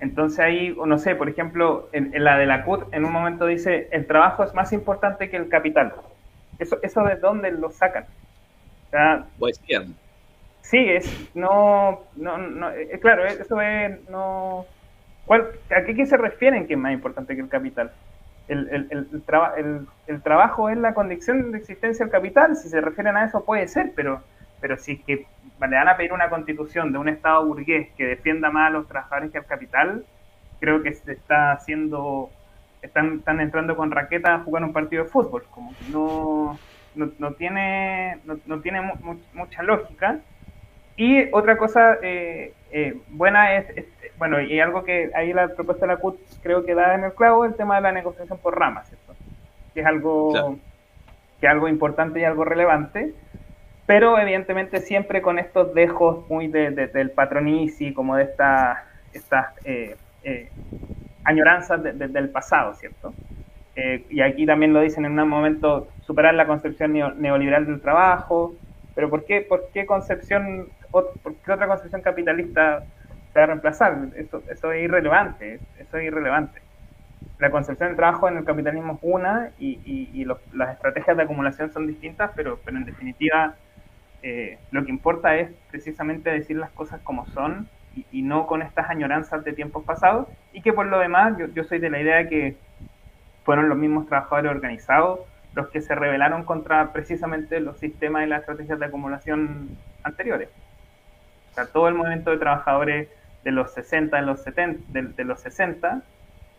entonces 0.00 0.40
ahí, 0.40 0.76
no 0.84 0.98
sé, 0.98 1.14
por 1.14 1.28
ejemplo, 1.28 1.88
en, 1.92 2.14
en, 2.14 2.24
la 2.24 2.36
de 2.36 2.46
la 2.46 2.64
CUT 2.64 2.92
en 2.92 3.04
un 3.04 3.12
momento 3.12 3.46
dice, 3.46 3.88
el 3.92 4.06
trabajo 4.06 4.44
es 4.44 4.54
más 4.54 4.72
importante 4.72 5.30
que 5.30 5.36
el 5.36 5.48
capital. 5.48 5.94
¿Eso, 6.58 6.78
eso 6.82 7.02
de 7.04 7.16
dónde 7.16 7.50
lo 7.50 7.70
sacan? 7.70 8.04
O 8.86 8.90
sea, 8.90 9.26
bien 9.66 9.94
Sí, 10.62 10.78
es, 10.78 11.30
no, 11.34 12.00
no, 12.16 12.38
no 12.38 12.70
eh, 12.70 12.98
claro, 13.00 13.26
eso 13.26 13.60
es, 13.60 14.08
no, 14.08 14.64
¿cuál, 15.26 15.48
¿a 15.70 15.84
qué, 15.84 15.94
qué, 15.94 16.06
se 16.06 16.16
refieren 16.16 16.66
que 16.66 16.72
es 16.72 16.78
más 16.78 16.92
importante 16.92 17.34
que 17.34 17.42
el 17.42 17.48
capital? 17.48 17.92
el, 18.48 18.68
el, 18.70 18.88
el, 18.90 19.86
el, 20.06 20.22
trabajo 20.22 20.68
es 20.68 20.76
la 20.76 20.94
condición 20.94 21.52
de 21.52 21.58
existencia 21.58 22.04
del 22.04 22.12
capital, 22.12 22.56
si 22.56 22.68
se 22.68 22.80
refieren 22.80 23.16
a 23.16 23.24
eso 23.24 23.44
puede 23.44 23.68
ser, 23.68 23.92
pero, 23.94 24.22
pero 24.64 24.78
si 24.78 24.92
es 24.92 25.00
que 25.04 25.26
le 25.60 25.76
van 25.76 25.88
a 25.88 25.96
pedir 25.98 26.14
una 26.14 26.30
constitución 26.30 26.90
de 26.90 26.96
un 26.96 27.06
Estado 27.06 27.44
burgués 27.44 27.90
que 27.98 28.06
defienda 28.06 28.48
más 28.48 28.68
a 28.68 28.70
los 28.70 28.88
trabajadores 28.88 29.30
que 29.30 29.36
al 29.36 29.44
capital, 29.44 30.06
creo 30.58 30.82
que 30.82 30.94
se 30.94 31.12
está 31.12 31.52
haciendo, 31.52 32.30
están, 32.80 33.18
están 33.18 33.40
entrando 33.40 33.76
con 33.76 33.90
raqueta 33.90 34.36
a 34.36 34.38
jugar 34.38 34.64
un 34.64 34.72
partido 34.72 35.04
de 35.04 35.10
fútbol, 35.10 35.44
como 35.50 35.74
que 35.76 35.92
no, 35.92 36.58
no, 36.94 37.32
tiene, 37.32 38.20
no, 38.24 38.60
tiene 38.62 38.80
mucha 39.34 39.62
lógica. 39.62 40.20
Y 40.96 41.28
otra 41.32 41.58
cosa 41.58 41.98
eh, 42.00 42.54
eh, 42.70 42.96
buena 43.10 43.56
es, 43.56 43.66
bueno, 44.16 44.40
y 44.40 44.60
algo 44.60 44.82
que 44.82 45.10
ahí 45.14 45.34
la 45.34 45.48
propuesta 45.48 45.84
de 45.84 45.92
la 45.92 45.98
CUT 45.98 46.18
creo 46.42 46.64
que 46.64 46.74
da 46.74 46.94
en 46.94 47.04
el 47.04 47.12
clavo, 47.12 47.44
el 47.44 47.54
tema 47.54 47.76
de 47.76 47.82
la 47.82 47.92
negociación 47.92 48.38
por 48.38 48.58
ramas, 48.58 48.88
¿cierto? 48.88 49.14
Que 49.74 49.80
es 49.80 49.86
algo, 49.86 50.56
que 51.38 51.46
es 51.48 51.52
algo 51.52 51.68
importante 51.68 52.20
y 52.20 52.24
algo 52.24 52.46
relevante 52.46 53.12
pero 53.86 54.18
evidentemente 54.18 54.80
siempre 54.80 55.20
con 55.20 55.38
estos 55.38 55.74
dejos 55.74 56.28
muy 56.28 56.48
de, 56.48 56.70
del 56.70 57.10
patronici, 57.10 57.92
como 57.92 58.16
de 58.16 58.24
estas 58.24 58.78
esta, 59.12 59.54
eh, 59.64 59.96
eh, 60.22 60.50
añoranzas 61.24 61.82
del 61.82 62.28
pasado, 62.30 62.74
¿cierto? 62.74 63.14
Eh, 63.76 64.04
y 64.10 64.20
aquí 64.20 64.46
también 64.46 64.72
lo 64.72 64.80
dicen 64.80 65.04
en 65.04 65.18
un 65.18 65.28
momento, 65.28 65.88
superar 66.02 66.34
la 66.34 66.46
concepción 66.46 66.92
neoliberal 66.92 67.66
del 67.66 67.80
trabajo, 67.80 68.54
pero 68.94 69.10
¿por 69.10 69.24
qué, 69.24 69.40
por 69.40 69.70
qué 69.72 69.86
concepción, 69.86 70.68
por 70.90 71.12
qué 71.44 71.52
otra 71.52 71.66
concepción 71.66 72.02
capitalista 72.02 72.84
se 73.32 73.38
va 73.38 73.44
a 73.44 73.46
reemplazar? 73.46 73.96
Eso, 74.16 74.42
eso 74.50 74.72
es 74.72 74.84
irrelevante, 74.84 75.60
eso 75.78 75.98
es 75.98 76.04
irrelevante. 76.04 76.60
La 77.38 77.50
concepción 77.50 77.88
del 77.88 77.96
trabajo 77.96 78.28
en 78.28 78.36
el 78.36 78.44
capitalismo 78.44 78.94
es 78.94 78.98
una 79.02 79.50
y, 79.58 79.80
y, 79.84 80.24
las 80.24 80.72
estrategias 80.72 81.16
de 81.16 81.22
acumulación 81.22 81.72
son 81.72 81.86
distintas, 81.86 82.30
pero, 82.36 82.60
pero 82.64 82.76
en 82.76 82.84
definitiva 82.84 83.54
eh, 84.26 84.56
lo 84.70 84.82
que 84.86 84.90
importa 84.90 85.36
es 85.36 85.50
precisamente 85.70 86.30
decir 86.30 86.56
las 86.56 86.70
cosas 86.70 86.98
como 87.02 87.26
son 87.26 87.68
y, 88.10 88.22
no 88.22 88.46
con 88.46 88.62
estas 88.62 88.88
añoranzas 88.88 89.44
de 89.44 89.52
tiempos 89.52 89.84
pasados 89.84 90.28
y 90.54 90.62
que 90.62 90.72
por 90.72 90.86
lo 90.86 90.98
demás 90.98 91.34
yo, 91.52 91.64
soy 91.64 91.78
de 91.78 91.90
la 91.90 92.00
idea 92.00 92.16
de 92.16 92.28
que 92.30 92.56
fueron 93.44 93.68
los 93.68 93.76
mismos 93.76 94.06
trabajadores 94.06 94.50
organizados 94.50 95.20
los 95.52 95.68
que 95.68 95.82
se 95.82 95.94
rebelaron 95.94 96.44
contra 96.44 96.90
precisamente 96.90 97.60
los 97.60 97.78
sistemas 97.78 98.24
y 98.24 98.28
las 98.28 98.40
estrategias 98.40 98.78
de 98.78 98.86
acumulación 98.86 99.76
anteriores. 100.02 100.48
O 101.50 101.54
sea, 101.54 101.66
todo 101.66 101.88
el 101.88 101.94
movimiento 101.94 102.30
de 102.30 102.38
trabajadores 102.38 103.08
de 103.44 103.50
los 103.50 103.74
60, 103.74 104.16
de 104.16 104.22
los 104.22 104.42
70, 104.42 104.84
de, 104.88 105.24
los 105.24 105.40
60, 105.40 106.00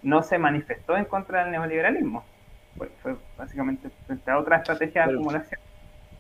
no 0.04 0.22
se 0.22 0.38
manifestó 0.38 0.96
en 0.98 1.06
contra 1.06 1.42
del 1.42 1.52
neoliberalismo. 1.52 2.24
Fue, 2.78 2.90
fue 3.02 3.16
básicamente 3.40 3.90
frente 4.06 4.30
a 4.30 4.38
otra 4.38 4.58
estrategia 4.58 5.08
de 5.08 5.14
acumulación 5.14 5.60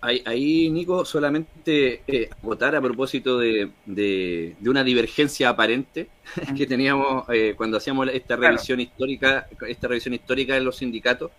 ahí, 0.02 0.70
Nico, 0.70 1.06
solamente 1.06 2.02
eh, 2.08 2.30
votar 2.42 2.76
a 2.76 2.82
propósito 2.82 3.40
de, 3.40 3.72
de, 3.86 4.56
una 4.66 4.84
divergencia 4.84 5.50
aparente 5.50 6.10
que 6.58 6.68
teníamos 6.68 7.26
eh, 7.30 7.54
cuando 7.58 7.78
hacíamos 7.78 8.10
esta 8.14 8.36
revisión 8.36 8.80
histórica, 8.80 9.48
esta 9.68 9.88
revisión 9.88 10.14
histórica 10.14 10.54
de 10.54 10.62
los 10.62 10.78
sindicatos. 10.78 11.32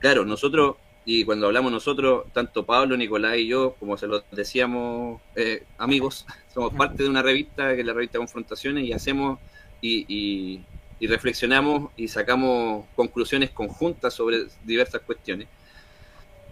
Claro, 0.00 0.24
nosotros, 0.24 0.76
y 1.04 1.24
cuando 1.24 1.46
hablamos 1.46 1.70
nosotros, 1.70 2.24
tanto 2.32 2.66
Pablo, 2.66 2.96
Nicolás 2.96 3.36
y 3.36 3.46
yo, 3.46 3.74
como 3.78 3.96
se 3.96 4.08
lo 4.08 4.24
decíamos 4.32 5.20
eh, 5.36 5.62
amigos, 5.78 6.26
somos 6.52 6.74
parte 6.74 7.04
de 7.04 7.08
una 7.08 7.22
revista 7.22 7.74
que 7.74 7.80
es 7.80 7.86
la 7.86 7.92
revista 7.92 8.18
Confrontaciones 8.18 8.84
y 8.84 8.92
hacemos 8.92 9.38
y, 9.80 10.64
y 11.00 11.06
reflexionamos 11.06 11.92
y 11.96 12.08
sacamos 12.08 12.86
conclusiones 12.96 13.50
conjuntas 13.50 14.14
sobre 14.14 14.46
diversas 14.64 15.02
cuestiones. 15.02 15.48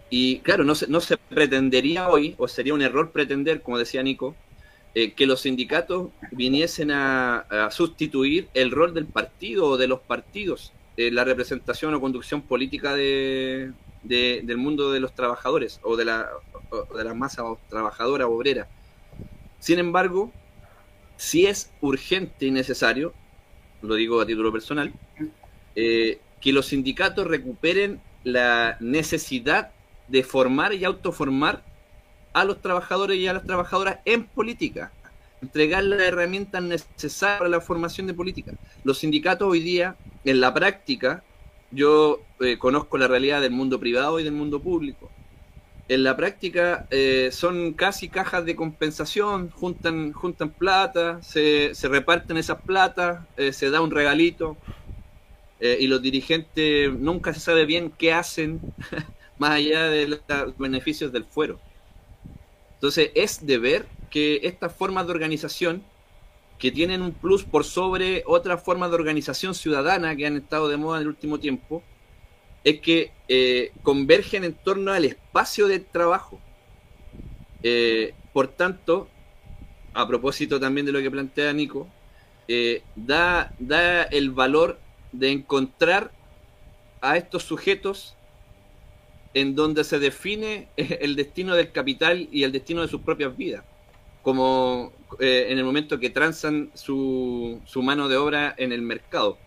Y 0.09 0.39
claro, 0.39 0.63
no 0.63 0.75
se, 0.75 0.87
no 0.87 1.01
se 1.01 1.17
pretendería 1.17 2.09
hoy, 2.09 2.35
o 2.37 2.47
sería 2.47 2.73
un 2.73 2.81
error 2.81 3.11
pretender, 3.11 3.61
como 3.61 3.77
decía 3.77 4.03
Nico, 4.03 4.35
eh, 4.95 5.13
que 5.13 5.27
los 5.27 5.41
sindicatos 5.41 6.09
viniesen 6.31 6.91
a, 6.91 7.69
sustituir 7.71 8.47
el 8.53 8.71
rol 8.71 8.93
del 8.93 9.05
partido 9.05 9.67
o 9.67 9.77
de 9.77 9.87
los 9.87 9.99
partidos, 9.99 10.73
en 10.95 11.13
la 11.13 11.23
representación 11.23 11.93
o 11.93 12.01
conducción 12.01 12.41
política 12.41 12.95
de, 12.95 13.73
del 14.01 14.57
mundo 14.57 14.91
de 14.91 14.99
los 14.99 15.13
trabajadores 15.13 15.79
o 15.83 15.95
de 15.95 16.05
la, 16.05 16.27
de 16.95 17.03
la 17.03 17.13
masa 17.13 17.43
trabajadora 17.69 18.27
obrera. 18.27 18.67
Sin 19.59 19.77
embargo, 19.77 20.31
si 21.17 21.45
es 21.45 21.71
urgente 21.81 22.47
y 22.47 22.51
necesario, 22.51 23.13
lo 23.83 23.95
digo 23.95 24.19
a 24.21 24.25
título 24.25 24.51
personal, 24.51 24.93
eh, 25.75 26.19
que 26.41 26.53
los 26.53 26.67
sindicatos 26.67 27.27
recuperen 27.27 28.01
la 28.23 28.77
necesidad 28.79 29.71
de 30.07 30.23
formar 30.23 30.73
y 30.73 30.85
autoformar 30.85 31.63
a 32.33 32.43
los 32.43 32.61
trabajadores 32.61 33.17
y 33.17 33.27
a 33.27 33.33
las 33.33 33.43
trabajadoras 33.43 33.99
en 34.05 34.25
política, 34.25 34.91
entregar 35.41 35.83
las 35.83 36.01
herramientas 36.01 36.61
necesarias 36.61 37.39
para 37.39 37.49
la 37.49 37.61
formación 37.61 38.07
de 38.07 38.13
política. 38.13 38.53
Los 38.83 38.99
sindicatos 38.99 39.47
hoy 39.47 39.59
día, 39.59 39.95
en 40.23 40.39
la 40.39 40.53
práctica, 40.53 41.23
yo 41.71 42.21
eh, 42.39 42.57
conozco 42.57 42.97
la 42.97 43.07
realidad 43.07 43.41
del 43.41 43.51
mundo 43.51 43.79
privado 43.79 44.19
y 44.19 44.23
del 44.23 44.33
mundo 44.33 44.61
público. 44.61 45.09
En 45.89 46.03
la 46.03 46.17
práctica 46.17 46.85
eh, 46.91 47.29
son 47.31 47.73
casi 47.73 48.09
cajas 48.09 48.45
de 48.45 48.55
compensación, 48.55 49.49
juntan, 49.49 50.11
juntan 50.11 50.49
plata, 50.49 51.21
se, 51.23 51.73
se 51.75 51.87
reparten 51.87 52.37
esas 52.37 52.61
plata, 52.61 53.25
eh, 53.37 53.53
se 53.53 53.69
da 53.69 53.81
un 53.81 53.91
regalito 53.91 54.57
y 55.59 55.87
los 55.87 56.03
dirigentes 56.03 56.93
nunca 56.93 57.33
se 57.33 57.39
sabe 57.39 57.65
bien 57.65 57.91
qué 57.97 58.13
hacen 58.13 58.61
más 59.37 59.51
allá 59.51 59.87
de 59.87 60.07
los 60.07 60.21
beneficios 60.57 61.11
del 61.11 61.25
fuero. 61.25 61.59
Entonces 62.75 63.11
es 63.15 63.45
de 63.45 63.57
ver 63.57 63.85
que 64.09 64.41
estas 64.43 64.75
formas 64.75 65.05
de 65.05 65.11
organización, 65.11 65.83
que 66.59 66.71
tienen 66.71 67.01
un 67.01 67.11
plus 67.11 67.43
por 67.43 67.63
sobre 67.63 68.23
otras 68.25 68.63
formas 68.63 68.89
de 68.89 68.95
organización 68.95 69.53
ciudadana 69.53 70.15
que 70.15 70.25
han 70.25 70.37
estado 70.37 70.67
de 70.67 70.77
moda 70.77 70.97
en 70.97 71.03
el 71.03 71.07
último 71.09 71.39
tiempo, 71.39 71.83
es 72.63 72.79
que 72.81 73.11
eh, 73.29 73.71
convergen 73.83 74.43
en 74.43 74.53
torno 74.53 74.91
al 74.91 75.05
espacio 75.05 75.67
de 75.67 75.79
trabajo. 75.79 76.39
Eh, 77.63 78.13
por 78.33 78.47
tanto, 78.47 79.07
a 79.93 80.07
propósito 80.07 80.59
también 80.59 80.85
de 80.85 80.91
lo 80.91 80.99
que 80.99 81.09
plantea 81.09 81.53
Nico, 81.53 81.87
eh, 82.47 82.83
da, 82.95 83.53
da 83.59 84.03
el 84.03 84.31
valor 84.31 84.79
de 85.11 85.31
encontrar 85.31 86.11
a 87.01 87.17
estos 87.17 87.43
sujetos 87.43 88.16
en 89.33 89.55
donde 89.55 89.83
se 89.83 89.99
define 89.99 90.69
el 90.77 91.15
destino 91.15 91.55
del 91.55 91.71
capital 91.71 92.27
y 92.31 92.43
el 92.43 92.51
destino 92.51 92.81
de 92.81 92.87
sus 92.87 93.01
propias 93.01 93.35
vidas, 93.35 93.63
como 94.21 94.91
eh, 95.19 95.47
en 95.49 95.57
el 95.57 95.63
momento 95.63 95.99
que 95.99 96.09
transan 96.09 96.71
su, 96.73 97.61
su, 97.65 97.81
mano 97.81 98.07
de 98.07 98.17
obra 98.17 98.55
en 98.57 98.71
el 98.71 98.81
mercado, 98.81 99.37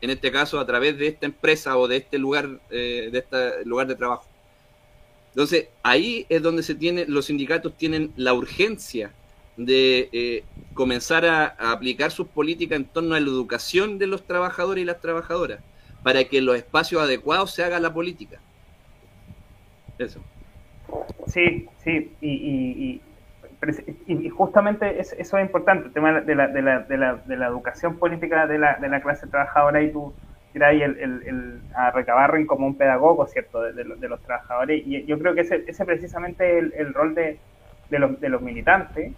en 0.00 0.10
este 0.10 0.30
caso 0.30 0.58
a 0.58 0.66
través 0.66 0.98
de 0.98 1.08
esta 1.08 1.26
empresa 1.26 1.76
o 1.76 1.88
de 1.88 1.98
este 1.98 2.18
lugar, 2.18 2.60
eh, 2.70 3.08
de 3.12 3.18
este 3.18 3.64
lugar 3.64 3.86
de 3.86 3.94
trabajo. 3.94 4.26
Entonces, 5.30 5.68
ahí 5.82 6.24
es 6.28 6.42
donde 6.42 6.62
se 6.62 6.74
tiene, 6.74 7.04
los 7.06 7.26
sindicatos 7.26 7.76
tienen 7.76 8.12
la 8.16 8.32
urgencia 8.32 9.12
de 9.56 10.08
eh, 10.12 10.44
comenzar 10.74 11.26
a, 11.26 11.54
a, 11.58 11.72
aplicar 11.72 12.10
sus 12.10 12.26
políticas 12.28 12.76
en 12.76 12.84
torno 12.86 13.14
a 13.14 13.20
la 13.20 13.26
educación 13.26 13.98
de 13.98 14.06
los 14.06 14.26
trabajadores 14.26 14.82
y 14.82 14.86
las 14.86 15.00
trabajadoras, 15.00 15.60
para 16.02 16.24
que 16.24 16.38
en 16.38 16.46
los 16.46 16.56
espacios 16.56 17.02
adecuados 17.02 17.52
se 17.52 17.64
haga 17.64 17.80
la 17.80 17.92
política. 17.92 18.40
Eso. 19.98 20.20
Sí, 21.26 21.68
sí, 21.78 22.14
y, 22.20 23.00
y, 24.06 24.28
justamente 24.28 25.00
eso 25.00 25.16
es 25.18 25.42
importante, 25.42 25.88
el 25.88 25.92
tema 25.92 26.20
de 26.20 26.34
la, 26.34 26.46
de 26.48 26.62
la, 26.62 26.80
de 26.80 26.96
la, 26.96 27.14
de 27.16 27.36
la 27.36 27.46
educación 27.46 27.96
política 27.96 28.46
de 28.46 28.58
la, 28.58 28.76
de 28.76 28.88
la 28.88 29.00
clase 29.00 29.26
trabajadora 29.26 29.82
y 29.82 29.90
tú 29.90 30.14
tiras 30.52 30.72
el, 30.74 30.82
el, 30.98 31.22
el, 31.26 31.60
a 31.74 31.90
Recabarren 31.90 32.46
como 32.46 32.66
un 32.66 32.76
pedagogo, 32.76 33.26
¿cierto?, 33.26 33.62
de, 33.62 33.72
de, 33.72 34.08
los 34.08 34.22
trabajadores. 34.22 34.82
Y 34.86 35.04
yo 35.04 35.18
creo 35.18 35.34
que 35.34 35.40
ese, 35.42 35.64
ese 35.66 35.84
precisamente 35.84 36.58
el, 36.58 36.72
el 36.76 36.94
rol 36.94 37.14
de, 37.14 37.38
de, 37.90 37.98
los, 37.98 38.20
de 38.20 38.28
los 38.28 38.40
militantes 38.40 39.12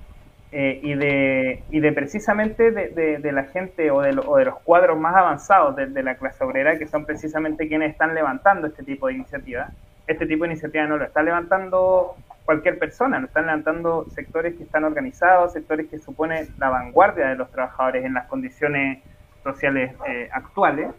eh, 0.50 0.80
y, 0.82 0.94
de, 0.94 1.62
y 1.70 1.80
de 1.80 1.92
precisamente 1.92 2.70
de, 2.70 3.18
de, 3.18 3.32
la 3.32 3.44
gente 3.44 3.90
o 3.90 4.00
de, 4.00 4.18
o 4.26 4.36
de 4.36 4.46
los 4.46 4.58
cuadros 4.60 4.98
más 4.98 5.14
avanzados 5.14 5.76
de, 5.76 6.02
la 6.02 6.16
clase 6.16 6.42
obrera, 6.42 6.78
que 6.78 6.86
son 6.86 7.04
precisamente 7.04 7.68
quienes 7.68 7.90
están 7.92 8.14
levantando 8.14 8.66
este 8.66 8.82
tipo 8.82 9.08
de 9.08 9.14
iniciativas 9.14 9.72
este 10.08 10.26
tipo 10.26 10.44
de 10.44 10.50
iniciativa 10.50 10.86
no 10.86 10.96
lo 10.96 11.04
está 11.04 11.22
levantando 11.22 12.16
cualquier 12.44 12.78
persona, 12.78 13.20
lo 13.20 13.26
están 13.26 13.44
levantando 13.44 14.06
sectores 14.08 14.56
que 14.56 14.62
están 14.62 14.84
organizados, 14.84 15.52
sectores 15.52 15.86
que 15.88 15.98
suponen 15.98 16.48
la 16.58 16.70
vanguardia 16.70 17.28
de 17.28 17.36
los 17.36 17.50
trabajadores 17.50 18.06
en 18.06 18.14
las 18.14 18.26
condiciones 18.26 19.02
sociales 19.44 19.94
eh, 20.08 20.30
actuales 20.32 20.90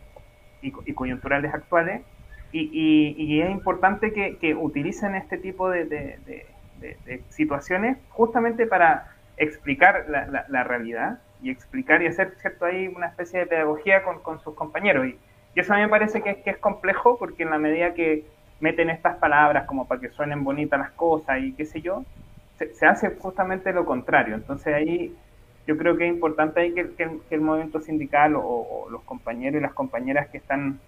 y, 0.62 0.93
coyunturales 0.93 1.51
actuales. 1.53 2.03
Y, 2.51 3.41
es 3.41 3.49
importante 3.49 4.14
que, 4.14 4.55
utilicen 4.55 5.16
este 5.16 5.38
tipo 5.39 5.70
de, 5.72 6.45
situaciones 7.30 7.97
justamente 8.10 8.68
para 8.68 9.07
explicar 9.38 10.05
la, 10.07 10.64
realidad 10.64 11.20
y 11.41 11.49
explicar 11.49 12.03
y 12.03 12.07
hacer 12.07 12.36
cierto 12.38 12.66
ahí 12.66 12.88
una 12.88 13.07
especie 13.07 13.39
de 13.39 13.47
pedagogía 13.47 14.03
con, 14.03 14.39
sus 14.39 14.53
compañeros. 14.53 15.07
Y 15.07 15.18
eso 15.55 15.74
a 15.74 15.78
mí 15.78 15.82
me 15.82 15.89
parece 15.89 16.22
que 16.22 16.43
que 16.43 16.51
es 16.51 16.57
complejo 16.57 17.18
porque 17.18 17.41
en 17.41 17.49
la 17.49 17.57
medida 17.57 17.95
que 17.95 18.24
meten 18.60 18.89
estas 18.89 19.18
palabras 19.18 19.66
como 19.66 19.88
para 19.88 20.01
que 20.01 20.10
suenen 20.10 20.43
bonitas 20.43 20.80
las 20.80 20.91
cosas 20.91 21.39
y 21.41 21.53
qué 21.53 21.66
sé 21.66 21.82
yo, 21.82 22.03
se, 22.57 22.86
hace 22.86 23.16
justamente 23.16 23.72
lo 23.72 23.86
contrario. 23.86 24.36
Entonces 24.36 24.74
ahí 24.74 25.16
yo 25.68 25.78
creo 25.78 25.97
que 25.97 26.07
es 26.07 26.14
importante 26.14 26.74
que, 26.74 27.20
el 27.30 27.41
movimiento 27.41 27.80
sindical 27.80 28.36
o, 28.36 28.88
los 28.91 29.01
compañeros 29.03 29.60
y 29.60 29.64
las 29.64 29.74
compañeras 29.74 30.28
que 30.30 30.38
están 30.38 30.80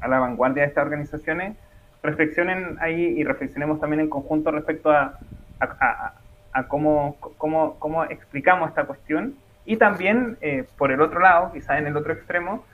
a 0.00 0.08
la 0.08 0.18
vanguardia 0.18 0.62
de 0.62 0.68
estas 0.68 0.84
organizaciones 0.84 1.56
reflexionen 2.02 2.76
ahí 2.80 3.00
y 3.00 3.24
reflexionemos 3.24 3.80
también 3.80 4.00
en 4.00 4.10
conjunto 4.10 4.50
respecto 4.50 4.90
a, 4.90 5.18
a, 5.60 6.68
cómo, 6.68 7.16
cómo, 7.38 7.78
cómo, 7.78 8.04
explicamos 8.04 8.68
esta 8.68 8.84
cuestión 8.84 9.34
y 9.64 9.76
también 9.78 10.36
eh, 10.42 10.64
por 10.76 10.92
el 10.92 11.00
otro 11.00 11.20
lado, 11.20 11.52
quizás 11.52 11.78
en 11.78 11.86
el 11.86 11.96
otro 11.96 12.12
extremo, 12.12 12.64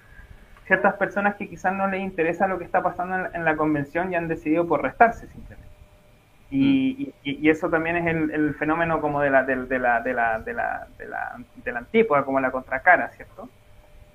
ciertas 0.70 0.94
personas 0.94 1.34
que 1.34 1.48
quizás 1.48 1.74
no 1.74 1.88
les 1.88 2.00
interesa 2.00 2.46
lo 2.46 2.56
que 2.56 2.64
está 2.64 2.80
pasando 2.80 3.28
en, 3.34 3.44
la 3.44 3.56
convención 3.56 4.12
y 4.12 4.14
han 4.14 4.28
decidido 4.28 4.68
por 4.68 4.80
restarse 4.80 5.26
simplemente. 5.26 5.68
Y, 6.48 7.12
y, 7.24 7.50
eso 7.50 7.68
también 7.68 7.96
es 7.96 8.06
el, 8.06 8.54
fenómeno 8.54 9.00
como 9.00 9.20
de 9.20 9.30
la, 9.30 9.42
de, 9.42 9.66
de, 9.66 9.78
la, 9.80 10.00
de, 10.00 10.14
la, 10.14 10.38
de, 10.38 10.54
la, 10.54 10.86
de, 10.96 11.08
la, 11.08 11.36
de 11.64 11.72
la 11.72 11.78
antípoda, 11.80 12.24
como 12.24 12.38
la 12.38 12.52
contracara, 12.52 13.08
¿cierto? 13.10 13.48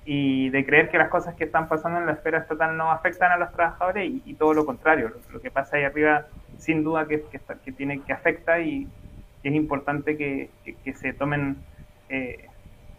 Y 0.06 0.48
de 0.48 0.64
creer 0.64 0.88
que 0.88 0.96
las 0.96 1.10
cosas 1.10 1.34
que 1.34 1.44
están 1.44 1.68
pasando 1.68 1.98
en 2.00 2.06
la 2.06 2.12
esfera 2.12 2.38
estatal 2.38 2.74
no 2.74 2.90
afectan 2.90 3.32
a 3.32 3.36
los 3.36 3.52
trabajadores 3.52 4.10
y, 4.24 4.32
todo 4.32 4.54
lo 4.54 4.64
contrario. 4.64 5.12
Lo, 5.30 5.42
que 5.42 5.50
pasa 5.50 5.76
ahí 5.76 5.84
arriba, 5.84 6.24
sin 6.56 6.82
duda 6.82 7.06
que, 7.06 7.22
que, 7.30 7.38
que 7.66 7.72
tiene 7.72 8.00
que 8.00 8.14
afecta 8.14 8.60
y 8.60 8.88
es 9.42 9.54
importante 9.54 10.16
que, 10.16 10.48
que 10.82 10.94
se 10.94 11.12
tomen 11.12 11.58
eh, 12.08 12.48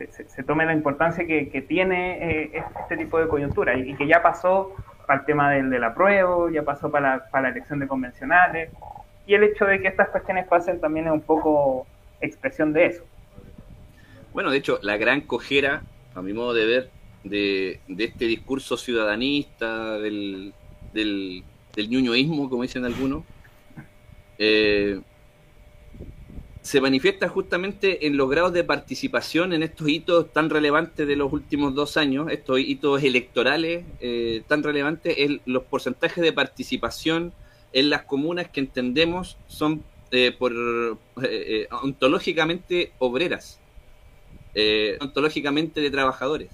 se, 0.10 0.44
tome 0.44 0.66
la 0.66 0.74
importancia 0.74 1.26
que, 1.26 1.66
tiene 1.68 2.46
eh, 2.56 2.64
este 2.82 2.98
tipo 2.98 3.20
de 3.20 3.28
coyuntura 3.28 3.78
y, 3.78 3.96
que 3.96 4.08
ya 4.08 4.22
pasó 4.22 4.76
para 5.06 5.22
el 5.22 5.26
tema 5.26 5.52
del, 5.52 5.70
del 5.70 5.84
apruebo, 5.84 6.50
ya 6.50 6.64
pasó 6.64 6.92
para 6.92 7.18
la, 7.18 7.30
para 7.30 7.44
la 7.44 7.50
elección 7.50 7.80
de 7.80 7.88
convencionales 7.88 8.70
y 9.26 9.34
el 9.34 9.44
hecho 9.44 9.66
de 9.66 9.82
que 9.82 9.88
estas 9.88 10.10
cuestiones 10.10 10.48
pasen 10.48 10.80
también 10.80 11.08
es 11.08 11.14
un 11.14 11.22
poco 11.22 11.86
expresión 12.22 12.74
de 12.74 12.86
eso. 12.86 13.04
Bueno, 14.34 14.52
de 14.52 14.58
hecho, 14.58 14.80
la 14.82 14.98
gran 14.98 15.22
cojera, 15.22 15.82
a 16.16 16.22
mi 16.22 16.34
modo 16.34 16.54
de 16.54 16.66
ver, 16.66 16.90
de, 17.24 17.80
este 17.98 18.26
discurso 18.26 18.78
ciudadanista, 18.78 19.98
del, 20.00 20.54
del, 20.94 21.44
del 21.76 21.90
ñuñoísmo, 21.90 22.50
como 22.50 22.62
dicen 22.62 22.86
algunos, 22.86 23.24
eh, 24.38 25.02
se 26.68 26.82
manifiesta 26.82 27.30
justamente 27.30 28.08
en 28.08 28.18
los 28.18 28.30
grados 28.30 28.52
de 28.52 28.66
participación 28.66 29.54
en 29.54 29.64
estos 29.64 29.88
hitos 29.88 30.34
tan 30.34 30.50
relevantes 30.50 31.08
de 31.08 31.16
los 31.16 31.32
últimos 31.32 31.74
dos 31.74 31.96
años, 31.96 32.30
estos 32.30 32.60
hitos 32.60 33.02
electorales 33.04 33.86
eh, 34.02 34.44
tan 34.48 34.64
relevantes, 34.64 35.16
en 35.18 35.40
los 35.46 35.64
porcentajes 35.64 36.22
de 36.22 36.34
participación 36.34 37.32
en 37.72 37.90
las 37.90 38.02
comunas 38.02 38.50
que 38.50 38.60
entendemos 38.60 39.38
son 39.48 39.82
eh, 40.12 40.36
por 40.38 40.52
eh, 41.24 41.70
ontológicamente 41.84 42.92
obreras, 43.00 43.62
ontológicamente 45.00 45.80
de 45.80 45.90
trabajadores. 45.90 46.50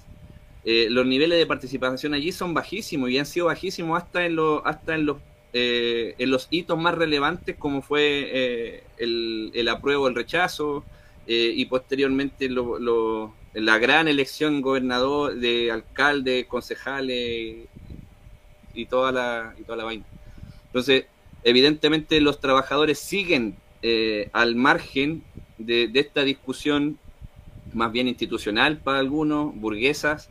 los 0.64 1.06
niveles 1.06 1.40
de 1.40 1.46
participación 1.46 2.14
allí 2.14 2.30
son 2.30 2.54
bajísimos 2.54 3.10
y 3.10 3.18
han 3.18 3.26
sido 3.26 3.46
bajísimos 3.46 4.00
hasta 4.00 4.26
en, 4.26 4.36
los 4.36 4.62
hasta 4.64 4.94
en 4.94 5.06
los 5.06 5.16
eh, 5.56 6.16
en 6.18 6.32
los 6.32 6.48
hitos 6.50 6.76
más 6.76 6.96
relevantes 6.96 7.54
como 7.56 7.80
fue 7.80 8.28
eh, 8.32 8.82
el, 8.98 9.52
el, 9.54 9.68
apruebo, 9.68 10.08
el 10.08 10.16
rechazo 10.16 10.82
eh, 11.28 11.52
y 11.54 11.66
posteriormente 11.66 12.48
la 12.48 13.78
gran 13.78 14.08
elección 14.08 14.60
gobernador, 14.62 15.36
de 15.36 15.70
alcalde, 15.70 16.46
concejales 16.48 17.68
y 18.74 18.86
toda 18.86 19.12
la, 19.12 19.54
y 19.56 19.62
toda 19.62 19.78
la 19.78 19.84
vaina. 19.84 20.04
Entonces, 20.66 21.04
evidentemente 21.44 22.20
los 22.20 22.40
trabajadores 22.40 22.98
siguen 22.98 23.54
al 24.32 24.56
margen 24.56 25.22
de, 25.58 25.88
esta 25.94 26.24
discusión 26.24 26.98
más 27.72 27.92
bien 27.92 28.08
institucional 28.08 28.78
para 28.78 28.98
algunos, 28.98 29.54
burguesas, 29.54 30.30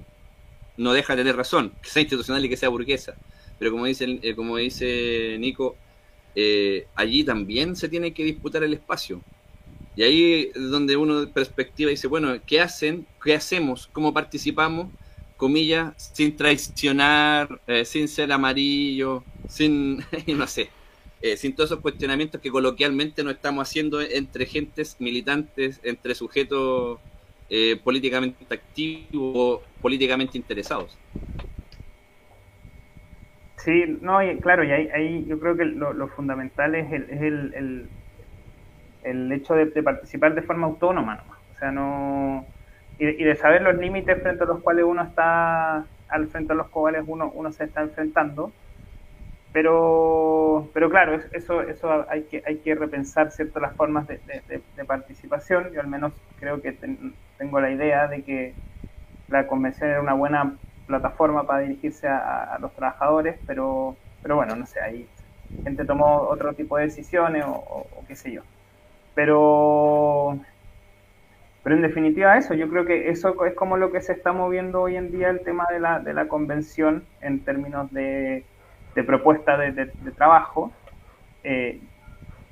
no 0.75 0.91
deja 0.91 1.15
de 1.15 1.21
tener 1.21 1.37
razón, 1.37 1.71
que 1.81 1.89
sea 1.89 2.01
institucional 2.01 2.43
y 2.43 2.49
que 2.49 2.57
sea 2.57 2.67
burguesa 2.67 3.15
pero 3.63 3.71
como 3.71 3.85
dice, 3.85 4.19
eh, 4.21 4.35
como 4.35 4.57
dice 4.57 5.37
Nico, 5.39 5.77
eh, 6.35 6.85
allí 6.95 7.23
también 7.23 7.77
se 7.77 7.87
tiene 7.87 8.13
que 8.13 8.25
disputar 8.25 8.61
el 8.61 8.73
espacio. 8.73 9.21
Y 9.95 10.03
ahí 10.03 10.51
es 10.53 10.69
donde 10.69 10.97
uno 10.97 11.21
de 11.21 11.27
perspectiva 11.27 11.89
dice, 11.89 12.07
bueno, 12.07 12.33
¿qué 12.45 12.59
hacen? 12.59 13.07
¿Qué 13.23 13.33
hacemos? 13.33 13.87
¿Cómo 13.93 14.13
participamos? 14.13 14.89
Comillas, 15.37 15.93
sin 16.13 16.35
traicionar, 16.35 17.61
eh, 17.65 17.85
sin 17.85 18.09
ser 18.09 18.33
amarillo, 18.33 19.23
sin, 19.47 20.03
no 20.27 20.45
sé, 20.45 20.69
sin 21.37 21.55
todos 21.55 21.69
esos 21.71 21.79
cuestionamientos 21.79 22.41
que 22.41 22.51
coloquialmente 22.51 23.23
no 23.23 23.29
estamos 23.31 23.65
haciendo 23.65 24.01
entre 24.01 24.45
gentes 24.45 24.97
militantes, 24.99 25.79
entre 25.83 26.15
sujetos 26.15 26.99
políticamente 27.81 28.45
activos, 28.53 29.61
políticamente 29.81 30.37
interesados. 30.37 30.97
Sí, 33.63 33.97
no, 34.01 34.19
claro, 34.41 34.65
y 34.65 34.71
ahí, 34.71 35.25
yo 35.25 35.39
creo 35.39 35.55
que 35.55 35.63
lo, 35.63 36.07
fundamental 36.09 36.75
es 36.75 36.91
el, 36.91 37.09
es 37.09 37.21
el, 37.21 37.89
el, 39.03 39.31
hecho 39.31 39.53
de, 39.53 39.67
participar 39.81 40.35
de 40.35 40.41
forma 40.41 40.67
autónoma, 40.67 41.23
o 41.53 41.57
sea, 41.57 41.71
no 41.71 42.45
y, 42.99 43.23
de 43.23 43.35
saber 43.35 43.61
los 43.61 43.75
límites 43.75 44.21
frente 44.21 44.43
a 44.43 44.47
los 44.47 44.61
cuales 44.61 44.83
uno 44.85 45.03
está, 45.03 45.85
al 46.09 46.27
frente 46.27 46.51
a 46.51 46.55
los 46.57 46.67
cuales 46.69 47.05
uno, 47.07 47.31
uno 47.33 47.53
se 47.53 47.63
está 47.63 47.81
enfrentando, 47.81 48.51
pero, 49.53 50.69
pero 50.73 50.89
claro, 50.89 51.17
eso, 51.31 51.61
eso 51.61 52.05
hay 52.09 52.23
que, 52.23 52.43
hay 52.45 52.57
que 52.57 52.75
repensar 52.75 53.31
ciertas 53.31 53.61
las 53.61 53.75
formas 53.75 54.07
de, 54.07 54.61
participación. 54.85 55.71
Yo 55.71 55.79
al 55.79 55.87
menos 55.87 56.11
creo 56.39 56.61
que 56.61 56.75
tengo 57.37 57.61
la 57.61 57.71
idea 57.71 58.07
de 58.07 58.23
que 58.23 58.53
la 59.29 59.47
convención 59.47 59.89
era 59.89 60.01
una 60.01 60.13
buena 60.13 60.57
plataforma 60.85 61.45
para 61.45 61.59
dirigirse 61.59 62.07
a, 62.07 62.57
los 62.59 62.73
trabajadores, 62.73 63.39
pero, 63.45 63.95
pero 64.21 64.35
bueno, 64.35 64.55
no 64.55 64.65
sé, 64.65 64.79
ahí 64.81 65.07
gente 65.63 65.85
tomó 65.85 66.21
otro 66.29 66.53
tipo 66.53 66.77
de 66.77 66.85
decisiones 66.85 67.45
o, 67.47 67.87
qué 68.07 68.15
sé 68.15 68.31
yo. 68.31 68.41
Pero, 69.15 70.37
pero 71.63 71.75
en 71.75 71.81
definitiva 71.81 72.37
eso, 72.37 72.53
yo 72.53 72.69
creo 72.69 72.85
que 72.85 73.09
eso 73.09 73.45
es 73.45 73.53
como 73.53 73.77
lo 73.77 73.91
que 73.91 74.01
se 74.01 74.13
está 74.13 74.33
moviendo 74.33 74.81
hoy 74.81 74.95
en 74.95 75.11
día 75.11 75.29
el 75.29 75.41
tema 75.41 75.67
de 75.71 75.79
la, 75.79 75.99
de 75.99 76.13
la 76.13 76.27
convención 76.27 77.05
en 77.21 77.39
términos 77.43 77.91
de, 77.93 78.43
de 78.95 79.03
propuesta 79.03 79.57
de, 79.57 79.85
trabajo. 80.15 80.71
Eh, 81.43 81.79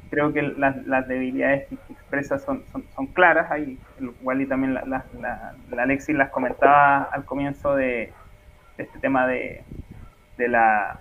creo 0.09 0.33
que 0.33 0.41
las, 0.41 1.07
debilidades 1.07 1.71
expresas 1.89 2.43
son, 2.43 2.63
son, 2.95 3.07
claras, 3.07 3.49
ahí 3.49 3.79
igual 3.99 4.41
y 4.41 4.45
también 4.45 4.73
la, 4.73 4.83
la, 4.85 5.05
la, 5.71 5.83
Alexis 5.83 6.15
las 6.15 6.29
comentaba 6.29 7.03
al 7.03 7.23
comienzo 7.23 7.75
de, 7.75 8.11
este 8.81 8.99
tema 8.99 9.27
de, 9.27 9.63
de, 10.37 10.47
la, 10.47 10.99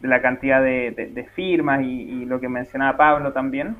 de 0.00 0.08
la 0.08 0.22
cantidad 0.22 0.62
de, 0.62 1.28
firmas 1.34 1.82
y, 1.82 2.24
lo 2.24 2.40
que 2.40 2.48
mencionaba 2.48 2.96
Pablo 2.96 3.32
también. 3.32 3.76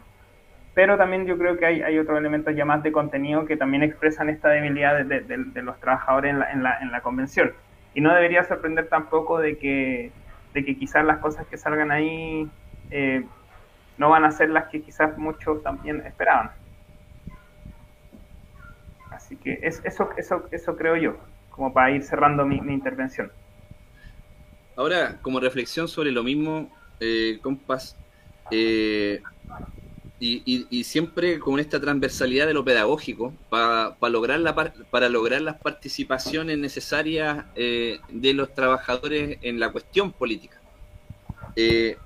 Pero 0.74 0.96
también 0.96 1.26
yo 1.26 1.36
creo 1.36 1.58
que 1.58 1.66
hay, 1.66 1.82
hay 1.82 1.98
otros 1.98 2.18
elementos 2.18 2.54
ya 2.54 2.64
más 2.64 2.82
de 2.82 2.92
contenido 2.92 3.44
que 3.44 3.56
también 3.56 3.82
expresan 3.82 4.28
esta 4.28 4.48
debilidad 4.48 5.04
de, 5.04 5.62
los 5.62 5.78
trabajadores 5.80 6.30
en 6.30 6.38
la, 6.38 6.52
en, 6.52 6.62
la, 6.62 6.78
en 6.78 6.92
la 6.92 7.00
convención. 7.00 7.52
Y 7.94 8.00
no 8.00 8.14
debería 8.14 8.44
sorprender 8.44 8.88
tampoco 8.88 9.38
de 9.38 9.58
que, 9.58 10.12
de 10.54 10.64
que 10.64 10.76
quizás 10.76 11.04
las 11.04 11.18
cosas 11.18 11.46
que 11.46 11.58
salgan 11.58 11.90
ahí 11.90 12.48
eh, 12.90 13.24
no 13.98 14.10
van 14.10 14.24
a 14.24 14.30
ser 14.30 14.50
las 14.50 14.68
que 14.68 14.80
quizás 14.80 15.18
muchos 15.18 15.62
también 15.62 16.06
esperaban. 16.06 16.52
Así 19.10 19.36
que 19.36 19.58
es, 19.62 19.84
eso, 19.84 20.10
eso, 20.16 20.48
eso 20.52 20.76
creo 20.76 20.96
yo 20.96 21.16
como 21.60 21.74
para 21.74 21.90
ir 21.90 22.02
cerrando 22.02 22.46
mi, 22.46 22.56
intervención. 22.72 23.30
Ahora, 24.76 25.18
como 25.20 25.40
reflexión 25.40 25.88
sobre 25.88 26.10
lo 26.10 26.22
mismo, 26.22 26.74
eh, 27.00 27.38
compas, 27.42 27.98
eh, 28.50 29.20
y, 30.18 30.84
siempre 30.84 31.38
con 31.38 31.60
esta 31.60 31.78
transversalidad 31.78 32.46
de 32.46 32.54
lo 32.54 32.64
pedagógico, 32.64 33.34
para 33.50 33.94
lograr, 34.08 34.40
la, 34.40 34.54
para 34.54 35.08
lograr 35.10 35.42
las 35.42 35.58
participaciones 35.58 36.56
necesarias 36.56 37.44
eh, 37.56 38.00
de 38.08 38.32
los 38.32 38.54
trabajadores 38.54 39.36
en 39.42 39.60
la 39.60 39.70
cuestión 39.70 40.12
política. 40.12 40.58
Eh, 41.56 41.98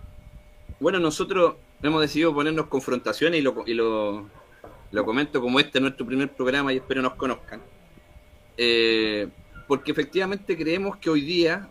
bueno, 0.80 0.98
nosotros 0.98 1.54
hemos 1.80 2.00
decidido 2.00 2.34
ponernos 2.34 2.66
confrontaciones 2.66 3.38
y 3.38 3.42
lo, 3.44 4.28
lo, 4.90 5.04
comento 5.04 5.40
como 5.40 5.60
este 5.60 5.78
es 5.78 5.82
nuestro 5.82 6.04
primer 6.04 6.28
programa 6.30 6.72
y 6.72 6.78
espero 6.78 7.02
nos 7.02 7.14
conozcan. 7.14 7.60
Porque 9.66 9.92
efectivamente 9.92 10.56
creemos 10.56 10.96
que 10.96 11.10
hoy 11.10 11.22
día 11.22 11.68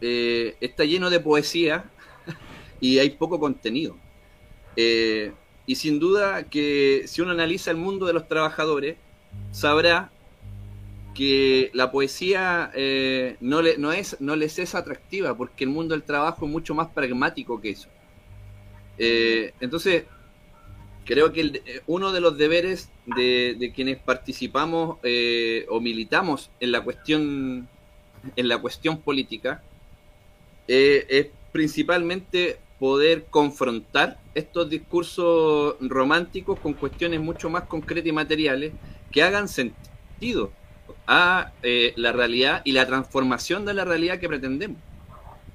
eh, 0.00 0.56
está 0.60 0.84
lleno 0.84 1.10
de 1.10 1.20
poesía 1.20 1.84
y 2.80 2.98
hay 2.98 3.10
poco 3.10 3.38
contenido. 3.38 3.96
Eh, 4.76 5.32
y 5.66 5.74
sin 5.74 5.98
duda 5.98 6.44
que 6.44 7.04
si 7.06 7.20
uno 7.20 7.32
analiza 7.32 7.70
el 7.70 7.76
mundo 7.76 8.06
de 8.06 8.12
los 8.12 8.28
trabajadores, 8.28 8.96
sabrá 9.50 10.10
que 11.14 11.70
la 11.74 11.90
poesía 11.90 12.70
eh, 12.74 13.36
no, 13.40 13.60
le, 13.60 13.76
no, 13.76 13.92
es, 13.92 14.20
no 14.20 14.36
les 14.36 14.58
es 14.58 14.74
atractiva, 14.74 15.36
porque 15.36 15.64
el 15.64 15.70
mundo 15.70 15.94
del 15.94 16.04
trabajo 16.04 16.46
es 16.46 16.52
mucho 16.52 16.74
más 16.74 16.88
pragmático 16.88 17.60
que 17.60 17.70
eso. 17.70 17.88
Entonces, 18.98 20.04
creo 21.08 21.32
que 21.32 21.40
eh, 21.40 21.80
uno 21.88 22.12
de 22.12 22.20
los 22.20 22.36
deberes 22.36 22.90
de, 23.06 23.72
quienes 23.74 23.98
participamos 23.98 24.98
o 25.68 25.80
militamos 25.80 26.50
en 26.60 26.70
la 26.70 26.82
cuestión, 26.82 27.66
en 28.36 28.48
la 28.48 28.58
cuestión 28.58 29.00
política 29.00 29.62
es 30.68 31.28
principalmente 31.50 32.58
poder 32.78 33.24
confrontar 33.30 34.18
estos 34.34 34.68
discursos 34.70 35.76
románticos 35.80 36.60
con 36.60 36.74
cuestiones 36.74 37.20
mucho 37.20 37.50
más 37.50 37.64
concretas 37.64 38.08
y 38.08 38.12
materiales 38.12 38.72
que 39.10 39.22
hagan 39.22 39.48
sentido 39.48 40.52
a 41.06 41.52
eh, 41.62 41.92
la 41.96 42.12
realidad 42.12 42.62
y 42.64 42.72
la 42.72 42.86
transformación 42.86 43.64
de 43.64 43.74
la 43.74 43.84
realidad 43.84 44.20
que 44.20 44.28
pretendemos. 44.28 44.78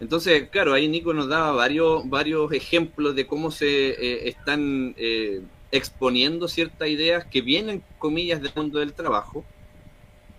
Entonces, 0.03 0.49
claro, 0.49 0.73
ahí 0.73 0.89
Nico 0.89 1.13
nos 1.13 1.29
daba 1.29 1.53
varios, 1.53 2.09
varios 2.09 2.51
ejemplos 2.51 3.15
de 3.15 3.25
cómo 3.25 3.51
se 3.51 3.91
eh, 3.91 4.27
están 4.27 4.93
eh, 4.97 5.41
exponiendo 5.71 6.49
ciertas 6.49 6.89
ideas 6.89 7.23
que 7.23 7.41
vienen, 7.41 7.81
comillas, 7.99 8.41
del 8.41 8.51
mundo 8.53 8.79
del 8.79 8.91
trabajo, 8.91 9.45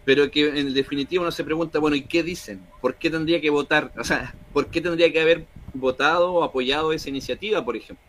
pero 0.05 0.31
que 0.31 0.61
en 0.61 0.75
definitiva 0.75 1.23
uno 1.23 1.33
se 1.33 1.45
pregunta, 1.45 1.79
bueno, 1.79 1.97
¿y 1.97 2.03
qué 2.03 2.23
dicen? 2.23 2.61
¿Por 2.83 2.97
qué 2.97 3.09
tendría 3.09 3.41
que 3.41 3.49
votar? 3.49 3.91
O 3.97 4.05
sea, 4.05 4.35
¿por 4.53 4.67
qué 4.67 4.83
tendría 4.83 5.11
que 5.11 5.23
haber 5.23 5.47
votado 5.73 6.31
o 6.35 6.45
apoyado 6.45 6.93
esa 6.93 7.09
iniciativa, 7.09 7.65
por 7.65 7.75
ejemplo? 7.75 8.05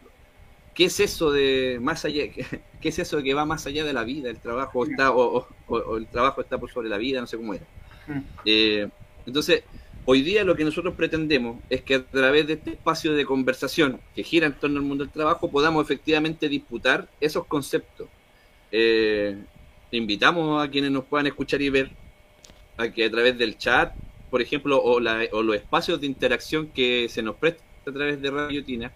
¿Qué 0.73 0.83
es 0.83 0.99
eso 0.99 1.31
de 1.31 1.79
más 1.81 2.03
allá? 2.03 2.23
¿Qué 2.81 2.89
es 2.89 2.99
eso 2.99 3.23
que 3.23 3.33
va 3.33 3.45
más 3.45 3.65
allá 3.65 3.85
de 3.85 3.93
la 3.93 4.03
vida? 4.03 4.29
El 4.29 4.39
trabajo 4.39 4.85
está 4.85 5.11
o, 5.11 5.47
el 5.95 6.05
trabajo 6.07 6.41
está 6.41 6.57
por 6.57 6.69
sobre 6.69 6.89
la 6.89 6.97
vida, 6.97 7.21
no 7.21 7.27
sé 7.27 7.37
cómo 7.37 7.53
era. 7.53 7.65
Mm. 8.07 8.19
Eh, 8.43 8.89
entonces, 9.25 9.63
hoy 10.05 10.21
día 10.21 10.43
lo 10.43 10.55
que 10.55 10.63
nosotros 10.63 10.93
pretendemos 10.95 11.57
es 11.69 11.81
que 11.81 11.95
a 11.95 12.03
través 12.03 12.47
de 12.47 12.53
este 12.53 12.71
espacio 12.71 13.13
de 13.13 13.25
conversación 13.25 13.99
que 14.15 14.23
gira 14.23 14.47
en 14.47 14.53
torno 14.53 14.77
al 14.77 14.85
mundo 14.85 15.03
del 15.03 15.13
trabajo 15.13 15.49
podamos 15.49 15.83
efectivamente 15.83 16.47
disputar 16.47 17.07
esos 17.19 17.45
conceptos. 17.45 18.07
Eh, 18.71 19.37
invitamos 19.91 20.63
a 20.63 20.69
quienes 20.69 20.91
nos 20.91 21.05
puedan 21.05 21.27
escuchar 21.27 21.61
y 21.61 21.69
ver 21.69 21.91
a 22.77 22.89
que 22.89 23.05
a 23.05 23.11
través 23.11 23.37
del 23.37 23.57
chat, 23.57 23.93
por 24.29 24.41
ejemplo, 24.41 24.81
o, 24.81 24.99
los 24.99 25.55
espacios 25.55 25.99
de 26.01 26.07
interacción 26.07 26.67
que 26.67 27.07
se 27.09 27.21
nos 27.21 27.35
prestan 27.35 27.65
a 27.87 27.91
través 27.91 28.21
de 28.21 28.31
Radio 28.31 28.63
Tina, 28.63 28.91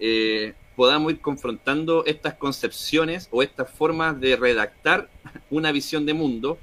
eh, 0.00 0.54
podamos 0.74 1.12
ir 1.12 1.20
confrontando 1.20 2.04
estas 2.06 2.34
concepciones 2.34 3.28
o 3.30 3.42
estas 3.42 3.70
formas 3.70 4.20
de 4.20 4.36
redactar 4.36 5.08
una 5.50 5.70
visión 5.72 6.06
de 6.06 6.14
mundo, 6.14 6.58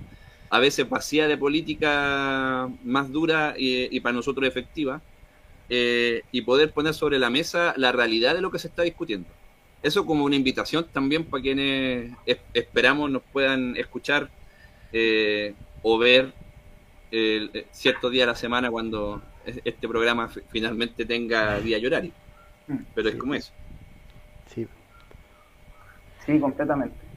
a 0.49 0.59
veces 0.59 0.89
vacía 0.89 1.27
de 1.27 1.37
política 1.37 2.69
más 2.83 3.11
dura 3.11 3.53
y, 3.57 3.99
para 3.99 4.13
nosotros 4.13 4.47
efectiva, 4.47 5.01
eh, 5.69 6.23
y 6.31 6.41
poder 6.41 6.71
poner 6.71 6.93
sobre 6.93 7.19
la 7.19 7.29
mesa 7.29 7.73
la 7.77 7.91
realidad 7.91 8.33
de 8.33 8.41
lo 8.41 8.51
que 8.51 8.59
se 8.59 8.67
está 8.67 8.83
discutiendo. 8.83 9.29
Eso 9.83 10.05
como 10.05 10.25
una 10.25 10.35
invitación 10.35 10.85
también 10.91 11.23
para 11.25 11.41
quienes 11.41 12.11
esperamos 12.53 13.09
nos 13.11 13.21
puedan 13.31 13.77
escuchar 13.77 14.29
eh, 14.91 15.53
o 15.83 15.97
ver 15.97 16.33
eh, 17.11 17.65
ciertos 17.71 18.11
días 18.11 18.23
a 18.23 18.31
la 18.31 18.35
semana 18.35 18.69
cuando 18.69 19.21
este 19.45 19.87
programa 19.87 20.29
finalmente 20.49 21.05
tenga 21.05 21.59
día 21.59 21.77
y 21.77 21.85
horario. 21.85 22.11
Mm. 22.67 22.77
Pero 22.93 23.09
es 23.09 23.15
como 23.15 23.35
eso. 23.35 23.51
Sí, 26.25 26.39
completamente. 26.39 27.09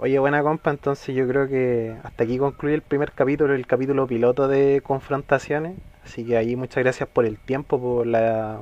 Oye, 0.00 0.16
buena 0.20 0.44
compa, 0.44 0.70
entonces 0.70 1.12
yo 1.12 1.26
creo 1.26 1.48
que 1.48 1.96
hasta 2.04 2.22
aquí 2.22 2.38
concluye 2.38 2.76
el 2.76 2.82
primer 2.82 3.10
capítulo, 3.10 3.52
el 3.52 3.66
capítulo 3.66 4.06
piloto 4.06 4.46
de 4.46 4.80
confrontaciones. 4.80 5.76
Así 6.04 6.24
que 6.24 6.36
ahí 6.36 6.54
muchas 6.54 6.84
gracias 6.84 7.08
por 7.08 7.26
el 7.26 7.36
tiempo, 7.36 7.80
por 7.80 8.06
la, 8.06 8.60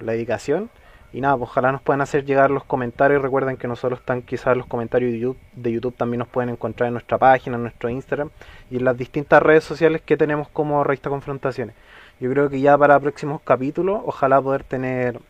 la 0.00 0.12
dedicación. 0.12 0.68
Y 1.14 1.22
nada, 1.22 1.38
pues 1.38 1.48
ojalá 1.48 1.72
nos 1.72 1.80
puedan 1.80 2.02
hacer 2.02 2.26
llegar 2.26 2.50
los 2.50 2.64
comentarios. 2.64 3.22
Recuerden 3.22 3.56
que 3.56 3.68
nosotros 3.68 4.00
están 4.00 4.20
quizás 4.20 4.54
los 4.54 4.66
comentarios 4.66 5.12
de 5.12 5.18
YouTube, 5.18 5.40
de 5.54 5.72
YouTube 5.72 5.96
también 5.96 6.18
nos 6.18 6.28
pueden 6.28 6.50
encontrar 6.50 6.88
en 6.88 6.92
nuestra 6.92 7.16
página, 7.16 7.56
en 7.56 7.62
nuestro 7.62 7.88
Instagram 7.88 8.28
y 8.70 8.76
en 8.76 8.84
las 8.84 8.98
distintas 8.98 9.42
redes 9.42 9.64
sociales 9.64 10.02
que 10.02 10.18
tenemos 10.18 10.50
como 10.50 10.84
Revista 10.84 11.08
Confrontaciones. 11.08 11.74
Yo 12.20 12.30
creo 12.30 12.50
que 12.50 12.60
ya 12.60 12.76
para 12.76 13.00
próximos 13.00 13.40
capítulos, 13.42 14.02
ojalá 14.04 14.42
poder 14.42 14.64
tener 14.64 15.20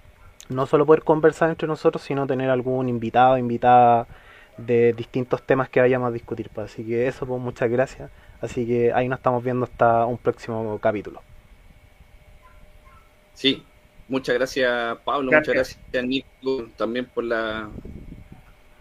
no 0.49 0.66
solo 0.66 0.87
poder 0.87 1.05
conversar 1.05 1.51
entre 1.51 1.68
nosotros, 1.68 2.03
sino 2.03 2.26
tener 2.26 2.51
algún 2.51 2.89
invitado, 2.89 3.39
invitada 3.39 4.09
de 4.66 4.92
distintos 4.92 5.42
temas 5.42 5.68
que 5.68 5.80
vayamos 5.80 6.08
a 6.08 6.12
discutir. 6.12 6.50
Pues. 6.54 6.72
Así 6.72 6.84
que 6.84 7.06
eso, 7.06 7.26
pues 7.26 7.40
muchas 7.40 7.70
gracias. 7.70 8.11
Así 8.40 8.66
que 8.66 8.92
ahí 8.92 9.08
nos 9.08 9.18
estamos 9.18 9.42
viendo 9.42 9.64
hasta 9.64 10.06
un 10.06 10.18
próximo 10.18 10.78
capítulo. 10.78 11.22
Sí, 13.34 13.62
muchas 14.08 14.34
gracias 14.34 14.98
Pablo, 15.04 15.32
muchas 15.32 15.54
gracias 15.54 16.04
Nico 16.04 16.68
también 16.76 17.06
por 17.06 17.24
la 17.24 17.70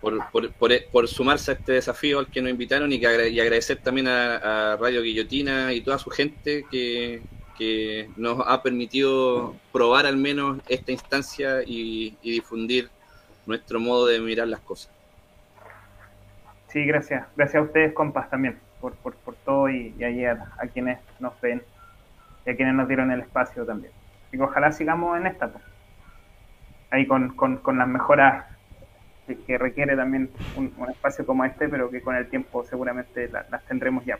por, 0.01 0.51
por, 0.91 1.07
sumarse 1.07 1.51
a 1.51 1.53
este 1.53 1.73
desafío 1.73 2.19
al 2.19 2.27
que 2.27 2.41
nos 2.41 2.51
invitaron 2.51 2.91
y, 2.91 2.99
que 2.99 3.29
y 3.29 3.39
agradecer 3.39 3.77
también 3.81 4.07
a 4.07 4.77
Radio 4.79 5.01
Guillotina 5.01 5.73
y 5.73 5.81
toda 5.81 5.97
su 5.97 6.09
gente 6.09 6.65
que, 6.71 7.21
que 7.59 8.09
nos 8.15 8.39
ha 8.47 8.63
permitido 8.63 9.53
probar 9.73 10.05
al 10.05 10.15
menos 10.15 10.61
esta 10.69 10.93
instancia 10.93 11.61
y, 11.65 12.15
difundir 12.23 12.89
nuestro 13.45 13.81
modo 13.81 14.05
de 14.05 14.19
mirar 14.21 14.47
las 14.47 14.61
cosas. 14.61 14.91
Sí, 16.69 16.85
gracias. 16.85 17.25
Gracias 17.35 17.61
a 17.61 17.65
ustedes, 17.65 17.93
compas, 17.93 18.29
también, 18.29 18.59
por, 18.79 18.93
por, 18.95 19.35
todo 19.43 19.69
y, 19.69 19.93
ayer 20.03 20.37
a, 20.59 20.67
quienes 20.67 20.99
nos 21.19 21.39
ven 21.41 21.63
y 22.45 22.51
a 22.51 22.55
quienes 22.55 22.75
nos 22.75 22.87
dieron 22.87 23.11
el 23.11 23.21
espacio 23.21 23.65
también. 23.65 23.91
Y 24.31 24.39
ojalá 24.39 24.71
sigamos 24.71 25.17
en 25.17 25.25
esta, 25.25 25.47
pues. 25.47 25.63
ahí 26.91 27.07
con, 27.07 27.29
con, 27.35 27.77
las 27.77 27.87
mejoras 27.87 28.45
que, 29.47 29.57
requiere 29.57 29.95
también 29.95 30.29
un, 30.55 30.71
espacio 30.89 31.25
como 31.25 31.43
este, 31.43 31.67
pero 31.67 31.89
que 31.89 32.01
con 32.01 32.15
el 32.15 32.29
tiempo 32.29 32.63
seguramente 32.63 33.29
las 33.29 33.65
tendremos 33.65 34.05
ya. 34.05 34.19